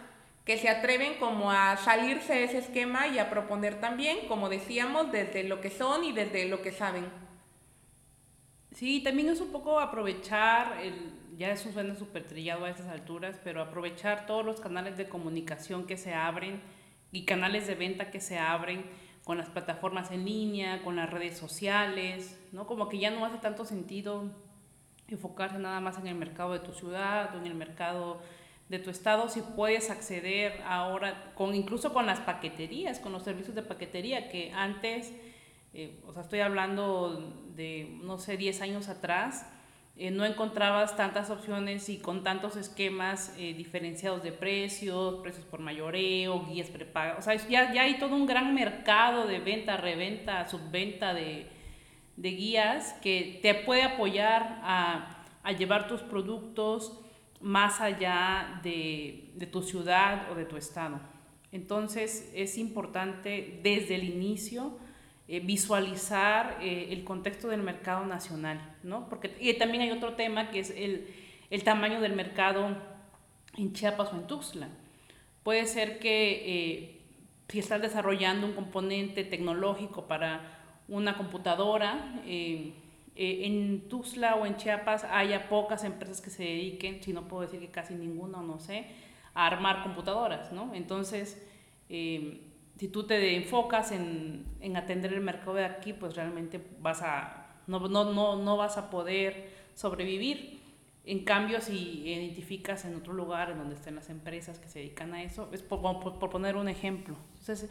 que 0.45 0.57
se 0.57 0.69
atreven 0.69 1.15
como 1.19 1.51
a 1.51 1.75
salirse 1.75 2.31
de 2.31 2.45
ese 2.45 2.59
esquema 2.59 3.07
y 3.07 3.19
a 3.19 3.29
proponer 3.29 3.81
también, 3.81 4.29
como 4.29 4.47
decíamos, 4.47 5.11
desde 5.11 5.43
lo 5.43 5.59
que 5.59 5.71
son 5.71 6.05
y 6.05 6.13
desde 6.13 6.47
lo 6.47 6.61
que 6.61 6.71
saben. 6.71 7.03
Sí, 8.71 9.01
también 9.03 9.27
es 9.27 9.41
un 9.41 9.51
poco 9.51 9.81
aprovechar, 9.81 10.79
el, 10.81 11.11
ya 11.37 11.51
eso 11.51 11.69
suena 11.73 11.95
súper 11.95 12.25
trillado 12.25 12.63
a 12.63 12.69
estas 12.69 12.87
alturas, 12.87 13.37
pero 13.43 13.61
aprovechar 13.61 14.25
todos 14.25 14.45
los 14.45 14.61
canales 14.61 14.95
de 14.95 15.09
comunicación 15.09 15.85
que 15.85 15.97
se 15.97 16.13
abren 16.13 16.61
y 17.11 17.25
canales 17.25 17.67
de 17.67 17.75
venta 17.75 18.09
que 18.09 18.21
se 18.21 18.39
abren 18.39 18.85
con 19.25 19.37
las 19.37 19.49
plataformas 19.49 20.11
en 20.11 20.23
línea, 20.23 20.81
con 20.81 20.95
las 20.95 21.09
redes 21.09 21.37
sociales, 21.37 22.39
¿no? 22.53 22.67
Como 22.67 22.87
que 22.87 22.99
ya 22.99 23.11
no 23.11 23.25
hace 23.25 23.39
tanto 23.39 23.65
sentido 23.65 24.31
enfocarse 25.07 25.57
nada 25.59 25.79
más 25.79 25.97
en 25.97 26.07
el 26.07 26.15
mercado 26.15 26.53
de 26.53 26.59
tu 26.59 26.73
ciudad 26.73 27.35
o 27.35 27.39
en 27.39 27.47
el 27.47 27.55
mercado 27.55 28.21
de 28.69 28.79
tu 28.79 28.89
estado, 28.89 29.29
si 29.29 29.41
puedes 29.41 29.89
acceder 29.89 30.61
ahora, 30.65 31.33
con, 31.35 31.53
incluso 31.53 31.93
con 31.93 32.05
las 32.05 32.19
paqueterías, 32.19 32.99
con 32.99 33.11
los 33.11 33.23
servicios 33.23 33.55
de 33.55 33.61
paquetería, 33.61 34.29
que 34.29 34.51
antes, 34.51 35.13
eh, 35.73 35.99
o 36.07 36.13
sea, 36.13 36.23
estoy 36.23 36.39
hablando 36.39 37.35
de, 37.55 37.99
no 38.01 38.17
sé, 38.17 38.37
10 38.37 38.61
años 38.61 38.89
atrás, 38.89 39.45
eh, 39.95 40.09
no 40.09 40.25
encontrabas 40.25 40.97
tantas 40.97 41.29
opciones 41.29 41.87
y 41.87 41.99
con 41.99 42.23
tantos 42.23 42.55
esquemas 42.55 43.35
eh, 43.37 43.53
diferenciados 43.53 44.23
de 44.23 44.31
precios, 44.31 45.21
precios 45.21 45.45
por 45.45 45.59
mayoreo, 45.59 46.47
guías 46.47 46.69
prepagas. 46.69 47.19
O 47.19 47.21
sea, 47.21 47.35
ya, 47.47 47.71
ya 47.73 47.83
hay 47.83 47.99
todo 47.99 48.15
un 48.15 48.25
gran 48.25 48.55
mercado 48.55 49.27
de 49.27 49.39
venta, 49.39 49.77
reventa, 49.77 50.47
subventa 50.47 51.13
de, 51.13 51.47
de 52.15 52.29
guías 52.31 52.93
que 53.01 53.39
te 53.41 53.53
puede 53.53 53.83
apoyar 53.83 54.59
a, 54.63 55.25
a 55.43 55.51
llevar 55.51 55.87
tus 55.87 56.01
productos 56.01 56.99
más 57.41 57.81
allá 57.81 58.61
de, 58.63 59.31
de, 59.35 59.47
tu 59.47 59.61
ciudad 59.61 60.31
o 60.31 60.35
de 60.35 60.45
tu 60.45 60.55
estado. 60.55 60.99
Entonces 61.51 62.31
es 62.33 62.57
importante 62.57 63.59
desde 63.61 63.95
el 63.95 64.05
inicio 64.05 64.77
eh, 65.27 65.39
visualizar 65.39 66.57
eh, 66.61 66.87
el 66.91 67.03
contexto 67.03 67.49
del 67.49 67.61
mercado 67.61 68.05
nacional, 68.05 68.75
¿no? 68.83 69.07
Porque 69.09 69.35
y 69.39 69.53
también 69.53 69.83
hay 69.83 69.91
otro 69.91 70.13
tema 70.13 70.51
que 70.51 70.59
es 70.59 70.69
el, 70.69 71.07
el, 71.49 71.63
tamaño 71.63 72.01
del 72.01 72.13
mercado 72.13 72.75
en 73.57 73.73
Chiapas 73.73 74.13
o 74.13 74.15
en 74.17 74.27
Tuxtla. 74.27 74.69
Puede 75.43 75.65
ser 75.65 75.99
que 75.99 76.43
eh, 76.45 77.01
si 77.47 77.59
estás 77.59 77.81
desarrollando 77.81 78.47
un 78.47 78.53
componente 78.53 79.23
tecnológico 79.23 80.07
para 80.07 80.62
una 80.87 81.17
computadora, 81.17 82.21
en 83.15 83.87
Tuxtla 83.89 84.35
o 84.35 84.45
en 84.45 84.57
Chiapas 84.57 85.03
haya 85.05 85.47
pocas 85.49 85.83
empresas 85.83 86.21
que 86.21 86.29
se 86.29 86.43
dediquen, 86.43 87.01
si 87.03 87.13
no 87.13 87.27
puedo 87.27 87.43
decir 87.43 87.59
que 87.59 87.69
casi 87.69 87.93
ninguna, 87.93 88.41
no 88.41 88.59
sé, 88.59 88.87
a 89.33 89.47
armar 89.47 89.83
computadoras, 89.83 90.51
¿no? 90.51 90.73
Entonces, 90.73 91.41
si 92.77 92.87
tú 92.91 93.03
te 93.03 93.35
enfocas 93.35 93.91
en, 93.91 94.45
en, 94.61 94.77
atender 94.77 95.13
el 95.13 95.21
mercado 95.21 95.53
de 95.55 95.65
aquí, 95.65 95.93
pues 95.93 96.15
realmente 96.15 96.59
vas 96.79 97.01
a, 97.01 97.59
no, 97.67 97.79
no, 97.87 98.11
no, 98.11 98.35
no 98.35 98.57
vas 98.57 98.77
a 98.77 98.89
poder 98.89 99.51
sobrevivir. 99.75 100.61
En 101.05 101.23
cambio, 101.25 101.59
si 101.59 102.01
identificas 102.07 102.85
en 102.85 102.95
otro 102.95 103.13
lugar 103.13 103.51
en 103.51 103.57
donde 103.57 103.75
estén 103.75 103.95
las 103.95 104.09
empresas 104.09 104.57
que 104.57 104.69
se 104.69 104.79
dedican 104.79 105.13
a 105.13 105.21
eso, 105.21 105.49
es 105.51 105.61
por, 105.61 105.81
por, 105.81 106.17
por, 106.17 106.29
poner 106.29 106.55
un 106.55 106.69
ejemplo. 106.69 107.15
Entonces, 107.31 107.69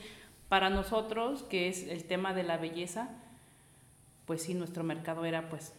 para 0.53 0.69
nosotros, 0.69 1.45
que 1.45 1.71
es 1.71 1.85
el 1.85 2.05
tema 2.05 2.35
de 2.35 2.43
la 2.43 2.59
belleza, 2.59 3.09
pues 4.27 4.43
sí, 4.43 4.53
nuestro 4.53 4.85
mercado 4.85 5.25
era 5.25 5.49
pues 5.49 5.73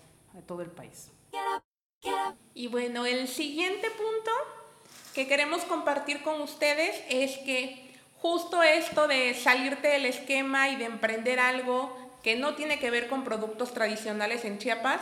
todo 0.48 0.64
el 0.64 0.72
país. 0.72 1.12
Y 2.56 2.66
bueno, 2.70 3.06
el 3.06 3.28
siguiente 3.28 3.88
punto 3.92 4.32
que 5.14 5.28
queremos 5.28 5.62
compartir 5.66 6.24
con 6.24 6.42
ustedes 6.42 7.04
es 7.08 7.38
que 7.46 7.94
justo 8.18 8.64
esto 8.64 9.08
de 9.08 9.36
salirte 9.36 9.90
del 9.90 10.08
esquema 10.08 10.70
y 10.70 10.76
de 10.76 10.86
emprender 10.86 11.40
algo 11.40 11.96
que 12.24 12.36
no 12.36 12.56
tiene 12.56 12.80
que 12.80 12.90
ver 12.90 13.08
con 13.08 13.24
productos 13.24 13.76
tradicionales 13.76 14.44
en 14.44 14.58
Chiapas, 14.58 15.02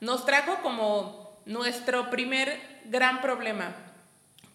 nos 0.00 0.26
trajo 0.26 0.56
como 0.64 1.38
nuestro 1.44 2.10
primer 2.10 2.60
gran 2.86 3.20
problema, 3.20 3.72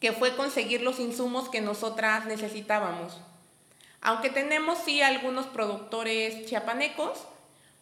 que 0.01 0.11
fue 0.11 0.35
conseguir 0.35 0.81
los 0.81 0.99
insumos 0.99 1.47
que 1.47 1.61
nosotras 1.61 2.25
necesitábamos. 2.25 3.21
Aunque 4.01 4.29
tenemos 4.29 4.79
sí 4.83 5.01
algunos 5.01 5.45
productores 5.45 6.47
chiapanecos, 6.47 7.19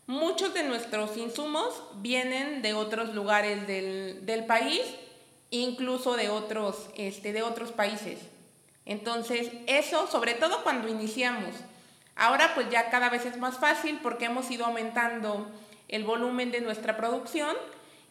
muchos 0.05 0.53
de 0.53 0.63
nuestros 0.63 1.15
insumos 1.17 1.81
vienen 1.95 2.61
de 2.61 2.73
otros 2.73 3.13
lugares 3.13 3.65
del, 3.67 4.25
del 4.25 4.45
país, 4.45 4.81
incluso 5.49 6.15
de 6.15 6.29
otros, 6.29 6.89
este, 6.95 7.31
de 7.31 7.41
otros 7.41 7.71
países. 7.71 8.19
Entonces, 8.85 9.49
eso, 9.67 10.07
sobre 10.07 10.33
todo 10.33 10.63
cuando 10.63 10.87
iniciamos. 10.87 11.55
Ahora 12.15 12.53
pues 12.53 12.69
ya 12.69 12.89
cada 12.89 13.09
vez 13.09 13.25
es 13.25 13.37
más 13.37 13.57
fácil 13.57 13.99
porque 14.03 14.25
hemos 14.25 14.51
ido 14.51 14.65
aumentando 14.65 15.49
el 15.87 16.03
volumen 16.03 16.51
de 16.51 16.59
nuestra 16.59 16.97
producción 16.97 17.55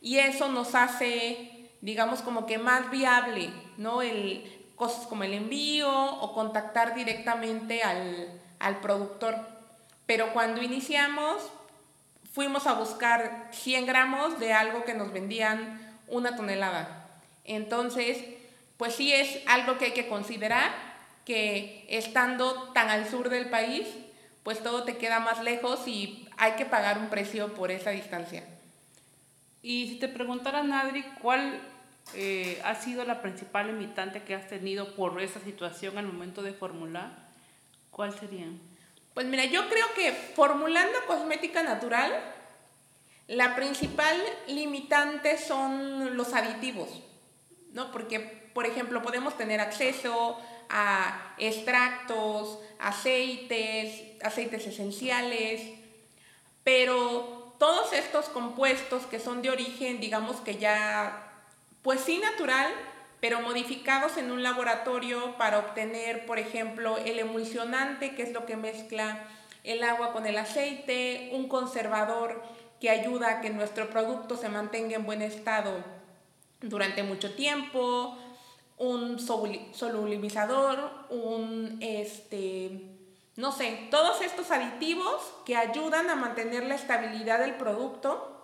y 0.01 0.19
eso 0.19 0.49
nos 0.49 0.75
hace, 0.75 1.71
digamos, 1.83 2.23
como 2.23 2.47
que 2.47 2.57
más 2.59 2.91
viable, 2.91 3.51
¿no? 3.77 4.01
El, 4.01 4.58
cosas 4.79 5.07
como 5.07 5.25
el 5.25 5.35
envío 5.35 5.91
o 5.91 6.33
contactar 6.33 6.95
directamente 6.95 7.83
al, 7.83 8.41
al 8.59 8.81
productor. 8.81 9.37
Pero 10.07 10.33
cuando 10.33 10.63
iniciamos, 10.63 11.37
fuimos 12.33 12.67
a 12.67 12.75
buscar 12.75 13.49
100 13.53 13.85
gramos 13.85 14.39
de 14.41 14.53
algo 14.53 14.85
que 14.85 14.95
nos 14.95 15.13
vendían 15.13 15.99
una 16.07 16.37
tonelada. 16.37 17.09
Entonces, 17.45 18.25
pues 18.77 18.95
sí 18.95 19.13
es 19.13 19.41
algo 19.47 19.77
que 19.77 19.87
hay 19.87 19.93
que 19.93 20.09
considerar, 20.09 20.73
que 21.25 21.85
estando 21.91 22.71
tan 22.73 22.89
al 22.89 23.09
sur 23.09 23.29
del 23.29 23.51
país, 23.51 23.87
pues 24.43 24.63
todo 24.63 24.85
te 24.85 24.97
queda 24.97 25.21
más 25.21 25.43
lejos 25.43 25.87
y 25.87 26.27
hay 26.39 26.53
que 26.53 26.65
pagar 26.65 26.99
un 26.99 27.11
precio 27.11 27.55
por 27.55 27.71
esa 27.71 27.91
distancia. 27.91 28.45
Y 29.61 29.89
si 29.89 29.97
te 29.97 30.09
preguntaran, 30.09 30.73
Adri, 30.73 31.03
¿cuál 31.21 31.61
eh, 32.15 32.61
ha 32.65 32.75
sido 32.75 33.05
la 33.05 33.23
principal 33.23 33.67
limitante 33.67 34.23
que 34.23 34.35
has 34.35 34.49
tenido 34.49 34.95
por 34.95 35.21
esa 35.21 35.41
situación 35.41 35.99
al 35.99 36.07
momento 36.07 36.43
de 36.43 36.53
formular? 36.53 37.29
¿Cuál 37.91 38.19
sería? 38.19 38.47
Pues 39.15 39.27
mira, 39.27 39.45
yo 39.45 39.69
creo 39.69 39.87
que 39.95 40.13
formulando 40.13 40.99
cosmética 41.07 41.63
natural, 41.63 42.13
la 43.27 43.55
principal 43.57 44.17
limitante 44.47 45.37
son 45.39 46.17
los 46.17 46.35
aditivos, 46.35 46.89
¿no? 47.73 47.91
Porque 47.91 48.39
por 48.59 48.67
ejemplo, 48.67 49.03
podemos 49.03 49.37
tener 49.37 49.61
acceso 49.61 50.37
a 50.69 51.35
extractos, 51.39 52.59
aceites, 52.81 54.03
aceites 54.21 54.67
esenciales, 54.67 55.63
pero 56.65 57.55
todos 57.61 57.93
estos 57.93 58.29
compuestos 58.29 59.07
que 59.07 59.21
son 59.21 59.43
de 59.43 59.51
origen, 59.51 60.01
digamos 60.01 60.41
que 60.41 60.57
ya, 60.57 61.28
pues 61.89 62.03
sí 62.03 62.19
natural, 62.19 62.71
pero 63.19 63.41
modificados 63.41 64.19
en 64.19 64.31
un 64.31 64.43
laboratorio 64.43 65.39
para 65.39 65.59
obtener, 65.59 66.27
por 66.27 66.39
ejemplo, 66.39 66.99
el 66.99 67.19
emulsionante, 67.19 68.15
que 68.15 68.25
es 68.25 68.35
lo 68.35 68.45
que 68.45 68.59
mezcla 68.59 69.27
el 69.65 69.83
agua 69.83 70.13
con 70.13 70.27
el 70.27 70.37
aceite, 70.37 71.31
un 71.33 71.49
conservador 71.49 72.43
que 72.79 72.91
ayuda 72.91 73.31
a 73.31 73.41
que 73.41 73.49
nuestro 73.49 73.89
producto 73.89 74.37
se 74.37 74.51
mantenga 74.51 74.97
en 74.97 75.07
buen 75.07 75.23
estado 75.23 75.83
durante 76.61 77.03
mucho 77.05 77.35
tiempo, 77.35 78.19
un 78.77 79.19
solubilizador, 79.19 80.91
un 81.09 81.79
este 81.81 82.83
no 83.37 83.51
sé, 83.51 83.89
todos 83.91 84.21
estos 84.21 84.51
aditivos 84.51 85.23
que 85.47 85.57
ayudan 85.57 86.11
a 86.11 86.17
mantener 86.17 86.67
la 86.67 86.75
estabilidad 86.75 87.39
del 87.39 87.55
producto 87.55 88.38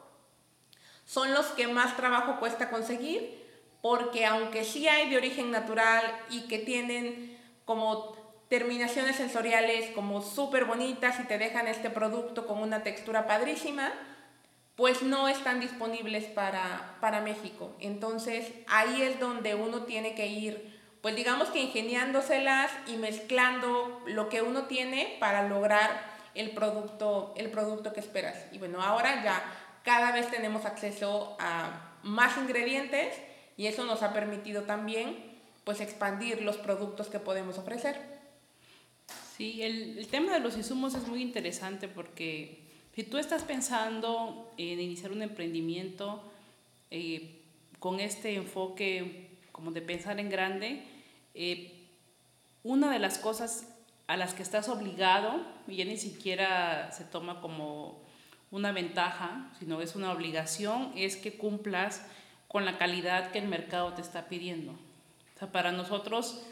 son 1.05 1.35
los 1.35 1.47
que 1.47 1.69
más 1.69 1.97
trabajo 1.97 2.39
cuesta 2.39 2.71
conseguir, 2.71 3.43
porque 3.83 4.25
aunque 4.25 4.65
sí 4.65 4.89
hay 4.89 5.11
de 5.11 5.17
origen 5.17 5.51
natural 5.51 6.03
y 6.31 6.43
que 6.43 6.59
tienen 6.59 7.39
como 7.65 8.17
terminaciones 8.49 9.17
sensoriales 9.17 9.91
como 9.91 10.23
súper 10.23 10.65
bonitas 10.65 11.19
y 11.21 11.25
te 11.25 11.39
dejan 11.39 11.67
este 11.67 11.91
producto 11.91 12.47
con 12.47 12.59
una 12.59 12.83
textura 12.83 13.27
padrísima, 13.27 13.93
pues 14.77 15.03
no 15.03 15.29
están 15.29 15.61
disponibles 15.61 16.25
para, 16.25 16.97
para 17.01 17.21
México. 17.21 17.75
Entonces 17.81 18.53
ahí 18.67 19.03
es 19.03 19.21
donde 19.21 19.55
uno 19.55 19.83
tiene 19.83 20.15
que 20.15 20.27
ir, 20.27 20.81
pues 21.01 21.15
digamos 21.15 21.49
que 21.49 21.61
ingeniándoselas 21.61 22.71
y 22.87 22.97
mezclando 22.97 24.03
lo 24.07 24.29
que 24.29 24.43
uno 24.43 24.65
tiene 24.65 25.17
para 25.21 25.49
lograr 25.49 26.15
el 26.35 26.51
producto, 26.51 27.33
el 27.37 27.51
producto 27.51 27.93
que 27.93 28.01
esperas. 28.01 28.37
Y 28.53 28.59
bueno, 28.59 28.83
ahora 28.83 29.23
ya 29.23 29.43
cada 29.85 30.11
vez 30.11 30.29
tenemos 30.31 30.65
acceso 30.65 31.37
a 31.39 31.99
más 32.03 32.37
ingredientes 32.39 33.15
y 33.57 33.67
eso 33.67 33.85
nos 33.85 34.03
ha 34.03 34.13
permitido 34.13 34.63
también 34.63 35.17
pues 35.63 35.81
expandir 35.81 36.43
los 36.43 36.57
productos 36.57 37.07
que 37.07 37.21
podemos 37.21 37.59
ofrecer. 37.59 38.01
Sí, 39.37 39.63
el, 39.63 39.99
el 39.99 40.09
tema 40.09 40.33
de 40.33 40.41
los 40.41 40.57
insumos 40.57 40.95
es 40.95 41.07
muy 41.07 41.23
interesante 41.23 41.87
porque 41.87 42.65
si 42.95 43.03
tú 43.03 43.19
estás 43.19 43.43
pensando 43.43 44.53
en 44.57 44.81
iniciar 44.81 45.13
un 45.13 45.23
emprendimiento 45.23 46.23
eh, 46.91 47.43
con 47.81 47.99
este 47.99 48.35
enfoque 48.37 49.31
como 49.51 49.73
de 49.73 49.83
pensar 49.83 50.21
en 50.21 50.31
grande, 50.31 50.85
eh, 51.35 51.73
una 52.63 52.91
de 52.91 52.99
las 52.99 53.19
cosas 53.19 53.69
a 54.07 54.17
las 54.17 54.35
que 54.35 54.43
estás 54.43 54.69
obligado, 54.69 55.45
y 55.67 55.77
ya 55.77 55.85
ni 55.85 55.97
siquiera 55.97 56.93
se 56.93 57.05
toma 57.05 57.41
como 57.41 58.01
una 58.55 58.73
ventaja, 58.73 59.51
sino 59.59 59.81
es 59.81 59.97
una 59.97 60.13
obligación, 60.13 60.93
es 60.97 61.17
que 61.17 61.37
cumplas 61.37 62.07
con 62.47 62.65
la 62.65 62.79
calidad 62.79 63.33
que 63.33 63.41
el 63.41 63.49
mercado 63.49 63.93
te 63.95 64.01
está 64.01 64.29
pidiendo. 64.29 64.73
O 64.73 65.39
sea, 65.39 65.51
para 65.51 65.73
nosotros 65.73 66.43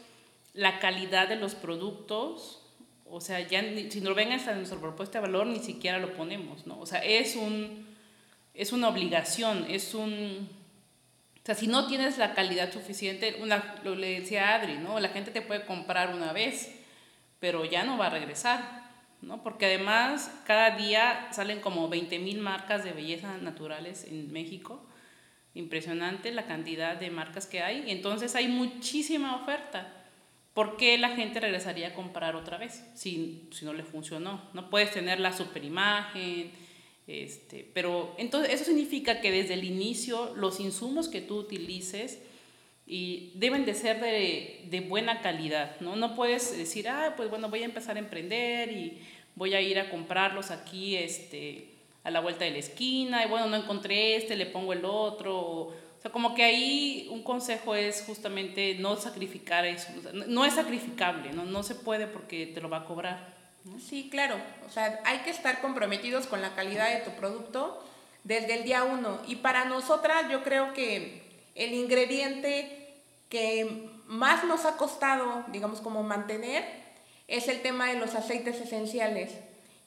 la 0.53 0.79
calidad 0.79 1.29
de 1.29 1.37
los 1.37 1.55
productos 1.55 2.59
o 3.15 3.21
sea, 3.21 3.39
ya 3.41 3.61
si 3.89 4.01
no 4.01 4.15
ven 4.15 4.31
hasta 4.31 4.55
nuestra 4.55 4.79
propuesta 4.79 5.19
de 5.19 5.27
valor, 5.27 5.45
ni 5.45 5.59
siquiera 5.59 5.99
lo 5.99 6.15
ponemos, 6.15 6.65
¿no? 6.65 6.79
O 6.79 6.87
sea, 6.87 6.97
es, 7.03 7.35
un, 7.35 7.85
es 8.55 8.73
una 8.73 8.89
obligación, 8.89 9.67
es 9.69 9.93
un... 9.93 10.49
O 11.35 11.45
sea, 11.45 11.53
si 11.53 11.67
no 11.67 11.85
tienes 11.85 12.17
la 12.17 12.33
calidad 12.33 12.73
suficiente, 12.73 13.37
una, 13.39 13.75
lo 13.83 13.93
le 13.93 14.21
decía 14.21 14.55
Adri, 14.55 14.79
¿no? 14.79 14.99
La 14.99 15.09
gente 15.09 15.29
te 15.29 15.43
puede 15.43 15.63
comprar 15.63 16.15
una 16.15 16.33
vez, 16.33 16.73
pero 17.39 17.65
ya 17.65 17.83
no 17.83 17.99
va 17.99 18.07
a 18.07 18.09
regresar, 18.09 18.82
¿no? 19.23 19.43
Porque 19.43 19.65
además 19.65 20.31
cada 20.45 20.77
día 20.77 21.27
salen 21.31 21.59
como 21.59 21.89
20 21.89 22.19
mil 22.19 22.39
marcas 22.39 22.83
de 22.83 22.91
belleza 22.91 23.37
naturales 23.37 24.05
en 24.05 24.31
México. 24.31 24.85
Impresionante 25.55 26.31
la 26.31 26.45
cantidad 26.45 26.97
de 26.97 27.09
marcas 27.11 27.47
que 27.47 27.61
hay. 27.61 27.85
Entonces 27.87 28.35
hay 28.35 28.47
muchísima 28.47 29.35
oferta. 29.35 30.03
¿por 30.53 30.77
qué 30.77 30.97
la 30.97 31.15
gente 31.15 31.39
regresaría 31.39 31.89
a 31.89 31.93
comprar 31.93 32.35
otra 32.35 32.57
vez 32.57 32.83
si, 32.93 33.47
si 33.51 33.65
no 33.65 33.73
le 33.73 33.83
funcionó? 33.83 34.41
No 34.53 34.69
puedes 34.69 34.91
tener 34.91 35.19
la 35.19 35.33
superimagen, 35.33 36.51
este, 37.07 37.69
pero 37.73 38.15
entonces 38.17 38.53
eso 38.53 38.65
significa 38.65 39.19
que 39.19 39.31
desde 39.31 39.55
el 39.55 39.63
inicio 39.63 40.33
los 40.35 40.59
insumos 40.59 41.09
que 41.09 41.21
tú 41.21 41.37
utilices 41.37 42.19
y 42.85 43.31
deben 43.35 43.65
de 43.65 43.73
ser 43.73 43.99
de, 43.99 44.65
de, 44.69 44.81
buena 44.81 45.21
calidad, 45.21 45.79
¿no? 45.79 45.95
No 45.95 46.15
puedes 46.15 46.55
decir, 46.57 46.89
ah, 46.89 47.13
pues 47.15 47.29
bueno, 47.29 47.49
voy 47.49 47.61
a 47.61 47.65
empezar 47.65 47.95
a 47.95 47.99
emprender 47.99 48.71
y 48.71 49.01
voy 49.35 49.53
a 49.53 49.61
ir 49.61 49.79
a 49.79 49.89
comprarlos 49.89 50.51
aquí 50.51 50.95
este, 50.95 51.69
a 52.03 52.11
la 52.11 52.19
vuelta 52.19 52.45
de 52.45 52.51
la 52.51 52.57
esquina 52.59 53.25
y 53.25 53.29
bueno, 53.29 53.47
no 53.47 53.55
encontré 53.55 54.15
este, 54.15 54.35
le 54.35 54.45
pongo 54.45 54.73
el 54.73 54.85
otro 54.85 55.73
sea, 56.03 56.11
como 56.11 56.35
que 56.35 56.43
ahí 56.43 57.07
un 57.11 57.23
consejo 57.23 57.75
es 57.75 58.03
justamente 58.05 58.75
no 58.79 58.97
sacrificar 58.97 59.65
eso. 59.65 59.89
no 60.27 60.45
es 60.45 60.53
sacrificable, 60.53 61.31
¿no? 61.31 61.45
no 61.45 61.63
se 61.63 61.75
puede 61.75 62.07
porque 62.07 62.45
te 62.45 62.61
lo 62.61 62.69
va 62.69 62.79
a 62.79 62.85
cobrar. 62.85 63.33
Sí, 63.79 64.09
claro. 64.11 64.35
O 64.67 64.69
sea, 64.69 64.99
hay 65.05 65.19
que 65.19 65.29
estar 65.29 65.61
comprometidos 65.61 66.27
con 66.27 66.41
la 66.41 66.53
calidad 66.53 66.89
de 66.89 67.09
tu 67.09 67.11
producto 67.11 67.81
desde 68.25 68.55
el 68.55 68.65
día 68.65 68.83
uno. 68.83 69.21
Y 69.27 69.37
para 69.37 69.63
nosotras 69.63 70.29
yo 70.29 70.43
creo 70.43 70.73
que 70.73 71.23
el 71.55 71.73
ingrediente 71.73 73.01
que 73.29 73.89
más 74.05 74.43
nos 74.43 74.65
ha 74.65 74.75
costado, 74.75 75.45
digamos, 75.47 75.79
como 75.79 76.03
mantener, 76.03 76.82
es 77.33 77.47
el 77.47 77.63
tema 77.63 77.89
de 77.89 77.95
los 77.95 78.13
aceites 78.13 78.61
esenciales. 78.61 79.31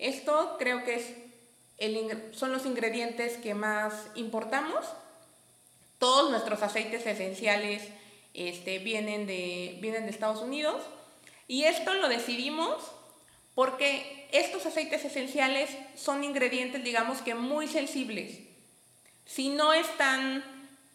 Esto 0.01 0.57
creo 0.59 0.83
que 0.85 0.97
es 0.97 1.07
son 2.33 2.53
los 2.53 2.67
ingredientes 2.67 3.37
que 3.37 3.55
más 3.55 3.93
importamos 4.15 4.85
todos 5.99 6.31
nuestros 6.31 6.63
aceites 6.63 7.07
esenciales 7.07 7.83
este, 8.35 8.81
vienen, 8.81 9.27
de, 9.27 9.79
vienen 9.81 10.05
de 10.05 10.11
Estados 10.11 10.41
Unidos. 10.41 10.83
Y 11.47 11.65
esto 11.65 11.95
lo 11.95 12.09
decidimos 12.09 12.83
porque 13.55 14.29
estos 14.33 14.67
aceites 14.67 15.05
esenciales 15.05 15.71
son 15.95 16.25
ingredientes, 16.25 16.83
digamos 16.83 17.23
que 17.23 17.35
muy 17.35 17.69
sensibles. 17.69 18.41
Si 19.25 19.51
no 19.51 19.73
están 19.73 20.45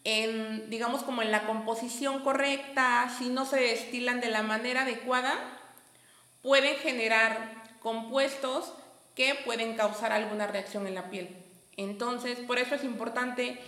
en, 0.04 0.68
digamos, 0.68 1.02
como 1.02 1.22
en 1.22 1.30
la 1.30 1.46
composición 1.46 2.20
correcta, 2.22 3.10
si 3.18 3.30
no 3.30 3.46
se 3.46 3.56
destilan 3.56 4.20
de 4.20 4.28
la 4.28 4.42
manera 4.42 4.82
adecuada, 4.82 5.61
pueden 6.42 6.76
generar 6.76 7.62
compuestos 7.80 8.72
que 9.14 9.34
pueden 9.44 9.74
causar 9.76 10.12
alguna 10.12 10.46
reacción 10.46 10.86
en 10.86 10.94
la 10.94 11.10
piel. 11.10 11.36
Entonces, 11.76 12.38
por 12.40 12.58
eso 12.58 12.74
es 12.74 12.84
importante 12.84 13.58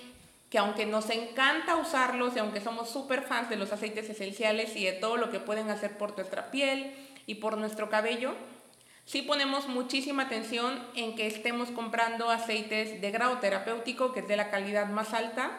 que 0.50 0.58
aunque 0.58 0.86
nos 0.86 1.10
encanta 1.10 1.76
usarlos 1.76 2.36
y 2.36 2.38
aunque 2.38 2.60
somos 2.60 2.90
súper 2.90 3.22
fans 3.22 3.48
de 3.48 3.56
los 3.56 3.72
aceites 3.72 4.08
esenciales 4.08 4.76
y 4.76 4.84
de 4.84 4.92
todo 4.92 5.16
lo 5.16 5.30
que 5.30 5.40
pueden 5.40 5.70
hacer 5.70 5.98
por 5.98 6.16
nuestra 6.16 6.50
piel 6.50 6.94
y 7.26 7.36
por 7.36 7.56
nuestro 7.58 7.88
cabello, 7.88 8.34
sí 9.04 9.22
ponemos 9.22 9.66
muchísima 9.66 10.24
atención 10.24 10.80
en 10.94 11.16
que 11.16 11.26
estemos 11.26 11.70
comprando 11.70 12.30
aceites 12.30 13.00
de 13.00 13.10
grado 13.10 13.38
terapéutico, 13.38 14.12
que 14.12 14.20
es 14.20 14.28
de 14.28 14.36
la 14.36 14.50
calidad 14.50 14.88
más 14.88 15.12
alta, 15.12 15.58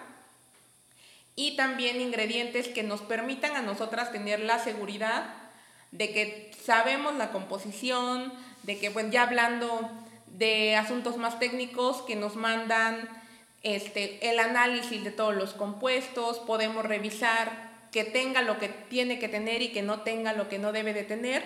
y 1.35 1.57
también 1.57 1.99
ingredientes 1.99 2.69
que 2.69 2.83
nos 2.83 3.01
permitan 3.01 3.55
a 3.57 3.61
nosotras 3.61 4.13
tener 4.13 4.39
la 4.39 4.59
seguridad 4.59 5.44
de 5.91 6.11
que 6.11 6.51
sabemos 6.63 7.15
la 7.15 7.31
composición, 7.31 8.33
de 8.63 8.77
que, 8.79 8.89
bueno, 8.89 9.11
ya 9.11 9.23
hablando 9.23 9.89
de 10.27 10.75
asuntos 10.75 11.17
más 11.17 11.39
técnicos, 11.39 12.01
que 12.01 12.15
nos 12.15 12.35
mandan 12.35 13.07
este, 13.63 14.29
el 14.29 14.39
análisis 14.39 15.03
de 15.03 15.11
todos 15.11 15.35
los 15.35 15.53
compuestos, 15.53 16.39
podemos 16.39 16.85
revisar 16.85 17.65
que 17.91 18.03
tenga 18.03 18.41
lo 18.41 18.59
que 18.59 18.67
tiene 18.67 19.19
que 19.19 19.29
tener 19.29 19.61
y 19.61 19.69
que 19.69 19.81
no 19.81 20.01
tenga 20.01 20.33
lo 20.33 20.49
que 20.49 20.59
no 20.59 20.71
debe 20.71 20.93
de 20.93 21.03
tener. 21.03 21.43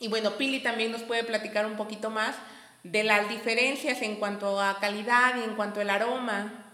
Y 0.00 0.08
bueno, 0.08 0.32
Pili 0.36 0.60
también 0.60 0.92
nos 0.92 1.02
puede 1.02 1.24
platicar 1.24 1.66
un 1.66 1.76
poquito 1.76 2.10
más 2.10 2.34
de 2.82 3.04
las 3.04 3.28
diferencias 3.28 4.02
en 4.02 4.16
cuanto 4.16 4.60
a 4.60 4.78
calidad 4.78 5.36
y 5.38 5.44
en 5.44 5.54
cuanto 5.54 5.80
al 5.80 5.90
aroma. 5.90 6.64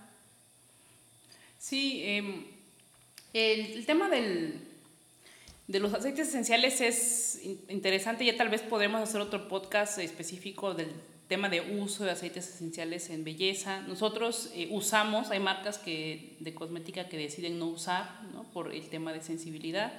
Sí, 1.59 2.03
em, 2.05 2.46
el, 3.33 3.87
tema 3.87 4.09
del, 4.09 4.61
de 5.68 5.81
los 5.81 5.94
aceites 5.94 6.29
esenciales 6.29 6.81
es 6.81 7.40
interesante, 7.68 8.25
ya 8.25 8.37
tal 8.37 8.48
vez 8.48 8.62
podemos 8.62 9.01
hacer 9.01 9.20
otro 9.20 9.48
podcast 9.48 9.98
específico 9.98 10.75
del 10.75 10.92
tema 11.29 11.48
de 11.48 11.61
uso 11.61 12.05
de 12.05 12.11
aceites 12.11 12.48
esenciales 12.48 13.09
en 13.09 13.25
belleza. 13.25 13.81
Nosotros 13.83 14.51
eh, 14.55 14.68
usamos, 14.70 15.31
hay 15.31 15.40
marcas 15.40 15.79
que, 15.79 16.37
de 16.40 16.53
cosmética 16.53 17.09
que 17.09 17.16
deciden 17.16 17.59
no 17.59 17.68
usar 17.68 18.20
¿no? 18.35 18.44
por 18.53 18.75
el 18.75 18.88
tema 18.88 19.12
de 19.12 19.22
sensibilidad. 19.22 19.94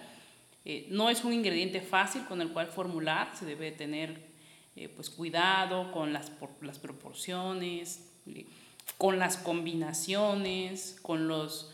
Eh, 0.66 0.86
no 0.90 1.10
es 1.10 1.24
un 1.24 1.34
ingrediente 1.34 1.82
fácil 1.82 2.24
con 2.26 2.42
el 2.42 2.50
cual 2.50 2.68
formular, 2.68 3.36
se 3.36 3.46
debe 3.46 3.72
tener 3.72 4.22
eh, 4.76 4.90
pues 4.90 5.10
cuidado 5.10 5.92
con 5.92 6.14
las, 6.14 6.32
las 6.62 6.78
proporciones, 6.78 8.12
con 8.98 9.18
las 9.18 9.38
combinaciones, 9.38 10.98
con 11.02 11.28
los, 11.28 11.72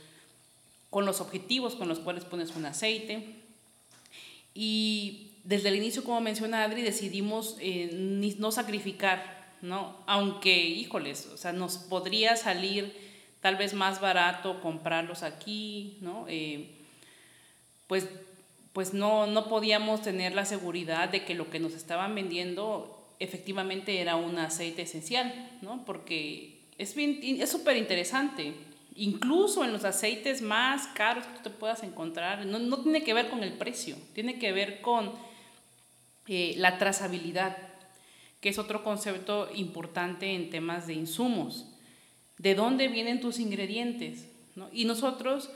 con 0.89 1.05
los 1.05 1.21
objetivos 1.21 1.75
con 1.75 1.87
los 1.87 1.99
cuales 1.99 2.23
pones 2.23 2.55
un 2.55 2.65
aceite. 2.65 3.38
Y 4.61 5.31
desde 5.45 5.69
el 5.69 5.77
inicio, 5.77 6.03
como 6.03 6.19
menciona 6.19 6.65
Adri, 6.65 6.81
decidimos 6.81 7.55
no 8.37 8.51
sacrificar 8.51 9.39
¿no? 9.61 9.97
Aunque, 10.05 10.55
híjoles, 10.55 11.27
o 11.33 11.37
sea, 11.37 11.51
nos 11.53 11.77
podría 11.77 12.35
salir 12.35 12.93
tal 13.41 13.55
vez 13.55 13.73
más 13.73 14.01
barato 14.01 14.61
comprarlos 14.61 15.23
aquí, 15.23 15.97
¿no? 16.01 16.25
Eh, 16.27 16.69
pues, 17.87 18.07
pues 18.73 18.93
no, 18.93 19.27
no 19.27 19.47
podíamos 19.47 20.01
tener 20.01 20.33
la 20.33 20.45
seguridad 20.45 21.09
de 21.09 21.25
que 21.25 21.35
lo 21.35 21.49
que 21.49 21.59
nos 21.59 21.73
estaban 21.73 22.15
vendiendo 22.15 23.15
efectivamente 23.19 23.99
era 23.99 24.15
un 24.15 24.37
aceite 24.37 24.83
esencial, 24.83 25.57
¿no? 25.61 25.83
Porque 25.85 26.59
es 26.77 27.49
súper 27.49 27.77
interesante. 27.77 28.53
Incluso 28.99 29.63
en 29.63 29.71
los 29.71 29.85
aceites 29.85 30.41
más 30.41 30.87
caros 30.87 31.25
que 31.25 31.37
tú 31.37 31.43
te 31.43 31.49
puedas 31.51 31.83
encontrar, 31.83 32.45
no, 32.45 32.59
no 32.59 32.81
tiene 32.81 33.01
que 33.01 33.13
ver 33.13 33.29
con 33.29 33.43
el 33.43 33.53
precio, 33.53 33.95
tiene 34.13 34.37
que 34.37 34.51
ver 34.51 34.81
con 34.81 35.13
eh, 36.27 36.55
la 36.57 36.77
trazabilidad, 36.77 37.57
que 38.41 38.49
es 38.49 38.59
otro 38.59 38.83
concepto 38.83 39.49
importante 39.55 40.35
en 40.35 40.49
temas 40.49 40.85
de 40.85 40.95
insumos. 40.95 41.65
¿De 42.37 42.55
dónde 42.55 42.89
vienen 42.89 43.21
tus 43.21 43.39
ingredientes? 43.39 44.27
¿no? 44.57 44.67
Y 44.73 44.83
nosotros 44.83 45.49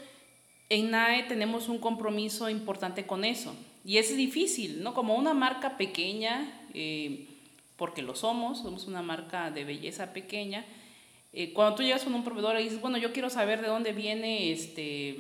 en 0.70 0.92
NAE 0.92 1.24
tenemos 1.24 1.68
un 1.68 1.80
compromiso 1.80 2.50
importante 2.50 3.06
con 3.06 3.26
eso. 3.26 3.54
Y 3.84 3.98
es 3.98 4.16
difícil, 4.16 4.82
¿no? 4.82 4.94
Como 4.94 5.16
una 5.16 5.34
marca 5.34 5.76
pequeña, 5.78 6.50
eh, 6.74 7.28
porque 7.76 8.02
lo 8.02 8.16
somos, 8.16 8.60
somos 8.60 8.88
una 8.88 9.02
marca 9.02 9.52
de 9.52 9.66
belleza 9.66 10.14
pequeña. 10.14 10.66
Eh, 11.34 11.52
cuando 11.52 11.76
tú 11.76 11.84
llegas 11.84 12.04
con 12.04 12.14
un 12.14 12.24
proveedor 12.24 12.60
y 12.60 12.64
dices, 12.64 12.80
bueno, 12.80 12.98
yo 12.98 13.12
quiero 13.12 13.30
saber 13.30 13.62
de 13.62 13.68
dónde 13.68 13.92
viene 13.92 14.52
este, 14.52 15.18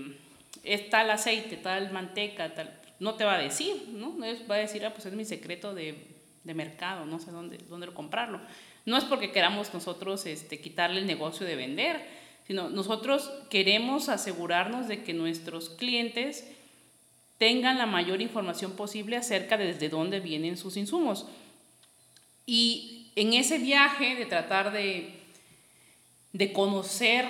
es 0.63 0.89
tal 0.89 1.09
aceite, 1.09 1.57
tal 1.57 1.91
manteca, 1.91 2.53
tal, 2.53 2.79
no 2.99 3.15
te 3.15 3.25
va 3.25 3.35
a 3.35 3.39
decir, 3.39 3.89
¿no? 3.89 4.15
Va 4.19 4.55
a 4.55 4.59
decir, 4.59 4.85
ah, 4.85 4.93
pues 4.93 5.07
es 5.07 5.13
mi 5.13 5.25
secreto 5.25 5.73
de, 5.73 5.95
de 6.43 6.53
mercado, 6.53 7.05
no 7.05 7.19
sé 7.19 7.31
dónde, 7.31 7.57
dónde 7.67 7.87
comprarlo. 7.87 8.39
No 8.85 8.97
es 8.97 9.05
porque 9.05 9.31
queramos 9.31 9.73
nosotros 9.73 10.25
este, 10.25 10.59
quitarle 10.59 10.99
el 10.99 11.07
negocio 11.07 11.45
de 11.45 11.55
vender, 11.55 12.05
sino 12.45 12.69
nosotros 12.69 13.31
queremos 13.49 14.09
asegurarnos 14.09 14.87
de 14.87 15.03
que 15.03 15.13
nuestros 15.13 15.69
clientes 15.69 16.45
tengan 17.37 17.77
la 17.77 17.85
mayor 17.85 18.21
información 18.21 18.73
posible 18.73 19.15
acerca 19.15 19.57
de 19.57 19.65
desde 19.65 19.89
dónde 19.89 20.19
vienen 20.19 20.57
sus 20.57 20.77
insumos. 20.77 21.25
Y 22.45 23.07
en 23.15 23.33
ese 23.33 23.57
viaje 23.57 24.15
de 24.15 24.25
tratar 24.25 24.73
de, 24.73 25.22
de 26.33 26.51
conocer, 26.51 27.25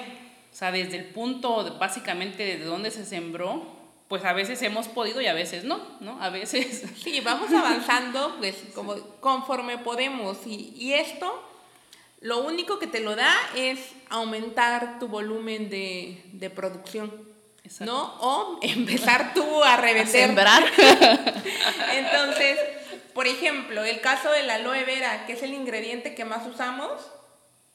o 0.51 0.55
sea, 0.55 0.71
desde 0.71 0.97
el 0.97 1.05
punto 1.05 1.77
básicamente 1.79 2.43
de 2.57 2.65
dónde 2.65 2.89
se 2.89 3.05
sembró, 3.05 3.83
pues 4.07 4.25
a 4.25 4.33
veces 4.33 4.61
hemos 4.61 4.87
podido 4.87 5.21
y 5.21 5.27
a 5.27 5.33
veces 5.33 5.63
no, 5.63 5.79
¿no? 5.99 6.21
A 6.21 6.29
veces... 6.29 6.83
Sí, 7.03 7.19
vamos 7.21 7.51
avanzando 7.51 8.35
pues 8.39 8.55
como 8.73 8.95
conforme 9.19 9.77
podemos 9.77 10.45
y, 10.45 10.73
y 10.77 10.93
esto 10.93 11.43
lo 12.23 12.39
único 12.39 12.79
que 12.79 12.87
te 12.87 13.01
lo 13.01 13.17
da 13.17 13.35
es 13.53 13.79
aumentar 14.09 14.97
tu 14.97 15.09
volumen 15.09 15.69
de, 15.69 16.23
de 16.31 16.49
producción. 16.49 17.11
¿No? 17.79 18.15
O 18.19 18.59
empezar 18.61 19.33
tú 19.33 19.63
a 19.63 19.77
revender. 19.77 20.07
sembrar. 20.07 20.63
Entonces, 21.93 22.57
por 23.13 23.27
ejemplo, 23.27 23.83
el 23.83 23.99
caso 23.99 24.31
de 24.31 24.43
la 24.43 24.55
aloe 24.55 24.83
vera, 24.85 25.25
que 25.25 25.33
es 25.33 25.43
el 25.43 25.53
ingrediente 25.53 26.15
que 26.15 26.23
más 26.23 26.47
usamos, 26.47 26.91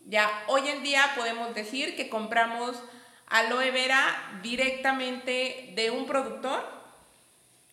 ya 0.08 0.30
hoy 0.48 0.66
en 0.68 0.82
día 0.82 1.12
podemos 1.14 1.54
decir 1.54 1.94
que 1.94 2.08
compramos 2.08 2.76
aloe 3.26 3.70
vera 3.70 4.40
directamente 4.42 5.72
de 5.74 5.90
un 5.90 6.06
productor. 6.06 6.64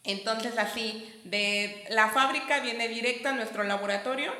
Entonces 0.03 0.57
así, 0.57 1.09
de 1.23 1.85
la 1.89 2.09
fábrica 2.09 2.59
viene 2.59 2.87
directo 2.87 3.29
a 3.29 3.31
nuestro 3.31 3.63
laboratorio 3.63 4.33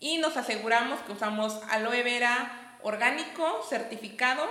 y 0.00 0.18
nos 0.18 0.36
aseguramos 0.36 1.00
que 1.00 1.12
usamos 1.12 1.60
aloe 1.70 2.02
vera 2.04 2.78
orgánico, 2.82 3.66
certificado 3.68 4.46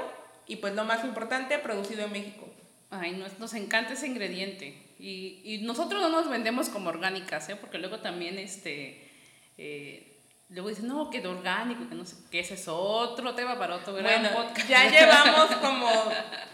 y 0.45 0.57
pues 0.57 0.75
lo 0.75 0.83
más 0.83 1.05
importante, 1.05 1.57
producido 1.59 2.05
en 2.05 2.11
México. 2.11 2.47
Ay, 2.89 3.13
nos, 3.13 3.39
nos 3.39 3.53
encanta 3.53 3.93
ese 3.93 4.07
ingrediente. 4.07 4.77
Y, 4.99 5.41
y, 5.43 5.59
nosotros 5.59 6.01
no 6.01 6.09
nos 6.09 6.29
vendemos 6.29 6.69
como 6.69 6.89
orgánicas, 6.89 7.49
¿eh? 7.49 7.55
porque 7.55 7.77
luego 7.77 7.99
también 7.99 8.39
este, 8.39 9.09
eh, 9.57 10.06
luego 10.49 10.69
dicen, 10.69 10.87
no, 10.87 11.09
que 11.09 11.21
de 11.21 11.27
orgánico, 11.27 11.87
que 11.89 11.95
no 11.95 12.05
sé 12.05 12.15
qué, 12.31 12.39
ese 12.39 12.53
es 12.53 12.67
otro 12.67 13.35
tema 13.35 13.59
para 13.59 13.75
otro 13.75 13.93
bueno, 13.93 14.29
podcast. 14.31 14.67
Ya 14.69 14.89
llevamos 14.89 15.55
como 15.57 15.89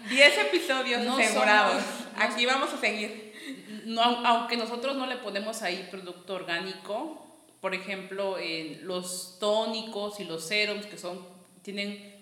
10 0.10 0.38
episodios 0.39 1.01
no 1.03 1.17
asegurados. 1.17 1.84
Aquí 2.17 2.45
vamos 2.45 2.73
a 2.73 2.77
seguir. 2.77 3.34
No, 3.86 4.01
aunque 4.01 4.58
nosotros 4.58 4.95
no 4.95 5.06
le 5.06 5.17
ponemos 5.17 5.62
ahí 5.62 5.88
producto 5.91 6.36
orgánico, 6.36 7.23
por 7.62 7.73
ejemplo, 7.73 8.38
los 8.82 9.38
tónicos 9.39 10.19
y 10.19 10.25
los 10.25 10.45
serums, 10.45 10.86
que 10.86 10.97
son, 10.97 11.25
tienen 11.62 12.13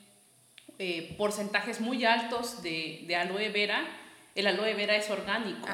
eh, 0.77 1.15
porcentajes 1.17 1.79
muy 1.79 2.05
altos 2.05 2.61
de, 2.63 3.05
de 3.07 3.15
aloe 3.15 3.49
vera, 3.49 3.87
el 4.35 4.47
aloe 4.47 4.73
vera 4.73 4.95
es 4.95 5.09
orgánico. 5.09 5.67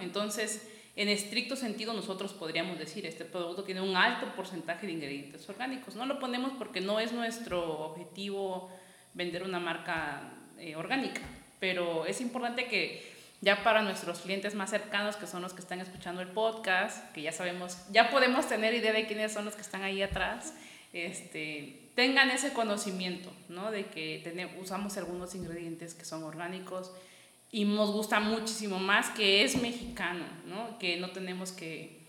Entonces, 0.00 0.68
en 0.96 1.08
estricto 1.08 1.56
sentido, 1.56 1.92
nosotros 1.92 2.32
podríamos 2.32 2.78
decir, 2.78 3.04
este 3.04 3.24
producto 3.24 3.64
tiene 3.64 3.80
un 3.80 3.96
alto 3.96 4.34
porcentaje 4.36 4.86
de 4.86 4.92
ingredientes 4.92 5.48
orgánicos. 5.48 5.96
No 5.96 6.06
lo 6.06 6.20
ponemos 6.20 6.52
porque 6.56 6.80
no 6.80 7.00
es 7.00 7.12
nuestro 7.12 7.86
objetivo 7.86 8.70
vender 9.12 9.42
una 9.42 9.58
marca 9.58 10.32
eh, 10.58 10.76
orgánica, 10.76 11.22
pero 11.58 12.06
es 12.06 12.20
importante 12.20 12.66
que 12.66 13.12
ya 13.40 13.62
para 13.64 13.82
nuestros 13.82 14.20
clientes 14.20 14.54
más 14.54 14.70
cercanos, 14.70 15.16
que 15.16 15.26
son 15.26 15.42
los 15.42 15.52
que 15.52 15.60
están 15.60 15.80
escuchando 15.80 16.22
el 16.22 16.28
podcast, 16.28 17.12
que 17.12 17.22
ya 17.22 17.32
sabemos, 17.32 17.76
ya 17.90 18.10
podemos 18.10 18.48
tener 18.48 18.72
idea 18.72 18.92
de 18.92 19.06
quiénes 19.06 19.32
son 19.32 19.44
los 19.44 19.54
que 19.54 19.62
están 19.62 19.82
ahí 19.82 20.00
atrás, 20.00 20.54
este, 20.92 21.90
tengan 21.96 22.30
ese 22.30 22.52
conocimiento, 22.52 23.30
¿no? 23.48 23.70
De 23.70 23.86
que 23.86 24.20
tenemos, 24.22 24.54
usamos 24.60 24.96
algunos 24.96 25.34
ingredientes 25.34 25.94
que 25.94 26.04
son 26.04 26.22
orgánicos 26.22 26.92
y 27.54 27.64
nos 27.64 27.92
gusta 27.92 28.18
muchísimo 28.18 28.80
más 28.80 29.10
que 29.10 29.44
es 29.44 29.62
mexicano, 29.62 30.24
¿no? 30.46 30.76
que 30.80 30.96
no 30.96 31.10
tenemos 31.10 31.52
que, 31.52 32.00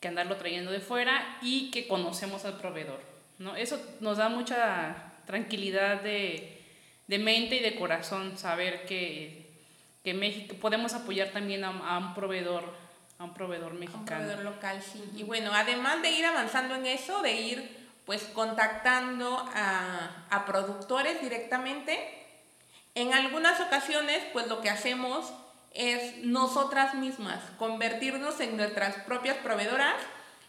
que, 0.00 0.08
andarlo 0.08 0.36
trayendo 0.36 0.72
de 0.72 0.80
fuera 0.80 1.38
y 1.40 1.70
que 1.70 1.86
conocemos 1.86 2.44
al 2.44 2.58
proveedor. 2.58 3.00
¿no? 3.38 3.54
Eso 3.54 3.80
nos 4.00 4.18
da 4.18 4.28
mucha 4.28 5.12
tranquilidad 5.26 6.02
de, 6.02 6.60
de 7.06 7.18
mente 7.20 7.54
y 7.54 7.60
de 7.60 7.76
corazón 7.76 8.36
saber 8.36 8.84
que, 8.84 9.48
que 10.02 10.12
México 10.12 10.56
podemos 10.60 10.92
apoyar 10.92 11.28
también 11.28 11.62
a, 11.62 11.68
a, 11.68 11.98
un 11.98 12.14
proveedor 12.14 12.64
a 13.18 13.24
un 13.24 13.34
proveedor 13.34 13.74
mexicano. 13.74 14.00
Un 14.00 14.06
proveedor 14.06 14.44
local, 14.44 14.82
sí. 14.82 15.04
Y 15.16 15.22
bueno, 15.22 15.52
además 15.54 16.02
de 16.02 16.10
ir 16.10 16.26
avanzando 16.26 16.74
en 16.74 16.86
eso, 16.86 17.22
de 17.22 17.40
ir 17.40 17.78
pues 18.04 18.24
contactando 18.34 19.36
a, 19.54 20.26
a 20.30 20.44
productores 20.46 21.22
directamente, 21.22 22.17
en 22.94 23.14
algunas 23.14 23.60
ocasiones, 23.60 24.22
pues 24.32 24.46
lo 24.48 24.60
que 24.60 24.70
hacemos 24.70 25.32
es 25.72 26.24
nosotras 26.24 26.94
mismas 26.94 27.40
convertirnos 27.58 28.40
en 28.40 28.56
nuestras 28.56 28.96
propias 29.04 29.36
proveedoras 29.38 29.96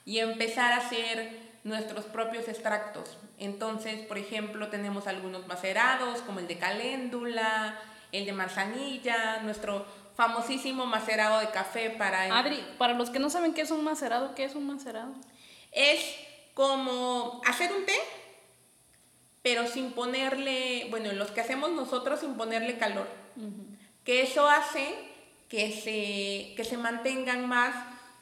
y 0.05 0.19
empezar 0.19 0.73
a 0.73 0.77
hacer 0.77 1.49
nuestros 1.63 2.05
propios 2.05 2.47
extractos. 2.47 3.17
Entonces, 3.37 4.05
por 4.07 4.17
ejemplo, 4.17 4.69
tenemos 4.69 5.07
algunos 5.07 5.47
macerados 5.47 6.21
como 6.21 6.39
el 6.39 6.47
de 6.47 6.57
caléndula, 6.57 7.79
el 8.11 8.25
de 8.25 8.33
manzanilla, 8.33 9.41
nuestro 9.41 9.85
famosísimo 10.15 10.85
macerado 10.85 11.39
de 11.39 11.49
café 11.49 11.91
para... 11.91 12.37
Adri, 12.37 12.61
para 12.77 12.93
los 12.93 13.09
que 13.09 13.19
no 13.19 13.29
saben 13.29 13.53
qué 13.53 13.61
es 13.61 13.71
un 13.71 13.83
macerado, 13.83 14.35
¿qué 14.35 14.45
es 14.45 14.55
un 14.55 14.67
macerado? 14.67 15.13
Es 15.71 16.03
como 16.53 17.41
hacer 17.45 17.71
un 17.71 17.85
té, 17.85 17.97
pero 19.41 19.67
sin 19.67 19.91
ponerle, 19.91 20.87
bueno, 20.89 21.11
los 21.13 21.31
que 21.31 21.41
hacemos 21.41 21.71
nosotros 21.71 22.19
sin 22.19 22.35
ponerle 22.35 22.77
calor. 22.77 23.07
Que 24.03 24.21
eso 24.21 24.47
hace 24.47 24.95
que 25.47 25.71
se, 25.71 26.55
que 26.55 26.63
se 26.63 26.77
mantengan 26.77 27.47
más, 27.47 27.75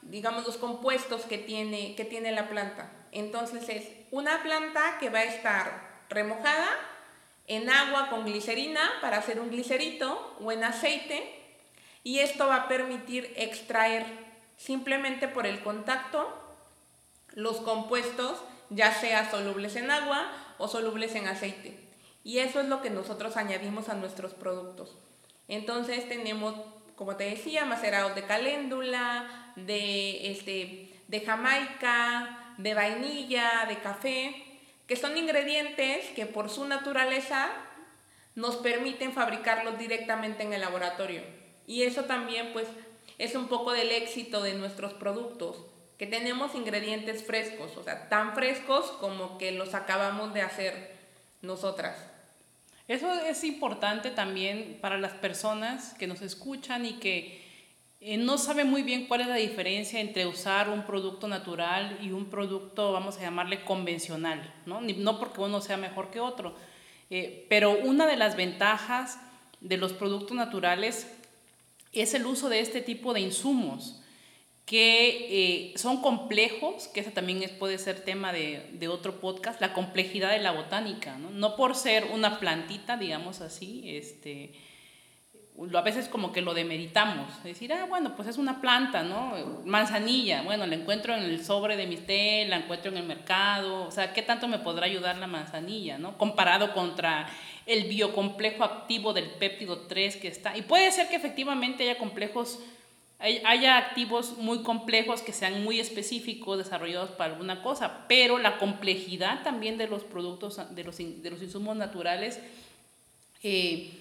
digamos, 0.03 0.45
los 0.45 0.58
compuestos 0.58 1.23
que 1.23 1.38
tiene, 1.38 1.95
que 1.95 2.06
tiene 2.06 2.32
la 2.32 2.49
planta. 2.49 2.91
Entonces 3.12 3.67
es 3.69 3.84
una 4.12 4.43
planta 4.43 4.97
que 4.99 5.10
va 5.10 5.19
a 5.19 5.23
estar 5.23 6.06
remojada 6.10 6.67
en 7.47 7.69
agua 7.69 8.10
con 8.10 8.25
glicerina 8.25 8.82
para 9.01 9.17
hacer 9.17 9.39
un 9.39 9.49
glicerito 9.49 10.36
o 10.41 10.51
en 10.51 10.63
aceite 10.63 11.34
y 12.03 12.19
esto 12.19 12.47
va 12.47 12.56
a 12.56 12.67
permitir 12.67 13.34
extraer 13.38 14.06
simplemente 14.58 15.27
por 15.27 15.45
el 15.45 15.62
contacto 15.62 16.30
los 17.34 17.58
compuestos 17.58 18.41
ya 18.69 18.93
sea 18.93 19.32
solubles 19.32 19.75
en 19.77 19.91
agua 19.91 20.30
o 20.58 20.67
solubles 20.67 21.15
en 21.15 21.28
aceite. 21.28 21.78
Y 22.24 22.39
eso 22.39 22.60
es 22.60 22.67
lo 22.67 22.82
que 22.82 22.89
nosotros 22.89 23.38
añadimos 23.38 23.89
a 23.89 23.96
nuestros 23.96 24.34
productos. 24.34 24.98
Entonces 25.48 26.10
tenemos, 26.10 26.56
como 26.96 27.15
te 27.15 27.24
decía, 27.24 27.65
macerados 27.65 28.15
de 28.15 28.26
caléndula, 28.26 29.54
de, 29.56 30.32
este, 30.32 30.93
de 31.08 31.22
jamaica, 31.22 32.54
de 32.58 32.74
vainilla, 32.74 33.65
de 33.67 33.80
café, 33.80 34.43
que 34.88 34.96
son 34.96 35.17
ingredientes 35.17 36.06
que 36.15 36.26
por 36.26 36.50
su 36.50 36.65
naturaleza 36.65 37.50
nos 38.36 38.58
permiten 38.58 39.13
fabricarlos 39.13 39.78
directamente 39.78 40.43
en 40.43 40.54
el 40.54 40.62
laboratorio. 40.62 41.22
Y 41.65 41.84
eso 41.84 42.06
también 42.06 42.52
pues 42.54 42.67
es 43.17 43.36
un 43.36 43.48
poco 43.48 43.72
del 43.72 43.91
éxito 43.91 44.41
de 44.41 44.54
nuestros 44.54 44.93
productos 44.93 45.65
que 45.97 46.05
tenemos 46.05 46.53
ingredientes 46.55 47.23
frescos, 47.23 47.75
o 47.75 47.83
sea, 47.83 48.07
tan 48.10 48.36
frescos 48.36 48.86
como 48.99 49.38
que 49.38 49.51
los 49.51 49.73
acabamos 49.73 50.33
de 50.33 50.41
hacer 50.41 50.95
nosotras. 51.41 51.97
Eso 52.88 53.12
es 53.13 53.43
importante 53.43 54.12
también 54.12 54.77
para 54.79 54.97
las 54.97 55.13
personas 55.13 55.93
que 55.95 56.07
nos 56.07 56.21
escuchan 56.21 56.86
y 56.86 56.93
que 56.93 57.45
eh, 57.99 58.17
no 58.17 58.38
sabe 58.38 58.63
muy 58.63 58.83
bien 58.83 59.07
cuál 59.07 59.21
es 59.21 59.27
la 59.27 59.36
diferencia 59.36 59.99
entre 59.99 60.27
usar 60.27 60.69
un 60.69 60.86
producto 60.86 61.27
natural 61.27 61.97
y 62.01 62.12
un 62.12 62.29
producto, 62.29 62.93
vamos 62.93 63.17
a 63.17 63.21
llamarle 63.21 63.63
convencional, 63.63 64.53
no, 64.65 64.81
no 64.81 65.19
porque 65.19 65.41
uno 65.41 65.62
sea 65.62 65.77
mejor 65.77 66.12
que 66.12 66.19
otro, 66.19 66.55
eh, 67.10 67.45
pero 67.49 67.71
una 67.71 68.05
de 68.05 68.15
las 68.15 68.36
ventajas 68.36 69.19
de 69.62 69.77
los 69.77 69.93
productos 69.93 70.38
naturales 70.38 71.12
es 71.91 72.13
el 72.13 72.27
uso 72.27 72.49
de 72.49 72.60
este 72.60 72.81
tipo 72.81 73.13
de 73.13 73.21
insumos 73.21 74.01
que 74.67 75.71
eh, 75.71 75.77
son 75.77 76.01
complejos, 76.01 76.89
que 76.89 76.99
ese 76.99 77.12
también 77.12 77.41
puede 77.58 77.77
ser 77.77 78.01
tema 78.01 78.34
de, 78.34 78.69
de, 78.73 78.89
otro 78.89 79.21
podcast, 79.21 79.62
la 79.62 79.73
complejidad 79.73 80.32
de 80.32 80.39
la 80.39 80.51
botánica, 80.51 81.17
¿no? 81.17 81.32
no 81.32 81.56
por 81.56 81.73
ser 81.73 82.03
una 82.13 82.38
plantita, 82.38 82.97
digamos 82.97 83.39
así, 83.39 83.95
este, 83.95 84.51
a 85.73 85.82
veces 85.82 86.10
como 86.10 86.34
que 86.34 86.41
lo 86.41 86.53
demeritamos, 86.53 87.43
decir, 87.43 87.71
ah, 87.71 87.86
bueno, 87.86 88.13
pues 88.17 88.27
es 88.27 88.38
una 88.38 88.60
planta, 88.60 89.03
¿no? 89.03 89.34
Manzanilla, 89.63 90.43
bueno, 90.43 90.67
la 90.67 90.75
encuentro 90.75 91.15
en 91.15 91.23
el 91.23 91.43
sobre 91.43 91.77
de 91.77 91.88
mi 91.88 91.95
té, 91.95 92.45
la 92.47 92.58
encuentro 92.58 92.91
en 92.91 92.97
el 92.97 93.06
mercado, 93.06 93.88
o 93.88 93.91
sea, 93.91 94.12
¿qué 94.12 94.21
tanto 94.21 94.49
me 94.49 94.60
podrá 94.60 94.86
ayudar 94.86 95.17
la 95.17 95.27
manzanilla, 95.27 95.97
¿no? 95.97 96.17
Comparado 96.17 96.73
contra 96.73 97.27
el 97.65 97.86
biocomplejo 97.86 98.65
activo 98.65 99.13
del 99.13 99.30
péptido 99.32 99.88
3 99.88 100.17
que 100.17 100.27
está, 100.27 100.56
y 100.56 100.62
puede 100.62 100.91
ser 100.91 101.08
que 101.08 101.15
efectivamente 101.15 101.84
haya 101.84 101.97
complejos, 101.97 102.60
haya 103.19 103.77
activos 103.77 104.38
muy 104.38 104.62
complejos 104.62 105.21
que 105.21 105.34
sean 105.34 105.63
muy 105.63 105.80
específicos, 105.80 106.60
desarrollados 106.60 107.10
para 107.12 107.34
alguna 107.34 107.63
cosa, 107.63 108.06
pero 108.08 108.38
la 108.38 108.60
complejidad 108.60 109.41
también 109.43 109.77
de 109.77 109.88
los 109.88 110.03
productos, 110.03 110.62
de 110.75 110.84
los, 110.84 110.97
de 110.97 111.30
los 111.32 111.41
insumos 111.41 111.75
naturales, 111.75 112.39
eh, 113.41 113.91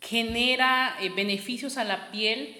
genera 0.00 0.96
eh, 1.00 1.08
beneficios 1.08 1.78
a 1.78 1.84
la 1.84 2.10
piel 2.10 2.54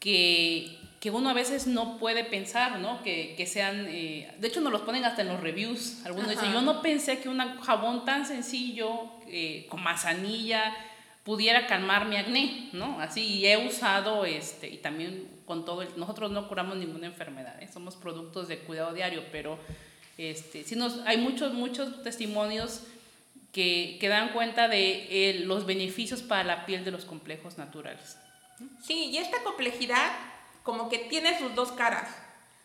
que, 0.00 0.76
que, 1.00 1.10
uno 1.12 1.30
a 1.30 1.34
veces 1.34 1.68
no 1.68 1.98
puede 1.98 2.24
pensar, 2.24 2.80
¿no? 2.80 3.02
Que, 3.04 3.34
que 3.36 3.46
sean, 3.46 3.86
eh, 3.88 4.28
de 4.38 4.48
hecho 4.48 4.60
nos 4.60 4.72
los 4.72 4.82
ponen 4.82 5.04
hasta 5.04 5.22
en 5.22 5.28
los 5.28 5.40
reviews. 5.40 6.04
Algunos 6.04 6.30
dicen, 6.30 6.52
yo 6.52 6.62
no 6.62 6.82
pensé 6.82 7.20
que 7.20 7.28
un 7.28 7.38
jabón 7.60 8.04
tan 8.04 8.26
sencillo, 8.26 9.08
con 9.68 9.82
manzanilla, 9.82 10.74
pudiera 11.24 11.66
calmar 11.66 12.06
mi 12.06 12.16
acné, 12.16 12.70
¿no? 12.72 13.00
Así, 13.00 13.22
y 13.22 13.46
he 13.46 13.66
usado, 13.66 14.24
este, 14.24 14.68
y 14.68 14.78
también 14.78 15.28
con 15.44 15.64
todo, 15.64 15.84
nosotros 15.96 16.30
no 16.30 16.48
curamos 16.48 16.76
ninguna 16.76 17.06
enfermedad, 17.06 17.60
somos 17.72 17.96
productos 17.96 18.48
de 18.48 18.58
cuidado 18.58 18.92
diario, 18.92 19.24
pero 19.30 19.58
este, 20.18 20.64
sí 20.64 20.76
nos, 20.76 20.98
hay 21.06 21.18
muchos, 21.18 21.52
muchos 21.52 22.02
testimonios 22.02 22.82
que, 23.52 23.98
que 24.00 24.08
dan 24.08 24.32
cuenta 24.32 24.68
de 24.68 25.06
eh, 25.10 25.40
los 25.44 25.66
beneficios 25.66 26.22
para 26.22 26.42
la 26.42 26.66
piel 26.66 26.84
de 26.84 26.90
los 26.90 27.04
complejos 27.04 27.58
naturales. 27.58 28.18
Sí, 28.82 29.10
y 29.10 29.18
esta 29.18 29.42
complejidad 29.42 30.12
como 30.62 30.88
que 30.88 30.98
tiene 30.98 31.38
sus 31.38 31.54
dos 31.54 31.72
caras, 31.72 32.08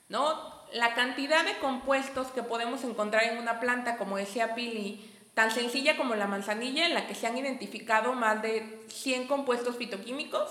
¿no? 0.09 0.55
La 0.73 0.93
cantidad 0.93 1.45
de 1.45 1.57
compuestos 1.57 2.27
que 2.27 2.43
podemos 2.43 2.83
encontrar 2.83 3.23
en 3.23 3.37
una 3.37 3.59
planta, 3.59 3.97
como 3.97 4.17
decía 4.17 4.53
Pili, 4.53 5.01
tan 5.37 5.51
sencilla 5.51 5.97
como 5.97 6.15
la 6.15 6.25
manzanilla, 6.25 6.87
en 6.87 6.95
la 6.95 7.05
que 7.05 7.13
se 7.13 7.27
han 7.27 7.37
identificado 7.37 8.13
más 8.13 8.41
de 8.41 8.81
100 8.87 9.27
compuestos 9.27 9.75
fitoquímicos, 9.75 10.49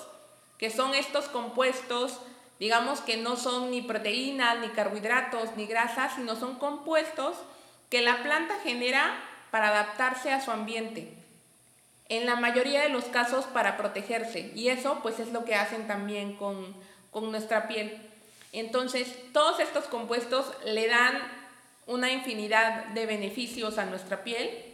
que 0.59 0.71
son 0.71 0.95
estos 0.95 1.25
compuestos, 1.25 2.21
digamos 2.61 3.01
que 3.01 3.17
no 3.17 3.35
son 3.37 3.73
ni 3.73 3.83
proteínas, 3.83 4.61
ni 4.61 4.69
carbohidratos, 4.69 5.57
ni 5.57 5.67
grasas, 5.67 6.15
sino 6.15 6.37
son 6.37 6.61
compuestos 6.61 7.35
que 7.91 8.01
la 8.01 8.23
planta 8.23 8.55
genera 8.63 9.13
para 9.51 9.71
adaptarse 9.71 10.33
a 10.33 10.41
su 10.41 10.53
ambiente. 10.53 11.13
En 12.09 12.25
la 12.25 12.37
mayoría 12.37 12.83
de 12.83 12.89
los 12.89 13.07
casos 13.07 13.45
para 13.47 13.77
protegerse. 13.77 14.53
Y 14.55 14.69
eso 14.69 15.01
pues 15.03 15.19
es 15.19 15.33
lo 15.33 15.45
que 15.45 15.57
hacen 15.57 15.89
también 15.89 16.37
con, 16.37 16.77
con 17.11 17.33
nuestra 17.33 17.67
piel. 17.67 18.01
Entonces, 18.53 19.13
todos 19.33 19.59
estos 19.59 19.87
compuestos 19.87 20.47
le 20.65 20.87
dan 20.87 21.21
una 21.89 22.13
infinidad 22.13 22.87
de 22.87 23.07
beneficios 23.07 23.79
a 23.79 23.87
nuestra 23.87 24.23
piel, 24.23 24.66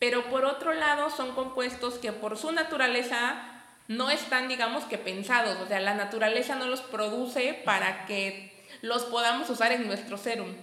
pero 0.00 0.28
por 0.28 0.44
otro 0.44 0.74
lado 0.74 1.10
son 1.10 1.36
compuestos 1.36 1.94
que 1.94 2.10
por 2.10 2.36
su 2.36 2.50
naturaleza 2.50 3.40
no 3.86 4.10
están, 4.10 4.48
digamos 4.48 4.82
que 4.84 4.98
pensados, 4.98 5.56
o 5.60 5.68
sea, 5.68 5.78
la 5.78 5.94
naturaleza 5.94 6.56
no 6.56 6.66
los 6.66 6.80
produce 6.80 7.54
para 7.64 8.06
que 8.06 8.64
los 8.82 9.04
podamos 9.04 9.48
usar 9.50 9.70
en 9.70 9.86
nuestro 9.86 10.18
serum 10.18 10.56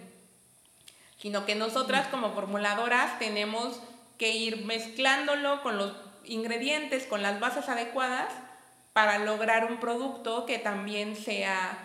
sino 1.18 1.46
que 1.46 1.56
nosotras 1.56 2.08
como 2.08 2.32
formuladoras 2.34 3.20
tenemos 3.20 3.80
que 4.18 4.32
ir 4.36 4.66
mezclándolo 4.66 5.62
con 5.62 5.78
los 5.78 5.94
ingredientes, 6.26 7.06
con 7.06 7.22
las 7.22 7.40
bases 7.40 7.70
adecuadas 7.70 8.32
para 8.94 9.20
lograr 9.20 9.66
un 9.66 9.80
producto 9.80 10.46
que 10.46 10.60
también 10.60 11.16
sea, 11.16 11.78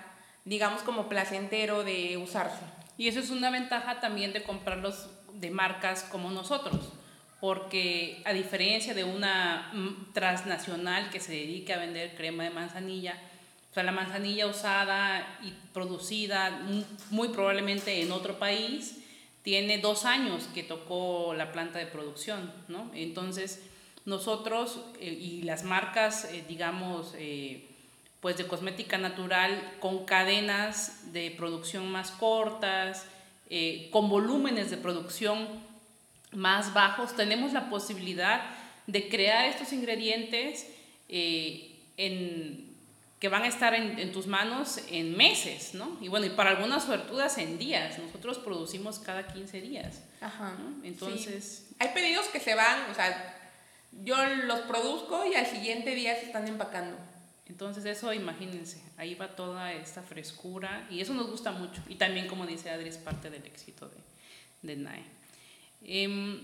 digamos, 0.45 0.83
como 0.83 1.09
placentero 1.09 1.85
de 1.85 2.17
usarse. 2.17 2.63
Y 2.97 3.09
eso 3.09 3.21
es 3.21 3.31
una 3.31 3.51
ventaja 3.51 4.01
también 4.01 4.33
de 4.33 4.43
comprarlos 4.43 5.09
de 5.33 5.51
marcas 5.51 6.05
como 6.05 6.31
nosotros, 6.31 6.93
porque 7.43 8.23
a 8.25 8.33
diferencia 8.33 8.95
de 8.95 9.03
una 9.03 9.73
mm, 9.73 10.13
transnacional 10.13 11.11
que 11.11 11.19
se 11.19 11.33
dedique 11.33 11.73
a 11.73 11.79
vender 11.79 12.15
crema 12.15 12.45
de 12.45 12.51
manzanilla, 12.51 13.21
o 13.69 13.75
sea, 13.75 13.83
la 13.83 13.91
manzanilla 13.91 14.47
usada 14.47 15.41
y 15.43 15.53
producida 15.73 16.63
muy 17.11 17.31
probablemente 17.31 18.01
en 18.01 18.13
otro 18.13 18.39
país, 18.39 19.01
tiene 19.43 19.79
dos 19.79 20.05
años 20.05 20.45
que 20.55 20.63
tocó 20.63 21.35
la 21.37 21.51
planta 21.51 21.81
de 21.81 21.87
producción, 21.87 22.53
¿no? 22.69 22.89
Entonces, 22.95 23.61
nosotros 24.05 24.79
eh, 25.01 25.07
y 25.07 25.43
las 25.43 25.65
marcas, 25.65 26.27
eh, 26.27 26.45
digamos, 26.47 27.13
eh, 27.19 27.67
pues 28.21 28.37
de 28.37 28.47
cosmética 28.47 28.99
natural 28.99 29.79
con 29.81 30.05
cadenas 30.05 31.13
de 31.13 31.33
producción 31.33 31.91
más 31.91 32.13
cortas, 32.13 33.09
con 33.91 34.09
volúmenes 34.09 34.71
de 34.71 34.79
producción 34.79 35.72
más 36.33 36.75
bajos, 36.75 37.15
tenemos 37.15 37.53
la 37.53 37.69
posibilidad 37.71 38.43
de 38.87 39.09
crear 39.09 39.47
estos 39.47 39.73
ingredientes 39.73 40.67
en 41.09 42.73
que 43.23 43.29
van 43.29 43.45
a 43.45 43.47
estar 43.47 43.73
en, 43.73 44.11
tus 44.11 44.27
manos 44.27 44.81
en 44.91 45.17
meses, 45.17 45.75
¿no? 45.75 45.97
Y 46.01 46.09
bueno, 46.09 46.27
y 46.27 46.31
para 46.31 46.51
algunas 46.51 46.83
suertudas 46.83 47.39
en 47.39 47.57
días. 47.57 47.97
Nosotros 48.01 48.41
producimos 48.41 48.99
cada 48.99 49.29
15 49.29 49.61
días. 49.61 50.03
Ajá. 50.21 50.57
Entonces. 50.83 51.69
Hay 51.79 51.91
pedidos 51.91 52.27
que 52.27 52.41
se 52.41 52.57
van, 52.57 52.91
o 52.91 52.95
sea, 52.97 53.39
yo 53.93 54.17
los 54.45 54.63
produzco 54.63 55.25
y 55.25 55.37
al 55.37 55.47
siguiente 55.47 55.95
día 55.95 56.17
se 56.17 56.27
están 56.27 56.49
empacando. 56.49 56.97
Entonces 57.47 57.85
eso, 57.85 58.13
imagínense, 58.13 58.83
ahí 58.97 59.15
va 59.15 59.37
toda 59.37 59.73
esta 59.73 60.03
frescura 60.03 60.89
y 60.91 61.01
eso 61.01 61.15
nos 61.15 61.31
gusta 61.31 61.53
mucho. 61.53 61.81
Y 61.89 61.95
también, 61.95 62.27
como 62.27 62.45
dice 62.45 62.71
Adri, 62.71 62.89
es 62.89 62.99
parte 62.99 63.31
del 63.31 63.47
éxito 63.47 63.89
de, 63.89 64.75
de 64.75 64.83
NAE. 64.83 65.05
Em, 65.85 66.41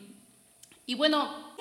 y 0.87 0.95
bueno, 0.95 1.55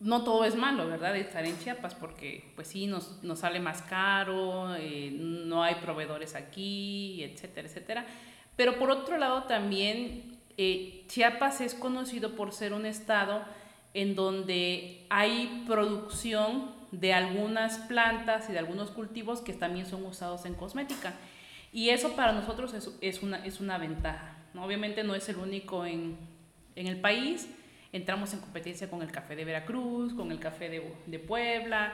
no 0.00 0.22
todo 0.24 0.44
es 0.44 0.54
malo, 0.54 0.86
¿verdad? 0.86 1.16
Estar 1.16 1.44
en 1.44 1.58
Chiapas, 1.58 1.94
porque 1.94 2.52
pues 2.54 2.68
sí, 2.68 2.86
nos, 2.86 3.22
nos 3.22 3.40
sale 3.40 3.60
más 3.60 3.82
caro, 3.82 4.74
eh, 4.76 5.10
no 5.12 5.62
hay 5.62 5.76
proveedores 5.76 6.34
aquí, 6.34 7.22
etcétera, 7.22 7.68
etcétera. 7.68 8.06
Pero 8.56 8.78
por 8.78 8.90
otro 8.90 9.18
lado 9.18 9.44
también 9.44 10.38
eh, 10.56 11.04
Chiapas 11.08 11.60
es 11.60 11.74
conocido 11.74 12.36
por 12.36 12.52
ser 12.52 12.72
un 12.72 12.86
estado 12.86 13.44
en 13.94 14.14
donde 14.14 15.06
hay 15.08 15.64
producción 15.66 16.72
de 16.90 17.12
algunas 17.12 17.78
plantas 17.78 18.48
y 18.48 18.52
de 18.52 18.58
algunos 18.58 18.90
cultivos 18.90 19.40
que 19.40 19.52
también 19.52 19.86
son 19.86 20.04
usados 20.04 20.44
en 20.44 20.54
cosmética. 20.54 21.14
Y 21.72 21.88
eso 21.90 22.14
para 22.14 22.32
nosotros 22.32 22.72
es, 23.00 23.22
una, 23.22 23.44
es 23.44 23.60
una 23.60 23.78
ventaja. 23.78 24.36
¿No? 24.54 24.64
Obviamente 24.64 25.04
no 25.04 25.14
es 25.14 25.28
el 25.28 25.36
único 25.36 25.84
en, 25.84 26.16
en 26.76 26.86
el 26.86 27.00
país, 27.00 27.48
entramos 27.92 28.32
en 28.32 28.40
competencia 28.40 28.88
con 28.88 29.02
el 29.02 29.10
café 29.10 29.36
de 29.36 29.44
Veracruz, 29.44 30.14
con 30.14 30.32
el 30.32 30.38
café 30.38 30.68
de, 30.70 31.18
Puebla, 31.18 31.92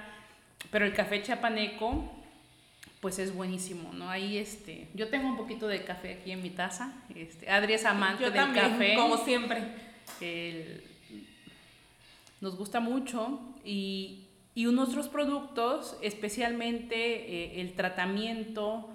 pero 0.70 0.84
el 0.84 0.94
café 0.94 1.22
chapaneco, 1.22 2.10
pues 3.00 3.18
es 3.18 3.34
buenísimo, 3.34 3.92
¿no? 3.92 4.08
Ahí, 4.08 4.36
este, 4.36 4.88
yo 4.94 5.08
tengo 5.08 5.28
un 5.28 5.36
poquito 5.36 5.66
de 5.66 5.82
café 5.84 6.14
aquí 6.14 6.32
en 6.32 6.42
mi 6.42 6.50
taza, 6.50 6.92
este, 7.14 7.50
Adri 7.50 7.74
es 7.74 7.84
amante 7.84 8.22
yo 8.22 8.30
del 8.30 8.40
también, 8.40 8.70
café. 8.70 8.94
como 8.94 9.16
siempre. 9.18 9.62
nos 12.40 12.56
gusta 12.56 12.80
mucho 12.80 13.40
y, 13.64 14.26
y 14.54 14.64
nuestros 14.64 15.08
productos, 15.08 15.96
especialmente 16.02 16.96
eh, 16.96 17.60
el 17.60 17.72
tratamiento 17.74 18.90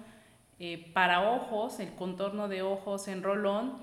eh, 0.58 0.90
para 0.92 1.30
ojos, 1.30 1.80
el 1.80 1.94
contorno 1.94 2.48
de 2.48 2.62
ojos 2.62 3.08
en 3.08 3.22
rolón, 3.22 3.78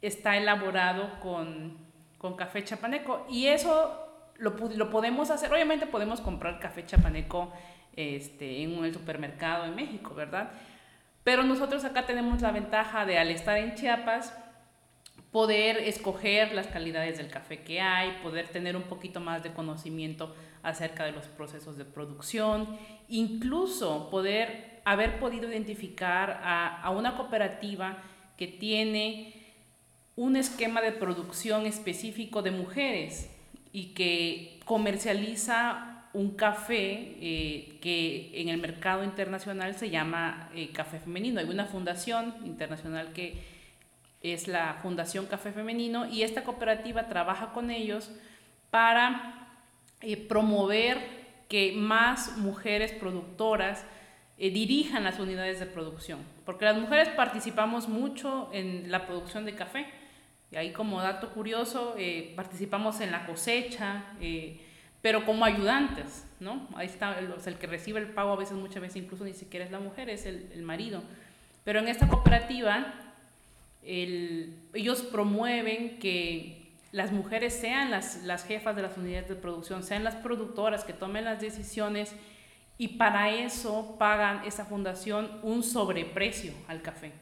está 0.00 0.36
elaborado 0.36 1.20
con 1.20 1.84
con 2.24 2.36
café 2.36 2.64
chapaneco. 2.64 3.26
Y 3.28 3.48
eso 3.48 4.32
lo, 4.38 4.56
lo, 4.74 4.88
podemos 4.88 5.28
hacer, 5.28 5.52
obviamente 5.52 5.86
podemos 5.86 6.22
comprar 6.22 6.58
café 6.58 6.86
chapaneco 6.86 7.52
este, 7.96 8.62
en 8.62 8.78
un 8.78 8.90
supermercado 8.94 9.66
en 9.66 9.74
México, 9.74 10.14
¿verdad? 10.14 10.50
Pero 11.22 11.42
nosotros 11.42 11.84
acá 11.84 12.06
tenemos 12.06 12.40
la 12.40 12.50
ventaja 12.50 13.04
de 13.04 13.18
al 13.18 13.28
estar 13.28 13.58
en 13.58 13.74
Chiapas, 13.74 14.34
poder 15.32 15.76
escoger 15.76 16.54
las 16.54 16.66
calidades 16.68 17.18
del 17.18 17.28
café 17.28 17.62
que 17.62 17.82
hay, 17.82 18.12
poder 18.22 18.48
tener 18.48 18.74
un 18.74 18.84
poquito 18.84 19.20
más 19.20 19.42
de 19.42 19.52
conocimiento 19.52 20.34
acerca 20.62 21.04
de 21.04 21.12
los 21.12 21.26
procesos 21.26 21.76
de 21.76 21.84
producción, 21.84 22.78
incluso 23.06 24.08
poder 24.08 24.73
haber 24.84 25.18
podido 25.18 25.48
identificar 25.48 26.40
a, 26.44 26.90
una 26.90 27.16
cooperativa 27.16 27.98
que 28.36 28.46
tiene 28.46 29.34
un 30.16 30.36
esquema 30.36 30.80
de 30.80 30.92
producción 30.92 31.66
específico 31.66 32.42
de 32.42 32.50
mujeres 32.50 33.30
y 33.72 33.94
que 33.94 34.60
comercializa 34.64 36.08
un 36.12 36.36
café 36.36 37.16
eh, 37.20 37.78
que 37.80 38.30
en 38.34 38.48
el 38.48 38.60
mercado 38.60 39.02
internacional 39.02 39.74
se 39.74 39.90
llama 39.90 40.48
eh, 40.54 40.70
café 40.70 41.00
femenino. 41.00 41.40
Hay 41.40 41.48
una 41.48 41.66
fundación 41.66 42.34
internacional 42.44 43.12
que 43.12 43.42
es 44.22 44.48
la 44.48 44.78
Fundación 44.80 45.26
Café 45.26 45.52
Femenino 45.52 46.06
y 46.06 46.22
esta 46.22 46.44
cooperativa 46.44 47.08
trabaja 47.08 47.52
con 47.52 47.70
ellos 47.70 48.10
para 48.70 49.48
eh, 50.00 50.16
promover 50.16 50.98
que 51.48 51.72
más 51.76 52.38
mujeres 52.38 52.92
productoras 52.92 53.84
dirijan 54.36 55.04
las 55.04 55.18
unidades 55.18 55.60
de 55.60 55.66
producción, 55.66 56.18
porque 56.44 56.64
las 56.64 56.76
mujeres 56.76 57.08
participamos 57.10 57.88
mucho 57.88 58.50
en 58.52 58.90
la 58.90 59.06
producción 59.06 59.44
de 59.44 59.54
café 59.54 59.86
y 60.54 60.56
ahí 60.56 60.72
como 60.72 61.02
dato 61.02 61.30
curioso, 61.30 61.96
eh, 61.98 62.32
participamos 62.36 63.00
en 63.00 63.10
la 63.10 63.26
cosecha, 63.26 64.04
eh, 64.20 64.60
pero 65.02 65.24
como 65.26 65.44
ayudantes, 65.44 66.24
¿no? 66.38 66.68
Ahí 66.76 66.86
está 66.86 67.18
el, 67.18 67.34
el, 67.44 67.54
que 67.56 67.66
recibe 67.66 67.98
el 67.98 68.08
pago 68.08 68.32
a 68.32 68.36
veces, 68.36 68.56
muchas 68.56 68.80
veces 68.80 69.02
incluso 69.02 69.24
ni 69.24 69.34
siquiera 69.34 69.64
es 69.64 69.72
la 69.72 69.80
mujer, 69.80 70.08
es 70.08 70.26
el, 70.26 70.48
el 70.52 70.62
marido. 70.62 71.02
Pero 71.64 71.80
en 71.80 71.88
esta 71.88 72.08
cooperativa, 72.08 72.94
el, 73.82 74.54
ellos 74.74 75.02
promueven 75.02 75.98
que 75.98 76.70
las 76.92 77.10
mujeres 77.10 77.52
sean 77.52 77.90
las, 77.90 78.22
las 78.22 78.44
jefas 78.44 78.76
de 78.76 78.82
las 78.82 78.96
unidades 78.96 79.28
de 79.28 79.34
producción, 79.34 79.82
sean 79.82 80.04
las 80.04 80.14
productoras 80.14 80.84
que 80.84 80.92
tomen 80.92 81.24
las 81.24 81.40
decisiones 81.40 82.14
y 82.76 82.88
para 82.88 83.30
eso 83.30 83.96
pagan 83.98 84.44
esa 84.44 84.64
fundación 84.64 85.30
un 85.42 85.62
sobreprecio 85.62 86.52
al 86.68 86.82
café. 86.82 87.12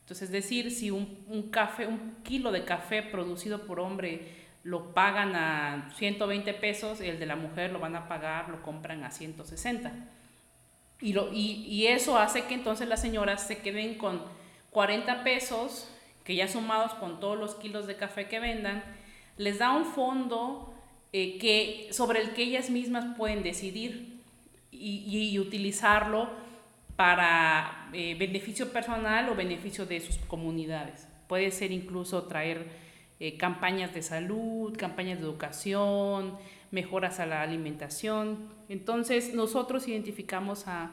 Entonces, 0.00 0.28
es 0.28 0.32
decir, 0.32 0.70
si 0.70 0.90
un, 0.90 1.24
un, 1.28 1.50
café, 1.50 1.86
un 1.86 2.16
kilo 2.22 2.52
de 2.52 2.64
café 2.64 3.02
producido 3.02 3.66
por 3.66 3.80
hombre 3.80 4.46
lo 4.62 4.94
pagan 4.94 5.36
a 5.36 5.92
120 5.96 6.52
pesos, 6.54 7.00
el 7.00 7.20
de 7.20 7.26
la 7.26 7.36
mujer 7.36 7.72
lo 7.72 7.78
van 7.78 7.94
a 7.94 8.08
pagar, 8.08 8.48
lo 8.48 8.62
compran 8.62 9.04
a 9.04 9.10
160. 9.10 9.92
Y, 11.00 11.12
lo, 11.12 11.32
y, 11.32 11.64
y 11.66 11.86
eso 11.86 12.18
hace 12.18 12.44
que 12.46 12.54
entonces 12.54 12.88
las 12.88 13.00
señoras 13.00 13.46
se 13.46 13.58
queden 13.58 13.96
con 13.96 14.22
40 14.70 15.22
pesos, 15.22 15.88
que 16.24 16.34
ya 16.34 16.48
sumados 16.48 16.94
con 16.94 17.20
todos 17.20 17.38
los 17.38 17.54
kilos 17.54 17.86
de 17.86 17.96
café 17.96 18.26
que 18.26 18.40
vendan, 18.40 18.82
les 19.36 19.58
da 19.58 19.72
un 19.72 19.84
fondo 19.84 20.74
eh, 21.12 21.38
que, 21.38 21.88
sobre 21.92 22.20
el 22.20 22.30
que 22.34 22.42
ellas 22.42 22.70
mismas 22.70 23.16
pueden 23.16 23.42
decidir 23.42 24.15
y, 24.78 25.38
utilizarlo 25.38 26.28
para 26.96 27.90
eh, 27.92 28.16
beneficio 28.18 28.72
personal 28.72 29.28
o 29.28 29.34
beneficio 29.34 29.86
de 29.86 30.00
sus 30.00 30.16
comunidades. 30.18 31.08
Puede 31.28 31.50
ser 31.50 31.72
incluso 31.72 32.24
traer 32.24 32.66
eh, 33.20 33.36
campañas 33.36 33.92
de 33.92 34.02
salud, 34.02 34.76
campañas 34.76 35.18
de 35.18 35.24
educación, 35.24 36.38
mejoras 36.70 37.20
a 37.20 37.26
la 37.26 37.42
alimentación. 37.42 38.48
Entonces 38.68 39.34
nosotros 39.34 39.88
identificamos 39.88 40.68
a, 40.68 40.92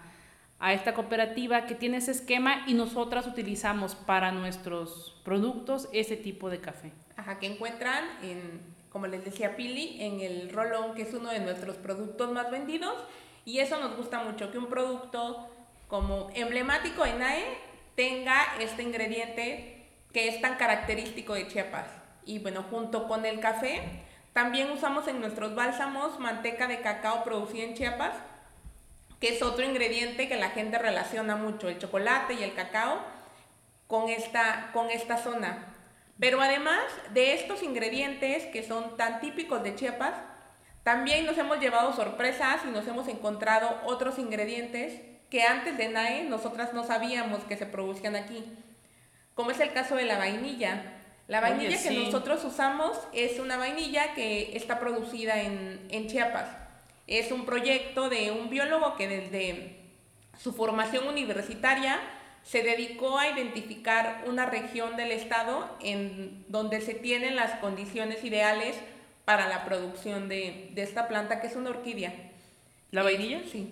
a 0.59 0.73
esta 0.73 0.93
cooperativa 0.93 1.65
que 1.65 1.75
tiene 1.75 1.97
ese 1.97 2.11
esquema 2.11 2.63
y 2.67 2.73
nosotras 2.73 3.27
utilizamos 3.27 3.95
para 3.95 4.31
nuestros 4.31 5.21
productos 5.25 5.89
ese 5.91 6.15
tipo 6.15 6.49
de 6.49 6.59
café. 6.59 6.93
Ajá, 7.17 7.38
que 7.38 7.47
encuentran 7.47 8.05
en, 8.21 8.61
como 8.89 9.07
les 9.07 9.25
decía 9.25 9.55
Pili, 9.55 9.97
en 9.99 10.21
el 10.21 10.49
rolón, 10.51 10.95
que 10.95 11.01
es 11.01 11.13
uno 11.13 11.31
de 11.31 11.39
nuestros 11.39 11.75
productos 11.77 12.31
más 12.31 12.49
vendidos. 12.49 12.93
Y 13.45 13.59
eso 13.59 13.77
nos 13.79 13.95
gusta 13.97 14.19
mucho, 14.23 14.51
que 14.51 14.57
un 14.57 14.67
producto 14.67 15.49
como 15.87 16.29
emblemático 16.33 17.05
en 17.05 17.19
NAE 17.19 17.57
tenga 17.95 18.55
este 18.59 18.83
ingrediente 18.83 19.85
que 20.13 20.29
es 20.29 20.41
tan 20.41 20.55
característico 20.55 21.33
de 21.33 21.47
Chiapas. 21.47 21.87
Y 22.25 22.39
bueno, 22.39 22.63
junto 22.69 23.07
con 23.07 23.25
el 23.25 23.39
café, 23.39 23.81
también 24.31 24.71
usamos 24.71 25.07
en 25.07 25.19
nuestros 25.19 25.55
bálsamos 25.55 26.19
manteca 26.19 26.67
de 26.67 26.81
cacao 26.81 27.23
producida 27.23 27.63
en 27.63 27.73
Chiapas, 27.73 28.15
que 29.19 29.29
es 29.29 29.41
otro 29.41 29.63
ingrediente 29.63 30.27
que 30.27 30.35
la 30.35 30.49
gente 30.49 30.77
relaciona 30.77 31.35
mucho, 31.35 31.69
el 31.69 31.79
chocolate 31.79 32.33
y 32.33 32.43
el 32.43 32.53
cacao, 32.53 32.99
con 33.87 34.09
esta, 34.09 34.71
con 34.73 34.89
esta 34.89 35.17
zona. 35.17 35.67
Pero 36.19 36.41
además 36.41 36.81
de 37.13 37.33
estos 37.33 37.63
ingredientes 37.63 38.45
que 38.45 38.63
son 38.63 38.97
tan 38.97 39.19
típicos 39.19 39.63
de 39.63 39.75
Chiapas, 39.75 40.13
también 40.84 41.25
nos 41.25 41.38
hemos 41.38 41.59
llevado 41.59 41.93
sorpresas 41.93 42.61
y 42.67 42.71
nos 42.71 42.86
hemos 42.88 43.07
encontrado 43.07 43.79
otros 43.86 44.19
ingredientes 44.19 45.01
que 45.29 45.43
antes 45.43 45.77
de 45.77 45.88
NAE 45.88 46.25
nosotras 46.25 46.73
no 46.73 46.84
sabíamos 46.84 47.43
que 47.45 47.57
se 47.57 47.65
producían 47.65 48.15
aquí, 48.15 48.43
como 49.34 49.51
es 49.51 49.59
el 49.59 49.71
caso 49.73 49.95
de 49.95 50.05
la 50.05 50.17
vainilla. 50.17 50.99
La 51.27 51.39
vainilla 51.39 51.69
Oye, 51.69 51.77
sí. 51.77 51.89
que 51.89 52.03
nosotros 52.03 52.43
usamos 52.43 52.99
es 53.13 53.39
una 53.39 53.57
vainilla 53.57 54.13
que 54.13 54.57
está 54.57 54.79
producida 54.79 55.41
en, 55.41 55.88
en 55.89 56.07
Chiapas. 56.07 56.49
Es 57.07 57.31
un 57.31 57.45
proyecto 57.45 58.09
de 58.09 58.31
un 58.31 58.49
biólogo 58.49 58.95
que 58.95 59.07
desde 59.07 59.79
su 60.38 60.53
formación 60.53 61.07
universitaria 61.07 61.99
se 62.43 62.61
dedicó 62.61 63.17
a 63.17 63.29
identificar 63.29 64.25
una 64.27 64.45
región 64.45 64.97
del 64.97 65.11
estado 65.11 65.77
en 65.81 66.45
donde 66.49 66.81
se 66.81 66.93
tienen 66.93 67.38
las 67.38 67.59
condiciones 67.59 68.23
ideales 68.25 68.75
para 69.26 69.47
la 69.47 69.65
producción 69.65 70.28
de, 70.30 70.69
de 70.74 70.84
esta 70.84 71.07
planta 71.07 71.39
que 71.39 71.47
es 71.47 71.55
una 71.55 71.69
orquídea. 71.69 72.13
¿La 72.91 73.03
vainilla? 73.03 73.41
Sí. 73.51 73.71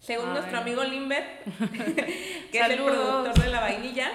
Según 0.00 0.28
Ay. 0.28 0.34
nuestro 0.34 0.58
amigo 0.58 0.84
Limber, 0.84 1.24
que 2.52 2.58
es 2.58 2.70
el 2.70 2.82
productor 2.82 3.34
de 3.34 3.50
la 3.50 3.60
vainilla. 3.60 4.12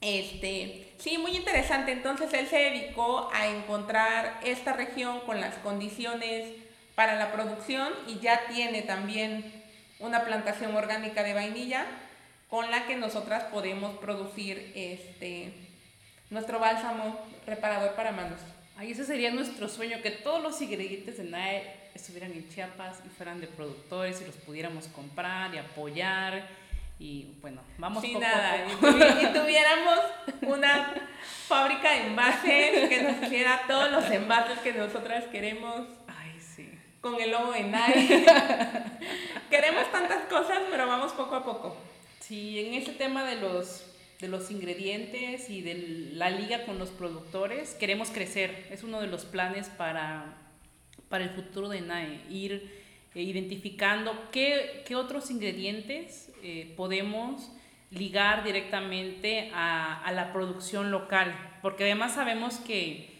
Este, 0.00 0.92
sí, 0.98 1.18
muy 1.18 1.36
interesante. 1.36 1.92
Entonces 1.92 2.32
él 2.34 2.46
se 2.46 2.58
dedicó 2.58 3.30
a 3.32 3.46
encontrar 3.46 4.40
esta 4.44 4.72
región 4.72 5.20
con 5.20 5.40
las 5.40 5.54
condiciones 5.56 6.50
para 6.94 7.16
la 7.16 7.32
producción 7.32 7.92
y 8.06 8.18
ya 8.20 8.46
tiene 8.48 8.82
también 8.82 9.64
una 9.98 10.24
plantación 10.24 10.74
orgánica 10.74 11.22
de 11.22 11.34
vainilla 11.34 11.86
con 12.48 12.70
la 12.70 12.86
que 12.86 12.96
nosotras 12.96 13.44
podemos 13.44 13.98
producir 13.98 14.72
este 14.74 15.52
nuestro 16.30 16.58
bálsamo 16.58 17.18
reparador 17.46 17.94
para 17.94 18.12
manos. 18.12 18.40
Ahí 18.78 18.92
ese 18.92 19.06
sería 19.06 19.30
nuestro 19.30 19.68
sueño, 19.70 20.02
que 20.02 20.10
todos 20.10 20.42
los 20.42 20.60
ingredientes 20.60 21.16
de 21.16 21.24
NAE 21.24 21.62
estuvieran 21.94 22.32
en 22.32 22.46
Chiapas 22.50 22.98
y 23.06 23.08
fueran 23.08 23.40
de 23.40 23.46
productores 23.46 24.20
y 24.20 24.26
los 24.26 24.34
pudiéramos 24.36 24.86
comprar 24.88 25.54
y 25.54 25.58
apoyar. 25.58 26.46
Y 26.98 27.26
bueno, 27.40 27.62
vamos 27.78 28.04
poco 28.04 28.20
nada. 28.20 28.54
a 28.54 28.64
poco. 28.68 28.88
Y, 28.88 29.26
tuviéramos 29.34 29.98
una 30.42 30.94
fábrica 31.48 31.90
de 31.90 32.06
envases 32.08 32.88
que 32.90 33.02
nos 33.02 33.22
hiciera 33.22 33.62
todos 33.66 33.90
los 33.90 34.10
envases 34.10 34.58
que 34.58 34.74
nosotras 34.74 35.24
queremos. 35.24 35.86
Ay, 36.06 36.38
sí. 36.38 36.70
Con 37.00 37.18
el 37.18 37.30
logo 37.30 37.52
de 37.52 37.62
Nike. 37.62 38.26
queremos 39.50 39.90
tantas 39.90 40.24
cosas, 40.24 40.58
pero 40.70 40.86
vamos 40.86 41.12
poco 41.12 41.34
a 41.34 41.44
poco. 41.44 41.76
Sí, 42.20 42.60
en 42.60 42.74
ese 42.74 42.92
tema 42.92 43.24
de 43.24 43.36
los 43.36 43.95
de 44.20 44.28
los 44.28 44.50
ingredientes 44.50 45.50
y 45.50 45.62
de 45.62 46.10
la 46.12 46.30
liga 46.30 46.64
con 46.64 46.78
los 46.78 46.90
productores, 46.90 47.74
queremos 47.74 48.10
crecer. 48.10 48.66
Es 48.70 48.82
uno 48.82 49.00
de 49.00 49.06
los 49.06 49.24
planes 49.24 49.68
para 49.68 50.46
para 51.08 51.24
el 51.24 51.30
futuro 51.30 51.68
de 51.68 51.80
NAE, 51.80 52.20
ir 52.30 52.70
eh, 53.14 53.22
identificando 53.22 54.28
qué, 54.32 54.82
qué, 54.86 54.96
otros 54.96 55.30
ingredientes 55.30 56.32
eh, 56.42 56.72
podemos 56.76 57.52
ligar 57.90 58.44
directamente 58.44 59.50
a, 59.54 60.02
a, 60.02 60.12
la 60.12 60.32
producción 60.32 60.90
local, 60.90 61.58
porque 61.62 61.84
además 61.84 62.14
sabemos 62.14 62.56
que 62.56 63.14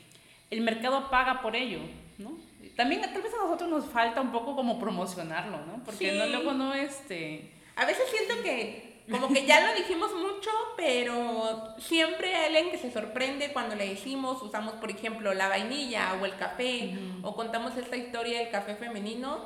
el 0.51 0.61
mercado 0.61 1.09
paga 1.11 1.41
por 1.41 1.55
ello, 1.55 1.81
¿no? 2.19 2.37
También 2.75 3.01
tal 3.01 3.23
vez 3.23 3.33
a 3.33 3.45
nosotros 3.45 3.71
nos 3.71 3.87
falta 3.87 4.21
un 4.21 4.33
poco 4.33 4.55
como 4.55 4.79
promocionarlo, 4.79 5.65
¿no? 5.65 5.83
Porque 5.85 6.11
sí. 6.11 6.19
no, 6.19 6.27
luego 6.27 6.53
no, 6.53 6.75
este... 6.75 7.53
A 7.77 7.87
veces 7.87 8.05
siento 8.11 8.43
que 8.43 8.96
como 9.11 9.33
que 9.33 9.47
ya 9.47 9.67
lo 9.67 9.75
dijimos 9.75 10.13
mucho, 10.15 10.51
pero 10.77 11.75
siempre 11.79 12.35
hay 12.35 12.47
alguien 12.47 12.71
que 12.71 12.79
se 12.79 12.93
sorprende 12.93 13.53
cuando 13.53 13.77
le 13.77 13.89
decimos, 13.89 14.43
usamos 14.43 14.75
por 14.75 14.91
ejemplo 14.91 15.33
la 15.33 15.49
vainilla 15.49 16.15
o 16.21 16.25
el 16.25 16.37
café, 16.37 16.93
uh 16.93 16.97
-huh. 16.97 17.21
o 17.23 17.37
contamos 17.37 17.77
esta 17.77 17.97
historia 17.97 18.41
del 18.41 18.51
café 18.51 18.75
femenino. 18.75 19.45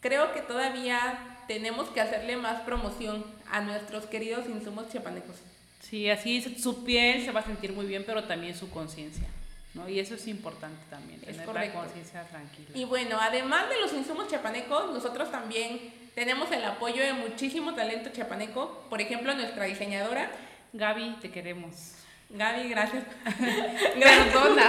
Creo 0.00 0.32
que 0.32 0.42
todavía 0.42 1.38
tenemos 1.48 1.88
que 1.88 2.00
hacerle 2.00 2.36
más 2.36 2.62
promoción 2.62 3.24
a 3.50 3.60
nuestros 3.60 4.06
queridos 4.06 4.46
insumos 4.46 4.88
chiapanecos. 4.90 5.36
Sí, 5.80 6.10
así 6.10 6.40
su 6.40 6.84
piel 6.84 7.24
se 7.24 7.32
va 7.32 7.40
a 7.40 7.44
sentir 7.44 7.72
muy 7.72 7.86
bien, 7.86 8.04
pero 8.06 8.24
también 8.24 8.54
su 8.54 8.68
conciencia. 8.70 9.26
¿no? 9.74 9.88
Y 9.88 9.98
eso 10.00 10.14
es 10.14 10.26
importante 10.28 10.82
también, 10.90 11.20
es 11.26 11.36
tener 11.36 11.54
la 11.54 11.72
conciencia 11.72 12.24
tranquila. 12.24 12.68
Y 12.74 12.84
bueno, 12.84 13.16
además 13.20 13.68
de 13.68 13.80
los 13.80 13.92
insumos 13.92 14.28
chiapanecos, 14.28 14.92
nosotros 14.92 15.30
también 15.30 15.92
tenemos 16.14 16.50
el 16.52 16.64
apoyo 16.64 17.02
de 17.02 17.12
muchísimo 17.14 17.74
talento 17.74 18.10
chiapaneco. 18.10 18.84
Por 18.90 19.00
ejemplo, 19.00 19.34
nuestra 19.34 19.64
diseñadora. 19.64 20.30
Gaby, 20.72 21.16
te 21.20 21.30
queremos. 21.30 21.94
Gaby, 22.30 22.68
gracias. 22.68 23.04
Perdona. 23.24 24.68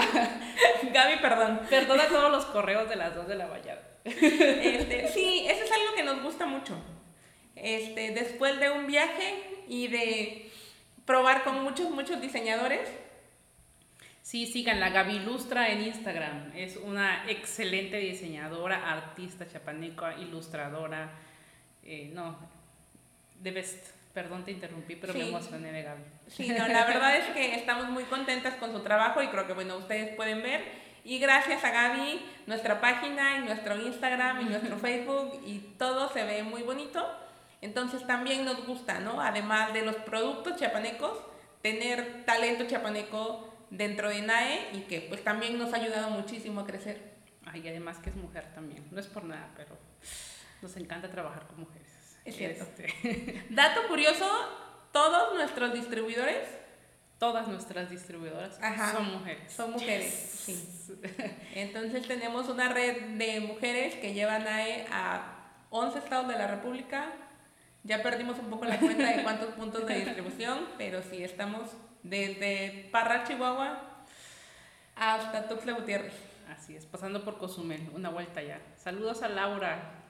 Gaby, 0.94 1.18
perdón. 1.22 1.62
Perdona 1.70 2.08
todos 2.08 2.32
los 2.32 2.46
correos 2.46 2.90
de 2.90 2.96
las 2.96 3.16
dos 3.16 3.28
de 3.28 3.36
la 3.36 3.48
mañana. 3.48 3.82
Este, 4.04 5.08
sí, 5.14 5.46
eso 5.50 5.64
es 5.64 5.72
algo 5.72 5.96
que 5.96 6.04
nos 6.04 6.22
gusta 6.22 6.46
mucho. 6.46 6.78
Este, 7.56 8.12
después 8.12 8.60
de 8.60 8.70
un 8.70 8.88
viaje 8.88 9.64
y 9.68 9.88
de 9.88 10.52
probar 11.06 11.44
con 11.44 11.64
muchos, 11.64 11.90
muchos 11.90 12.22
diseñadores. 12.22 12.90
Sí, 14.22 14.48
sigan 14.48 14.80
la 14.80 14.90
Gaby 14.90 15.18
Ilustra 15.18 15.70
en 15.70 15.84
Instagram. 15.84 16.52
Es 16.56 16.78
una 16.78 17.30
excelente 17.30 17.98
diseñadora, 17.98 18.92
artista 18.92 19.48
chapaneca, 19.48 20.18
ilustradora. 20.18 21.12
Eh, 21.86 22.12
no, 22.14 22.38
de 23.40 23.52
best. 23.52 23.94
Perdón, 24.14 24.46
te 24.46 24.52
interrumpí, 24.52 24.96
pero 24.96 25.14
me 25.14 25.28
emocioné 25.28 25.72
de 25.72 25.82
Gaby. 25.82 26.04
Sí, 26.28 26.48
no, 26.50 26.68
la 26.68 26.86
verdad 26.86 27.18
es 27.18 27.26
que 27.34 27.56
estamos 27.56 27.90
muy 27.90 28.04
contentas 28.04 28.54
con 28.56 28.72
su 28.72 28.82
trabajo 28.82 29.24
y 29.24 29.28
creo 29.30 29.48
que, 29.48 29.54
bueno, 29.54 29.78
ustedes 29.78 30.16
pueden 30.16 30.44
ver. 30.44 30.64
Y 31.04 31.18
gracias 31.18 31.64
a 31.64 31.72
Gaby, 31.72 32.24
nuestra 32.46 32.80
página 32.80 33.38
y 33.38 33.42
nuestro 33.42 33.76
Instagram 33.76 34.42
y 34.42 34.46
nuestro 34.46 34.78
Facebook 34.80 35.42
y 35.46 35.60
todo 35.80 36.10
se 36.14 36.24
ve 36.24 36.44
muy 36.44 36.62
bonito. 36.62 37.04
Entonces 37.62 38.06
también 38.06 38.46
nos 38.46 38.66
gusta, 38.68 39.00
¿no? 39.00 39.20
Además 39.20 39.74
de 39.74 39.82
los 39.82 39.96
productos 39.96 40.60
chapanecos, 40.60 41.18
tener 41.62 42.24
talento 42.26 42.66
chapaneco 42.68 43.52
dentro 43.72 44.10
de 44.10 44.22
NAE 44.22 44.70
y 44.74 44.82
que 44.82 45.02
pues 45.02 45.24
también 45.24 45.58
nos 45.58 45.74
ha 45.74 45.78
ayudado 45.78 46.10
muchísimo 46.12 46.62
a 46.62 46.66
crecer. 46.68 47.14
Ay, 47.46 47.62
y 47.66 47.70
además 47.70 47.98
que 47.98 48.12
es 48.12 48.16
mujer 48.16 48.54
también. 48.54 48.86
No 48.92 49.00
es 49.00 49.08
por 49.08 49.24
nada, 49.24 49.50
pero 49.56 49.78
nos 50.64 50.76
encanta 50.78 51.12
trabajar 51.12 51.46
con 51.48 51.60
mujeres. 51.60 52.18
Es 52.26 52.36
cierto. 52.36 52.64
Este. 52.64 53.44
Dato 53.50 53.88
curioso, 53.88 54.26
todos 54.92 55.36
nuestros 55.36 55.74
distribuidores, 55.74 56.48
todas 57.20 57.48
nuestras 57.48 57.90
distribuidoras 57.90 58.58
son 58.92 59.12
mujeres. 59.12 59.52
Son 59.52 59.72
mujeres, 59.72 60.14
sí. 60.14 61.00
Entonces 61.54 62.08
tenemos 62.08 62.48
una 62.50 62.70
red 62.70 63.18
de 63.18 63.42
mujeres 63.42 63.96
que 63.96 64.14
llevan 64.14 64.48
AE 64.48 64.88
a 64.90 65.34
11 65.70 66.00
estados 66.00 66.28
de 66.28 66.36
la 66.36 66.48
República. 66.48 67.12
Ya 67.84 68.02
perdimos 68.02 68.40
un 68.40 68.50
poco 68.50 68.64
la 68.66 68.80
cuenta 68.80 69.16
de 69.16 69.24
cuántos 69.24 69.50
puntos 69.56 69.86
de 69.86 69.96
distribución, 69.96 70.66
pero 70.78 71.02
sí 71.04 71.24
estamos 71.24 71.70
desde 72.04 72.88
Parra, 72.92 73.26
Chihuahua, 73.26 73.82
hasta 74.96 75.48
Tuxtla 75.50 75.74
Gutiérrez. 75.74 76.14
Así 76.50 76.76
es, 76.76 76.86
pasando 76.86 77.24
por 77.26 77.38
Cozumel, 77.38 77.90
una 77.94 78.10
vuelta 78.10 78.42
ya. 78.42 78.62
Saludos 78.78 79.24
a 79.24 79.30
Laura, 79.30 80.03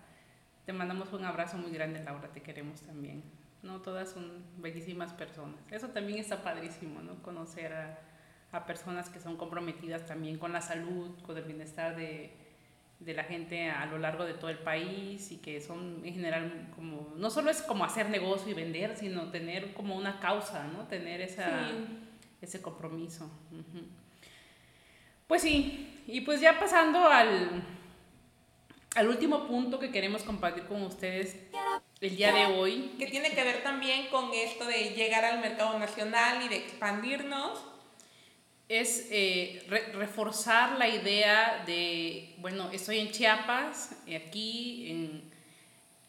te 0.65 0.73
mandamos 0.73 1.11
un 1.13 1.25
abrazo 1.25 1.57
muy 1.57 1.71
grande, 1.71 2.03
Laura, 2.03 2.29
te 2.29 2.41
queremos 2.41 2.81
también. 2.81 3.23
No, 3.61 3.81
todas 3.81 4.09
son 4.09 4.43
bellísimas 4.57 5.13
personas. 5.13 5.59
Eso 5.71 5.89
también 5.89 6.19
está 6.19 6.43
padrísimo, 6.43 7.01
¿no? 7.01 7.21
Conocer 7.21 7.73
a, 7.73 7.99
a 8.51 8.65
personas 8.65 9.09
que 9.09 9.19
son 9.19 9.37
comprometidas 9.37 10.05
también 10.05 10.37
con 10.37 10.51
la 10.51 10.61
salud, 10.61 11.11
con 11.23 11.37
el 11.37 11.43
bienestar 11.43 11.95
de, 11.95 12.31
de 12.99 13.13
la 13.13 13.23
gente 13.23 13.69
a 13.69 13.85
lo 13.85 13.97
largo 13.97 14.25
de 14.25 14.33
todo 14.33 14.49
el 14.49 14.59
país 14.59 15.31
y 15.31 15.37
que 15.37 15.59
son 15.59 16.01
en 16.05 16.13
general 16.13 16.69
como, 16.75 17.13
no 17.17 17.29
solo 17.29 17.49
es 17.49 17.61
como 17.61 17.83
hacer 17.83 18.09
negocio 18.09 18.51
y 18.51 18.53
vender, 18.53 18.95
sino 18.95 19.29
tener 19.29 19.73
como 19.73 19.95
una 19.95 20.19
causa, 20.19 20.67
¿no? 20.67 20.87
Tener 20.87 21.21
esa, 21.21 21.69
ese 22.41 22.61
compromiso. 22.61 23.29
Pues 25.27 25.41
sí, 25.41 26.03
y 26.07 26.21
pues 26.21 26.39
ya 26.39 26.59
pasando 26.59 27.07
al, 27.07 27.63
al 28.95 29.07
último 29.07 29.47
punto 29.47 29.79
que 29.79 29.91
queremos 29.91 30.23
compartir 30.23 30.63
con 30.63 30.81
ustedes 30.83 31.35
el 32.01 32.15
día 32.15 32.31
de 32.31 32.45
hoy. 32.45 32.91
Que 32.99 33.07
tiene 33.07 33.31
que 33.31 33.43
ver 33.43 33.63
también 33.63 34.07
con 34.07 34.33
esto 34.33 34.65
de 34.65 34.93
llegar 34.95 35.25
al 35.25 35.39
mercado 35.39 35.77
nacional 35.79 36.43
y 36.45 36.49
de 36.49 36.57
expandirnos. 36.57 37.59
Es 38.69 39.07
eh, 39.11 39.65
reforzar 39.93 40.77
la 40.77 40.87
idea 40.87 41.63
de, 41.65 42.33
bueno, 42.37 42.71
estoy 42.71 42.99
en 42.99 43.11
Chiapas, 43.11 43.95
aquí, 44.15 44.89
en, 44.89 45.31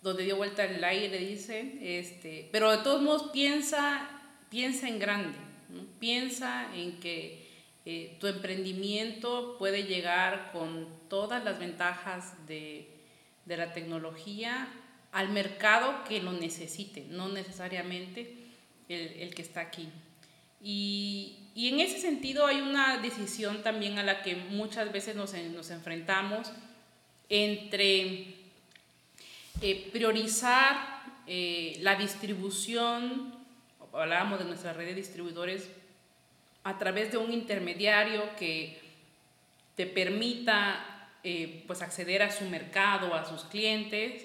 donde 0.02 0.24
dio 0.24 0.36
vuelta 0.36 0.64
el 0.64 0.82
aire, 0.84 1.18
dice, 1.18 1.78
este, 1.80 2.48
pero 2.52 2.70
de 2.70 2.78
todos 2.78 3.02
modos 3.02 3.30
piensa, 3.32 4.08
piensa 4.50 4.86
en 4.88 4.98
grande, 4.98 5.36
piensa 5.98 6.68
en 6.74 7.00
que 7.00 7.43
eh, 7.86 8.16
tu 8.18 8.26
emprendimiento 8.28 9.56
puede 9.58 9.82
llegar 9.84 10.52
con 10.52 10.88
todas 11.08 11.44
las 11.44 11.58
ventajas 11.58 12.34
de, 12.46 12.88
la 13.46 13.74
tecnología 13.74 14.68
al 15.12 15.28
mercado 15.28 16.02
que 16.08 16.22
lo 16.22 16.32
necesite, 16.32 17.04
no 17.10 17.28
necesariamente 17.28 18.34
el, 18.88 19.34
que 19.34 19.42
está 19.42 19.60
aquí. 19.60 19.88
Y, 20.62 21.40
en 21.54 21.78
ese 21.78 21.98
sentido 21.98 22.46
hay 22.46 22.62
una 22.62 22.98
decisión 22.98 23.62
también 23.62 23.98
a 23.98 24.02
la 24.02 24.22
que 24.22 24.34
muchas 24.34 24.90
veces 24.90 25.14
nos, 25.14 25.34
enfrentamos 25.34 26.50
entre 27.28 28.34
eh, 29.60 29.90
priorizar 29.92 31.02
eh, 31.26 31.76
la 31.80 31.96
distribución, 31.96 33.34
hablábamos 33.92 34.38
de 34.38 34.46
nuestra 34.46 34.72
red 34.72 34.86
de 34.86 34.94
distribuidores 34.94 35.68
a 36.64 36.78
través 36.78 37.12
de 37.12 37.18
un 37.18 37.32
intermediario 37.32 38.22
que 38.36 38.80
te 39.76 39.86
permita 39.86 41.10
eh, 41.22 41.62
pues 41.66 41.82
acceder 41.82 42.22
a 42.22 42.30
su 42.30 42.44
mercado, 42.44 43.14
a 43.14 43.24
sus 43.24 43.44
clientes 43.44 44.24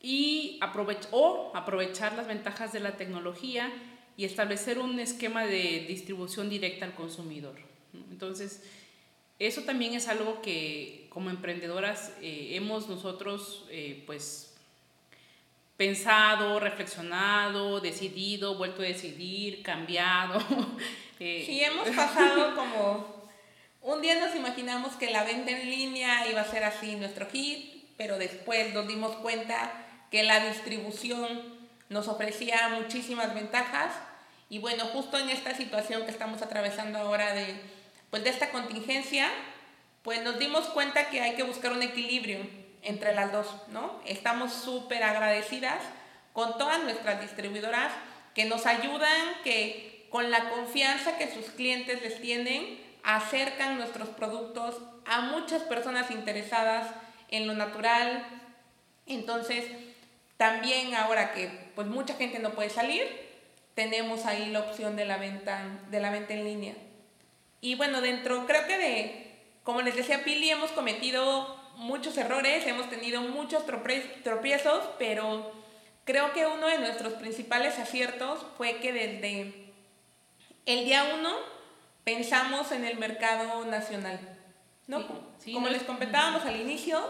y 0.00 0.58
o 1.10 1.52
aprovechar 1.54 2.14
las 2.14 2.26
ventajas 2.26 2.72
de 2.72 2.80
la 2.80 2.96
tecnología 2.96 3.72
y 4.16 4.24
establecer 4.24 4.78
un 4.78 4.98
esquema 4.98 5.46
de 5.46 5.84
distribución 5.86 6.48
directa 6.50 6.84
al 6.84 6.94
consumidor. 6.94 7.54
Entonces, 8.10 8.62
eso 9.38 9.62
también 9.62 9.94
es 9.94 10.08
algo 10.08 10.40
que 10.42 11.06
como 11.08 11.30
emprendedoras 11.30 12.12
eh, 12.20 12.50
hemos 12.52 12.88
nosotros 12.88 13.66
eh, 13.70 14.02
pues 14.06 14.51
pensado, 15.76 16.60
reflexionado, 16.60 17.80
decidido, 17.80 18.56
vuelto 18.56 18.82
a 18.82 18.86
decidir, 18.86 19.62
cambiado 19.62 20.40
Sí, 21.18 21.62
hemos 21.62 21.88
pasado 21.90 22.56
como... 22.56 23.22
Un 23.80 24.00
día 24.00 24.18
nos 24.18 24.34
imaginamos 24.34 24.94
que 24.94 25.10
la 25.10 25.24
venta 25.24 25.50
en 25.52 25.70
línea 25.70 26.28
iba 26.28 26.40
a 26.40 26.50
ser 26.50 26.64
así 26.64 26.96
nuestro 26.96 27.28
hit, 27.30 27.84
pero 27.96 28.18
después 28.18 28.72
nos 28.74 28.86
dimos 28.88 29.14
cuenta 29.16 29.72
que 30.10 30.22
la 30.24 30.44
distribución 30.46 31.58
nos 31.88 32.08
ofrecía 32.08 32.68
muchísimas 32.70 33.34
ventajas 33.34 33.92
y 34.48 34.58
bueno, 34.58 34.84
justo 34.86 35.18
en 35.18 35.30
esta 35.30 35.54
situación 35.54 36.04
que 36.04 36.10
estamos 36.10 36.42
atravesando 36.42 36.98
ahora 36.98 37.32
de, 37.34 37.54
pues 38.10 38.22
de 38.24 38.30
esta 38.30 38.50
contingencia, 38.50 39.28
pues 40.02 40.22
nos 40.22 40.38
dimos 40.38 40.66
cuenta 40.68 41.08
que 41.08 41.20
hay 41.20 41.34
que 41.34 41.42
buscar 41.42 41.72
un 41.72 41.82
equilibrio 41.82 42.38
entre 42.82 43.14
las 43.14 43.32
dos, 43.32 43.46
¿no? 43.68 44.00
Estamos 44.04 44.52
súper 44.52 45.02
agradecidas 45.02 45.82
con 46.32 46.58
todas 46.58 46.82
nuestras 46.82 47.20
distribuidoras 47.20 47.92
que 48.34 48.44
nos 48.44 48.66
ayudan, 48.66 49.34
que 49.44 50.06
con 50.10 50.30
la 50.30 50.50
confianza 50.50 51.16
que 51.16 51.32
sus 51.32 51.46
clientes 51.50 52.02
les 52.02 52.20
tienen, 52.20 52.78
acercan 53.02 53.76
nuestros 53.76 54.08
productos 54.10 54.76
a 55.06 55.22
muchas 55.22 55.62
personas 55.62 56.10
interesadas 56.10 56.88
en 57.28 57.46
lo 57.46 57.54
natural. 57.54 58.24
Entonces, 59.06 59.64
también 60.36 60.94
ahora 60.94 61.32
que 61.32 61.70
pues 61.74 61.86
mucha 61.86 62.14
gente 62.14 62.38
no 62.38 62.50
puede 62.50 62.70
salir, 62.70 63.04
tenemos 63.74 64.26
ahí 64.26 64.50
la 64.50 64.60
opción 64.60 64.96
de 64.96 65.04
la 65.04 65.16
venta, 65.16 65.64
de 65.90 66.00
la 66.00 66.10
venta 66.10 66.34
en 66.34 66.44
línea. 66.44 66.74
Y 67.60 67.74
bueno, 67.76 68.00
dentro, 68.00 68.46
creo 68.46 68.66
que 68.66 68.76
de, 68.76 69.32
como 69.62 69.82
les 69.82 69.94
decía 69.94 70.24
Pili, 70.24 70.50
hemos 70.50 70.72
cometido 70.72 71.61
muchos 71.76 72.16
errores, 72.16 72.66
hemos 72.66 72.88
tenido 72.88 73.22
muchos 73.22 73.64
tropiezos, 73.66 74.84
pero 74.98 75.52
creo 76.04 76.32
que 76.32 76.46
uno 76.46 76.66
de 76.66 76.78
nuestros 76.78 77.14
principales 77.14 77.78
aciertos 77.78 78.44
fue 78.56 78.76
que 78.76 78.92
desde 78.92 79.72
el 80.66 80.84
día 80.84 81.14
uno 81.18 81.30
pensamos 82.04 82.72
en 82.72 82.84
el 82.84 82.98
mercado 82.98 83.64
nacional, 83.66 84.18
¿no? 84.86 85.06
Como 85.52 85.68
les 85.68 85.82
comentábamos 85.82 86.44
al 86.44 86.60
inicio, 86.60 87.00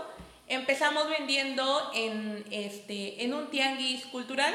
empezamos 0.48 1.08
vendiendo 1.08 1.90
en, 1.94 2.44
este, 2.50 3.24
en 3.24 3.34
un 3.34 3.50
tianguis 3.50 4.06
cultural, 4.06 4.54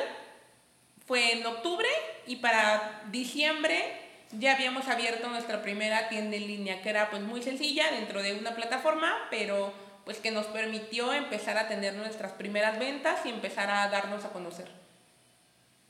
fue 1.05 1.33
en 1.33 1.45
octubre 1.45 1.87
y 2.25 2.37
para 2.37 3.03
diciembre 3.11 4.07
ya 4.31 4.55
habíamos 4.55 4.87
abierto 4.87 5.29
nuestra 5.29 5.61
primera 5.61 6.09
tienda 6.09 6.35
en 6.35 6.47
línea, 6.47 6.81
que 6.81 6.89
era 6.89 7.09
pues 7.09 7.21
muy 7.21 7.41
sencilla 7.41 7.91
dentro 7.91 8.21
de 8.21 8.33
una 8.33 8.55
plataforma, 8.55 9.27
pero 9.29 9.73
pues 10.07 10.19
que 10.19 10.31
nos 10.31 10.45
permitió 10.47 11.11
empezar 11.11 11.57
a 11.57 11.67
tener 11.67 11.93
nuestras 11.93 12.31
primeras 12.31 12.79
ventas 12.79 13.25
y 13.25 13.29
empezar 13.29 13.69
a 13.69 13.89
darnos 13.89 14.23
a 14.23 14.29
conocer. 14.29 14.69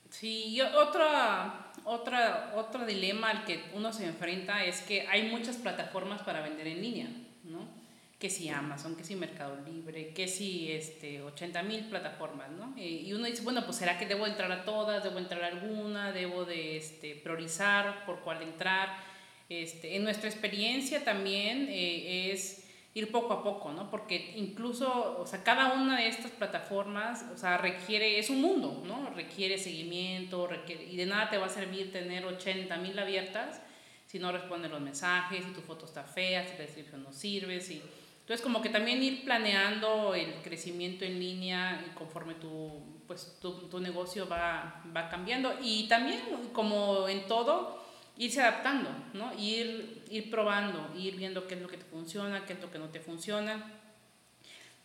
Sí, 0.10 0.60
otra 0.62 1.72
otra, 1.84 2.54
otro 2.56 2.86
dilema 2.86 3.30
al 3.30 3.46
que 3.46 3.64
uno 3.74 3.94
se 3.94 4.06
enfrenta 4.06 4.66
es 4.66 4.82
que 4.82 5.08
hay 5.08 5.30
muchas 5.30 5.58
plataformas 5.58 6.22
para 6.24 6.42
vender 6.42 6.66
en 6.68 6.82
línea, 6.82 7.08
¿no? 7.44 7.78
que 8.20 8.30
si 8.32 8.50
Amazon, 8.50 8.96
que 8.96 9.04
si 9.04 9.16
Mercado 9.16 9.58
Libre, 9.64 10.10
que 10.10 10.28
si 10.28 10.72
este, 10.72 11.22
80 11.22 11.62
mil 11.62 11.86
plataformas, 11.86 12.50
¿no? 12.50 12.74
Eh, 12.76 13.04
y 13.06 13.14
uno 13.14 13.28
dice, 13.28 13.44
bueno, 13.44 13.64
pues 13.64 13.78
será 13.78 14.00
que 14.00 14.08
debo 14.08 14.26
entrar 14.26 14.52
a 14.52 14.66
todas, 14.66 15.04
debo 15.04 15.20
entrar 15.20 15.44
a 15.44 15.48
alguna, 15.48 16.12
debo 16.12 16.44
de 16.44 16.78
este, 16.78 17.14
priorizar 17.14 18.06
por 18.08 18.22
cuál 18.22 18.42
entrar. 18.42 18.90
Este, 19.50 19.96
en 19.96 20.04
nuestra 20.04 20.28
experiencia 20.30 21.04
también 21.04 21.68
eh, 21.70 22.32
es 22.32 22.67
ir 22.98 23.12
poco 23.12 23.32
a 23.34 23.44
poco, 23.44 23.72
¿no? 23.72 23.92
Porque 23.92 24.34
incluso, 24.38 25.20
o 25.20 25.28
sea, 25.28 25.44
cada 25.44 25.74
una 25.74 26.00
de 26.00 26.08
estas 26.08 26.32
plataformas, 26.32 27.24
o 27.32 27.38
sea, 27.38 27.58
requiere, 27.60 28.18
es 28.18 28.32
un 28.32 28.42
mundo, 28.42 28.84
¿no? 28.88 29.12
Requiere 29.16 29.60
seguimiento, 29.60 30.48
requiere, 30.48 30.86
y 30.86 30.98
de 30.98 31.06
nada 31.06 31.30
te 31.30 31.38
va 31.38 31.46
a 31.46 31.50
servir 31.50 31.92
tener 31.92 32.26
80 32.26 32.76
mil 32.78 32.98
abiertas 32.98 33.62
si 34.08 34.18
no 34.18 34.32
responden 34.32 34.72
los 34.72 34.82
mensajes, 34.82 35.46
si 35.46 35.52
tu 35.52 35.62
foto 35.62 35.86
está 35.86 36.04
fea, 36.04 36.44
si 36.48 36.54
la 36.54 36.64
descripción 36.64 37.04
no 37.04 37.14
sirve, 37.14 37.62
si... 37.62 37.84
Entonces, 38.22 38.44
como 38.44 38.62
que 38.62 38.70
también 38.70 39.02
ir 39.04 39.24
planeando 39.24 40.16
el 40.16 40.34
crecimiento 40.42 41.06
en 41.06 41.20
línea 41.20 41.94
conforme 41.94 42.34
tu, 42.34 42.82
pues, 43.06 43.38
tu, 43.40 43.70
tu 43.70 43.80
negocio 43.80 44.28
va, 44.28 44.84
va 44.96 45.08
cambiando. 45.08 45.54
Y 45.62 45.88
también, 45.88 46.20
como 46.52 47.08
en 47.08 47.26
todo, 47.28 47.82
irse 48.18 48.42
adaptando, 48.42 48.90
¿no? 49.14 49.32
Ir, 49.40 49.97
ir 50.10 50.30
probando, 50.30 50.94
ir 50.98 51.16
viendo 51.16 51.48
qué 51.48 51.56
es 51.56 51.62
lo 51.62 51.68
que 51.68 51.78
te 51.78 51.86
funciona, 51.86 52.46
qué 52.46 52.54
es 52.54 52.62
lo 52.62 52.72
que 52.72 52.80
no 52.80 52.90
te 52.90 53.00
funciona, 53.00 53.72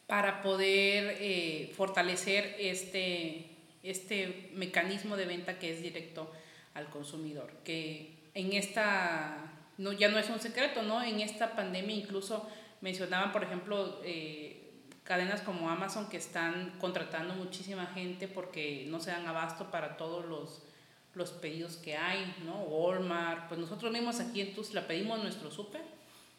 para 0.07 0.43
poder 0.43 1.16
eh, 1.20 1.73
fortalecer 1.77 2.57
este, 2.59 3.47
este 3.83 4.51
mecanismo 4.55 5.16
de 5.16 5.27
venta 5.27 5.59
que 5.59 5.73
es 5.73 5.83
directo 5.83 6.31
al 6.75 6.89
consumidor, 6.91 7.53
que 7.64 8.14
en 8.35 8.53
esta, 8.53 9.53
no, 9.79 9.93
ya 9.93 10.09
no 10.09 10.18
es 10.18 10.29
un 10.31 10.41
secreto, 10.41 10.83
¿no? 10.83 11.03
En 11.03 11.20
esta 11.20 11.55
pandemia 11.55 11.97
incluso 11.97 12.49
mencionaban, 12.81 13.33
por 13.33 13.45
ejemplo, 13.45 14.01
eh, 14.05 14.62
cadenas 15.05 15.41
como 15.43 15.68
Amazon 15.68 16.09
que 16.09 16.16
están 16.16 16.75
contratando 16.79 17.35
muchísima 17.35 17.87
gente 17.87 18.29
porque 18.29 18.87
no 18.89 19.01
se 19.01 19.11
dan 19.11 19.27
abasto 19.27 19.70
para 19.70 19.97
todos 19.97 20.25
los 20.25 20.62
los 21.14 21.30
pedidos 21.30 21.76
que 21.76 21.96
hay, 21.96 22.34
¿no? 22.44 22.62
Walmart, 22.62 23.48
pues 23.48 23.60
nosotros 23.60 23.92
mismos 23.92 24.20
aquí 24.20 24.40
en 24.40 24.54
la 24.72 24.86
pedimos 24.86 25.22
nuestro 25.22 25.50
súper. 25.50 25.82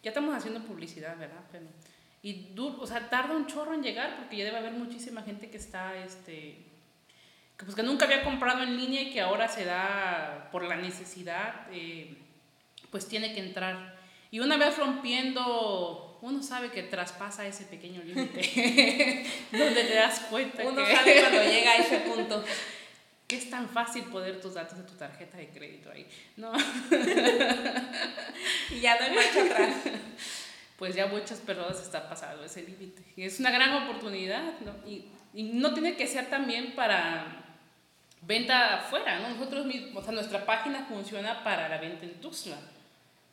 Ya 0.01 0.09
estamos 0.09 0.35
haciendo 0.35 0.61
publicidad, 0.61 1.17
¿verdad? 1.17 1.41
Pero, 1.51 1.65
y 2.21 2.53
o 2.57 2.87
sea, 2.87 3.09
tarda 3.09 3.35
un 3.35 3.47
chorro 3.47 3.73
en 3.73 3.83
llegar 3.83 4.17
porque 4.17 4.37
ya 4.37 4.45
debe 4.45 4.57
haber 4.57 4.73
muchísima 4.73 5.21
gente 5.21 5.49
que 5.49 5.57
está, 5.57 5.95
este, 5.97 6.57
que, 7.57 7.65
pues 7.65 7.75
que 7.75 7.83
nunca 7.83 8.05
había 8.05 8.23
comprado 8.23 8.63
en 8.63 8.77
línea 8.77 9.01
y 9.01 9.11
que 9.11 9.21
ahora 9.21 9.47
se 9.47 9.65
da 9.65 10.49
por 10.51 10.63
la 10.63 10.75
necesidad, 10.75 11.67
eh, 11.71 12.17
pues 12.89 13.07
tiene 13.07 13.33
que 13.33 13.41
entrar. 13.41 13.97
Y 14.31 14.39
una 14.39 14.57
vez 14.57 14.77
rompiendo, 14.77 16.17
uno 16.21 16.41
sabe 16.41 16.71
que 16.71 16.83
traspasa 16.83 17.45
ese 17.45 17.65
pequeño 17.65 18.01
límite, 18.03 19.25
donde 19.51 19.83
te 19.83 19.93
das 19.93 20.21
cuenta. 20.21 20.63
Uno 20.63 20.83
sabe 20.85 21.19
cuando 21.19 21.43
llega 21.43 21.71
a 21.71 21.77
ese 21.77 21.97
punto 22.09 22.43
es 23.35 23.49
tan 23.49 23.69
fácil 23.69 24.03
poner 24.05 24.39
tus 24.41 24.53
datos 24.53 24.77
de 24.77 24.83
tu 24.83 24.93
tarjeta 24.93 25.37
de 25.37 25.49
crédito 25.49 25.91
ahí. 25.91 26.07
No. 26.37 26.51
y 28.71 28.79
ya 28.79 28.97
no 28.97 29.05
hay 29.05 29.15
marcha 29.15 29.43
atrás. 29.45 29.75
Pues 30.77 30.95
ya 30.95 31.05
muchas 31.07 31.39
personas 31.39 31.79
está 31.81 32.09
pasando 32.09 32.43
ese 32.43 32.63
límite. 32.63 33.03
Y 33.15 33.23
es 33.23 33.39
una 33.39 33.51
gran 33.51 33.83
oportunidad, 33.83 34.59
¿no? 34.61 34.73
Y, 34.85 35.05
y, 35.33 35.43
no 35.53 35.73
tiene 35.73 35.95
que 35.95 36.07
ser 36.07 36.29
también 36.29 36.73
para 36.75 37.43
venta 38.21 38.79
afuera, 38.79 39.19
¿no? 39.19 39.29
Nosotros 39.29 39.65
mismos, 39.65 39.95
o 39.95 40.03
sea, 40.03 40.13
nuestra 40.13 40.45
página 40.45 40.85
funciona 40.85 41.43
para 41.43 41.69
la 41.69 41.77
venta 41.77 42.05
en 42.05 42.19
Tuzla. 42.19 42.57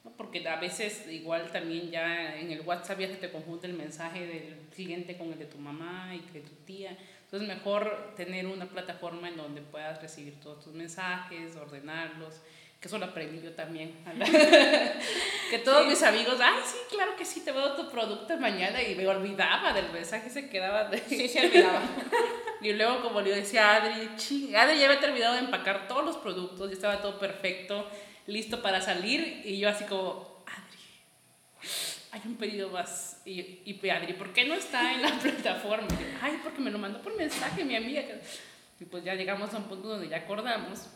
¿no? 0.04 0.10
Porque 0.12 0.46
a 0.48 0.56
veces 0.56 1.06
igual 1.10 1.50
también 1.50 1.90
ya 1.90 2.36
en 2.36 2.50
el 2.50 2.60
WhatsApp 2.60 3.00
ya 3.00 3.08
se 3.08 3.16
te 3.16 3.30
confunde 3.30 3.68
el 3.68 3.74
mensaje 3.74 4.26
del 4.26 4.56
cliente 4.74 5.16
con 5.16 5.32
el 5.32 5.38
de 5.38 5.46
tu 5.46 5.58
mamá 5.58 6.14
y 6.14 6.20
de 6.32 6.40
tu 6.40 6.54
tía. 6.66 6.96
Entonces, 7.32 7.48
mejor 7.48 8.12
tener 8.16 8.44
una 8.48 8.66
plataforma 8.66 9.28
en 9.28 9.36
donde 9.36 9.62
puedas 9.62 10.02
recibir 10.02 10.40
todos 10.40 10.64
tus 10.64 10.74
mensajes, 10.74 11.54
ordenarlos, 11.54 12.34
que 12.80 12.88
eso 12.88 12.98
lo 12.98 13.06
aprendí 13.06 13.40
yo 13.40 13.52
también. 13.52 13.94
que 15.50 15.58
todos 15.58 15.86
mis 15.86 16.02
amigos, 16.02 16.38
ay, 16.42 16.60
sí, 16.66 16.76
claro 16.90 17.14
que 17.14 17.24
sí, 17.24 17.42
te 17.42 17.52
veo 17.52 17.76
tu 17.76 17.88
producto 17.88 18.36
mañana 18.36 18.82
y 18.82 18.96
me 18.96 19.06
olvidaba 19.06 19.72
del 19.72 19.92
mensaje, 19.92 20.28
se 20.28 20.48
quedaba 20.48 20.84
de... 20.86 20.98
Sí, 20.98 21.28
se 21.28 21.46
olvidaba. 21.46 21.82
y 22.62 22.72
luego, 22.72 23.00
como 23.00 23.20
le 23.20 23.36
decía 23.36 23.68
a 23.68 23.76
Adri, 23.76 24.16
ching, 24.16 24.56
Adri 24.56 24.80
ya 24.80 24.86
había 24.86 24.98
terminado 24.98 25.34
de 25.34 25.40
empacar 25.40 25.86
todos 25.86 26.04
los 26.04 26.16
productos, 26.16 26.68
ya 26.68 26.74
estaba 26.74 27.00
todo 27.00 27.16
perfecto, 27.20 27.86
listo 28.26 28.60
para 28.60 28.80
salir, 28.80 29.42
y 29.44 29.60
yo 29.60 29.68
así 29.68 29.84
como, 29.84 30.29
hay 32.12 32.22
un 32.24 32.36
pedido 32.36 32.70
más 32.70 33.20
y, 33.24 33.62
y 33.64 33.88
Adri, 33.88 34.14
¿por 34.14 34.32
qué 34.32 34.44
no 34.44 34.54
está 34.54 34.94
en 34.94 35.02
la 35.02 35.12
plataforma? 35.22 35.88
Ay, 36.20 36.40
porque 36.42 36.60
me 36.60 36.70
lo 36.70 36.78
mandó 36.78 37.00
por 37.00 37.16
mensaje 37.16 37.64
mi 37.64 37.76
amiga. 37.76 38.02
Y 38.80 38.84
pues 38.86 39.04
ya 39.04 39.14
llegamos 39.14 39.52
a 39.52 39.58
un 39.58 39.64
punto 39.64 39.88
donde 39.88 40.08
ya 40.08 40.18
acordamos 40.18 40.88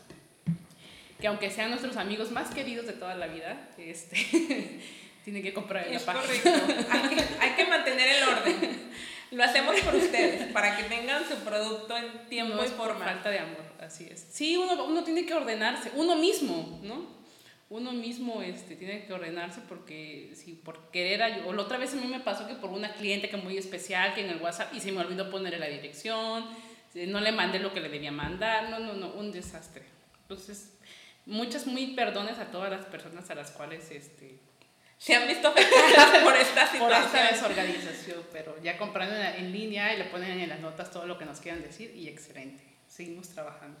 que 1.19 1.27
aunque 1.27 1.49
sean 1.49 1.69
nuestros 1.69 1.95
amigos 1.97 2.31
más 2.31 2.53
queridos 2.53 2.87
de 2.87 2.93
toda 2.93 3.15
la 3.15 3.27
vida, 3.27 3.69
este, 3.77 4.81
tienen 5.23 5.43
que 5.43 5.53
comprar 5.53 5.87
en 5.87 5.93
la 5.93 5.99
página. 5.99 6.21
correcto. 6.21 6.85
Hay 6.91 7.15
que, 7.15 7.23
hay 7.39 7.51
que 7.51 7.65
mantener 7.65 8.09
el 8.17 8.23
orden. 8.23 8.85
Lo 9.31 9.43
hacemos 9.43 9.75
por 9.81 9.95
ustedes, 9.95 10.51
para 10.51 10.77
que 10.77 10.83
tengan 10.83 11.27
su 11.27 11.35
producto 11.37 11.97
en 11.97 12.27
tiempo 12.29 12.63
y 12.63 12.67
forma. 12.67 13.03
falta 13.03 13.29
de 13.29 13.39
amor, 13.39 13.65
así 13.81 14.07
es. 14.09 14.27
Sí, 14.31 14.55
uno, 14.55 14.85
uno 14.85 15.03
tiene 15.03 15.25
que 15.25 15.33
ordenarse, 15.33 15.91
uno 15.95 16.15
mismo, 16.15 16.79
¿no? 16.83 17.24
Uno 17.69 17.91
mismo 17.91 18.41
este, 18.41 18.75
tiene 18.75 19.05
que 19.05 19.13
ordenarse 19.13 19.61
porque 19.67 20.31
si 20.35 20.53
por 20.53 20.91
querer 20.91 21.23
ayudar, 21.23 21.47
o 21.47 21.53
la 21.53 21.63
otra 21.63 21.77
vez 21.77 21.93
a 21.93 21.95
mí 21.95 22.05
me 22.05 22.19
pasó 22.19 22.47
que 22.47 22.53
por 22.53 22.69
una 22.69 22.93
cliente 22.93 23.29
que 23.29 23.37
muy 23.37 23.57
especial 23.57 24.13
que 24.13 24.21
en 24.21 24.29
el 24.29 24.41
WhatsApp 24.41 24.73
y 24.73 24.79
se 24.79 24.91
me 24.91 25.01
olvidó 25.01 25.29
ponerle 25.31 25.59
la 25.59 25.67
dirección, 25.67 26.45
no 27.07 27.19
le 27.19 27.31
mandé 27.31 27.59
lo 27.59 27.73
que 27.73 27.81
le 27.81 27.89
debía 27.89 28.11
mandar, 28.11 28.69
no, 28.69 28.79
no, 28.79 28.93
no, 28.93 29.13
un 29.13 29.31
desastre. 29.31 29.83
Entonces, 30.21 30.77
muchas 31.25 31.65
muy 31.67 31.87
perdones 31.87 32.37
a 32.39 32.51
todas 32.51 32.69
las 32.69 32.85
personas 32.85 33.29
a 33.29 33.35
las 33.35 33.51
cuales 33.51 33.89
este, 33.91 34.39
se 34.97 35.15
han 35.15 35.27
visto 35.27 35.47
afectadas 35.47 36.19
por 36.23 36.35
esta 36.35 36.67
situación. 36.67 36.89
Por 36.89 36.93
esta 36.93 37.31
desorganización, 37.31 38.23
pero 38.31 38.61
ya 38.61 38.77
comprando 38.77 39.15
en 39.15 39.51
línea 39.51 39.93
y 39.93 39.97
le 39.97 40.05
ponen 40.05 40.39
en 40.39 40.49
las 40.49 40.59
notas 40.59 40.91
todo 40.91 41.05
lo 41.05 41.17
que 41.17 41.25
nos 41.25 41.39
quieran 41.39 41.61
decir 41.61 41.93
y 41.95 42.07
excelente, 42.07 42.63
seguimos 42.87 43.29
trabajando. 43.29 43.79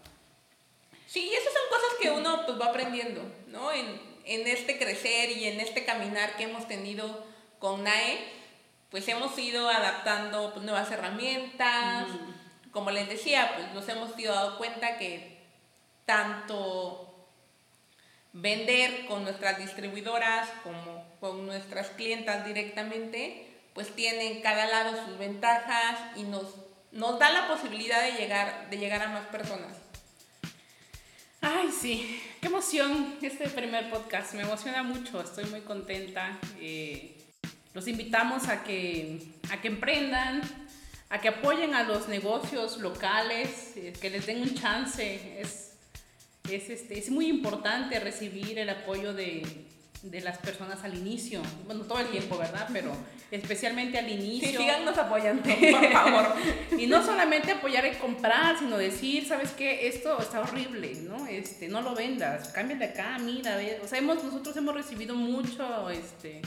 Sí, 1.07 1.31
esas 1.33 1.53
son 1.53 1.69
cosas 1.69 1.89
que 2.01 2.11
uno 2.11 2.45
pues 2.45 2.59
va 2.59 2.67
aprendiendo, 2.67 3.21
¿no? 3.47 3.71
En, 3.71 3.99
en 4.25 4.47
este 4.47 4.77
crecer 4.77 5.31
y 5.31 5.45
en 5.45 5.59
este 5.59 5.85
caminar 5.85 6.35
que 6.35 6.43
hemos 6.43 6.67
tenido 6.67 7.25
con 7.59 7.83
NAE, 7.83 8.19
pues 8.89 9.07
hemos 9.07 9.37
ido 9.37 9.69
adaptando 9.69 10.53
pues, 10.53 10.65
nuevas 10.65 10.91
herramientas. 10.91 12.07
Como 12.71 12.91
les 12.91 13.07
decía, 13.07 13.53
pues 13.55 13.71
nos 13.73 13.87
hemos 13.87 14.17
ido 14.19 14.33
dado 14.33 14.57
cuenta 14.57 14.97
que 14.97 15.41
tanto 16.05 17.27
vender 18.33 19.05
con 19.07 19.23
nuestras 19.23 19.57
distribuidoras 19.57 20.49
como 20.63 21.05
con 21.19 21.45
nuestras 21.45 21.87
clientas 21.89 22.45
directamente, 22.45 23.49
pues 23.73 23.95
tienen 23.95 24.41
cada 24.41 24.65
lado 24.65 25.05
sus 25.05 25.17
ventajas 25.17 25.99
y 26.17 26.23
nos, 26.23 26.55
nos 26.91 27.17
da 27.17 27.31
la 27.31 27.47
posibilidad 27.47 28.01
de 28.01 28.11
llegar, 28.13 28.69
de 28.69 28.77
llegar 28.77 29.01
a 29.03 29.09
más 29.09 29.25
personas. 29.27 29.77
Ay, 31.47 31.69
sí, 31.71 32.19
qué 32.41 32.47
emoción 32.47 33.17
este 33.21 33.47
primer 33.49 33.91
podcast, 33.91 34.33
me 34.33 34.41
emociona 34.41 34.81
mucho, 34.81 35.21
estoy 35.21 35.45
muy 35.45 35.61
contenta. 35.61 36.39
Eh, 36.59 37.21
los 37.75 37.87
invitamos 37.87 38.47
a 38.47 38.63
que, 38.63 39.21
a 39.51 39.61
que 39.61 39.67
emprendan, 39.67 40.41
a 41.07 41.21
que 41.21 41.27
apoyen 41.27 41.75
a 41.75 41.83
los 41.83 42.07
negocios 42.07 42.79
locales, 42.79 43.73
eh, 43.75 43.93
que 44.01 44.09
les 44.09 44.25
den 44.25 44.41
un 44.41 44.55
chance. 44.55 45.39
Es, 45.39 45.73
es, 46.49 46.71
este, 46.71 46.97
es 46.97 47.11
muy 47.11 47.27
importante 47.27 47.99
recibir 47.99 48.57
el 48.57 48.69
apoyo 48.69 49.13
de, 49.13 49.43
de 50.05 50.21
las 50.21 50.37
personas 50.37 50.83
al 50.83 50.95
inicio, 50.95 51.41
bueno, 51.65 51.83
todo 51.83 51.99
el 51.99 52.07
tiempo, 52.07 52.37
¿verdad? 52.37 52.67
Pero 52.71 52.95
especialmente 53.31 53.97
al 53.97 54.09
inicio. 54.09 54.49
Sí, 54.49 54.57
síganos 54.57 54.97
apoyando, 54.97 55.43
por 55.71 55.91
favor. 55.91 56.35
y 56.77 56.85
no 56.85 57.03
solamente 57.03 57.51
apoyar 57.51 57.85
y 57.85 57.95
comprar, 57.97 58.57
sino 58.59 58.77
decir, 58.77 59.27
¿sabes 59.27 59.51
qué? 59.51 59.87
Esto 59.87 60.19
está 60.19 60.41
horrible, 60.41 60.93
¿no? 61.01 61.25
Este, 61.25 61.67
no 61.67 61.81
lo 61.81 61.95
vendas, 61.95 62.49
cámbiale 62.49 62.85
acá, 62.85 63.17
mira, 63.19 63.55
ve. 63.55 63.79
O 63.83 63.87
sea, 63.87 63.97
hemos, 63.97 64.23
nosotros 64.23 64.55
hemos 64.57 64.75
recibido 64.75 65.15
mucho, 65.15 65.89
este, 65.89 66.41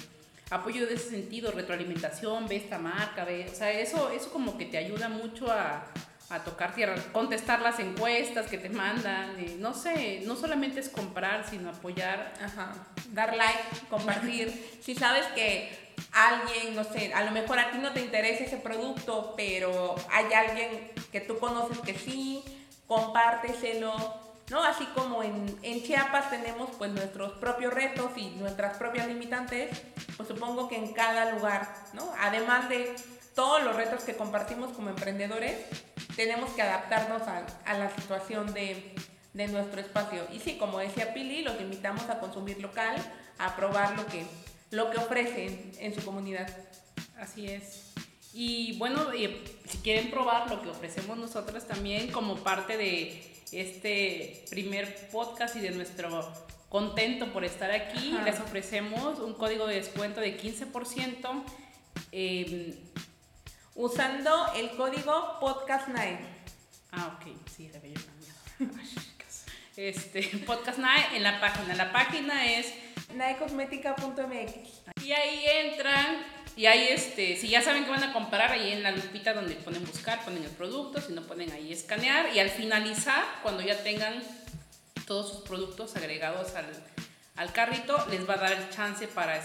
apoyo 0.51 0.87
de 0.87 0.95
ese 0.95 1.11
sentido, 1.11 1.51
retroalimentación, 1.51 2.47
ve 2.47 2.57
esta 2.57 2.79
marca, 2.79 3.25
ve, 3.25 3.49
o 3.53 3.55
sea, 3.55 3.73
eso, 3.73 4.11
eso 4.11 4.31
como 4.31 4.57
que 4.57 4.67
te 4.67 4.79
ayuda 4.79 5.09
mucho 5.09 5.51
a, 5.51 5.85
a 6.31 6.41
tocar 6.41 6.75
tierra, 6.75 6.95
contestar 7.13 7.61
las 7.61 7.79
encuestas 7.79 8.47
que 8.47 8.59
te 8.59 8.69
mandan, 8.69 9.61
no 9.61 9.73
sé, 9.73 10.23
no 10.27 10.37
solamente 10.37 10.81
es 10.81 10.89
comprar, 10.91 11.49
sino 11.49 11.71
apoyar. 11.71 12.35
Ajá. 12.43 12.73
Dar 13.13 13.35
like, 13.35 13.87
compartir. 13.89 14.79
si 14.83 14.95
sabes 14.95 15.27
que 15.29 15.95
alguien, 16.13 16.75
no 16.75 16.85
sé, 16.85 17.15
a 17.15 17.25
lo 17.25 17.31
mejor 17.31 17.59
a 17.59 17.71
ti 17.71 17.79
no 17.79 17.93
te 17.93 18.01
interesa 18.01 18.45
ese 18.45 18.59
producto, 18.59 19.35
pero 19.37 19.95
hay 20.11 20.33
alguien 20.35 20.91
que 21.11 21.21
tú 21.23 21.39
conoces 21.39 21.79
que 21.79 21.97
sí, 21.99 22.45
compárteselo. 22.87 24.29
¿no? 24.51 24.65
Así 24.65 24.85
como 24.95 25.23
en, 25.23 25.59
en 25.63 25.83
Chiapas 25.83 26.31
tenemos 26.31 26.71
pues 26.79 26.91
nuestros 26.91 27.33
propios 27.35 27.73
retos 27.73 28.13
y 28.17 28.31
nuestras 28.31 28.77
propias 28.79 29.07
limitantes, 29.07 29.71
Pues 30.17 30.29
supongo 30.29 30.69
que 30.69 30.77
en 30.77 30.93
cada 30.95 31.33
lugar, 31.33 31.69
¿no? 31.93 32.11
Además 32.19 32.69
de 32.69 32.97
todos 33.35 33.63
los 33.63 33.77
retos 33.77 34.03
que 34.03 34.17
compartimos 34.17 34.73
como 34.73 34.89
emprendedores, 34.89 35.55
tenemos 36.19 36.51
que 36.51 36.63
adaptarnos 36.63 37.23
a, 37.23 37.47
a 37.65 37.79
la 37.79 37.95
situación 37.95 38.53
de, 38.53 38.93
de, 39.35 39.47
nuestro 39.47 39.81
espacio. 39.81 40.27
Y 40.33 40.41
sí, 40.41 40.57
como 40.59 40.81
decía 40.81 41.15
Pili, 41.15 41.43
los 41.43 41.61
invitamos 41.61 42.11
a 42.11 42.19
consumir 42.19 42.61
local, 42.61 42.97
a 43.39 43.55
probar 43.55 43.97
lo 43.97 44.05
que, 44.05 44.27
lo 44.73 44.91
que 44.91 44.99
ofrecen 44.99 45.71
en 45.79 45.95
su 45.95 46.05
comunidad. 46.05 46.49
Así 47.21 47.47
es. 47.47 47.93
Y 48.35 48.77
bueno, 48.79 49.13
si 49.13 49.79
quieren 49.79 50.11
probar 50.11 50.51
lo 50.51 50.61
que 50.61 50.71
ofrecemos 50.71 51.17
nosotros 51.17 51.69
también 51.69 52.11
como 52.11 52.35
parte 52.39 52.77
de 52.77 53.23
este 53.53 54.45
primer 54.51 55.09
podcast 55.13 55.55
y 55.55 55.61
de 55.61 55.71
nuestro 55.71 56.33
contento 56.69 57.33
por 57.33 57.45
estar 57.45 57.71
aquí, 57.71 58.17
les 58.25 58.41
ofrecemos 58.41 59.21
un 59.21 59.35
código 59.35 59.69
de 59.69 59.77
descuento 59.77 60.21
de 60.21 60.37
15% 60.37 61.45
em, 62.11 62.75
usando 63.79 64.53
el 64.57 64.71
código 64.71 65.39
podcast9. 65.41 66.19
Ah, 66.91 67.17
ok, 67.17 67.33
sí, 67.49 67.71
había 67.75 67.95
cambiado. 67.95 68.85
este, 69.77 70.33
podcast9 70.45 71.15
en 71.15 71.23
la 71.23 71.41
página. 71.41 71.75
La 71.75 71.93
página 71.93 72.53
es 72.53 72.75
naecosmética.mx. 73.15 75.03
Y 75.03 75.13
ahí 75.13 75.45
entran 75.47 76.27
y 76.57 76.67
ahí, 76.67 76.89
este, 76.89 77.37
si 77.37 77.49
ya 77.49 77.63
saben 77.63 77.85
que 77.85 77.91
van 77.91 78.03
a 78.03 78.13
comprar, 78.13 78.51
ahí 78.51 78.73
en 78.73 78.83
la 78.83 78.91
lupita 78.91 79.33
donde 79.33 79.55
ponen 79.55 79.87
buscar, 79.87 80.25
ponen 80.25 80.43
el 80.43 80.51
producto, 80.51 81.01
si 81.01 81.13
no 81.13 81.23
ponen 81.23 81.53
ahí 81.53 81.73
escanear. 81.73 82.35
Y 82.35 82.41
al 82.41 82.51
finalizar, 82.51 83.25
cuando 83.45 83.63
ya 83.63 83.81
tengan 83.85 84.21
todos 85.07 85.31
sus 85.31 85.41
productos 85.43 85.95
agregados 85.95 86.57
al, 86.57 86.67
al 87.37 87.53
carrito, 87.53 87.97
les 88.11 88.29
va 88.29 88.35
a 88.35 88.39
dar 88.39 88.53
el 88.55 88.71
chance 88.71 89.07
para 89.07 89.41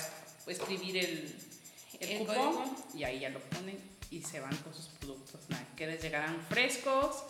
escribir 0.47 0.97
el, 0.97 1.35
el, 1.99 2.17
cupón. 2.17 2.75
Y 2.95 3.03
ahí 3.03 3.19
ya 3.19 3.29
lo 3.29 3.39
ponen 3.41 3.92
y 4.13 4.21
se 4.21 4.39
van 4.39 4.55
con 4.57 4.73
sus 4.73 4.85
productos. 4.99 5.41
que 5.75 5.87
les 5.87 6.01
llegarán 6.01 6.39
frescos 6.47 7.23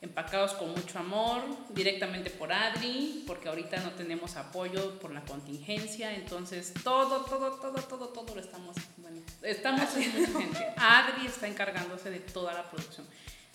empacados 0.00 0.52
con 0.52 0.70
mucho 0.70 0.98
amor, 1.00 1.42
directamente 1.70 2.30
por 2.30 2.52
Adri, 2.52 3.24
porque 3.26 3.48
ahorita 3.48 3.80
no 3.80 3.90
tenemos 3.92 4.36
apoyo 4.36 4.98
por 5.00 5.12
la 5.12 5.22
contingencia, 5.22 6.14
entonces 6.14 6.72
todo, 6.84 7.24
todo, 7.24 7.56
todo, 7.56 7.82
todo, 7.82 8.08
todo 8.08 8.34
lo 8.34 8.40
estamos, 8.40 8.76
bueno, 8.98 9.20
estamos 9.42 9.80
haciendo 9.80 10.38
gente. 10.38 10.66
Adri 10.76 11.26
está 11.26 11.48
encargándose 11.48 12.10
de 12.10 12.20
toda 12.20 12.54
la 12.54 12.70
producción. 12.70 13.06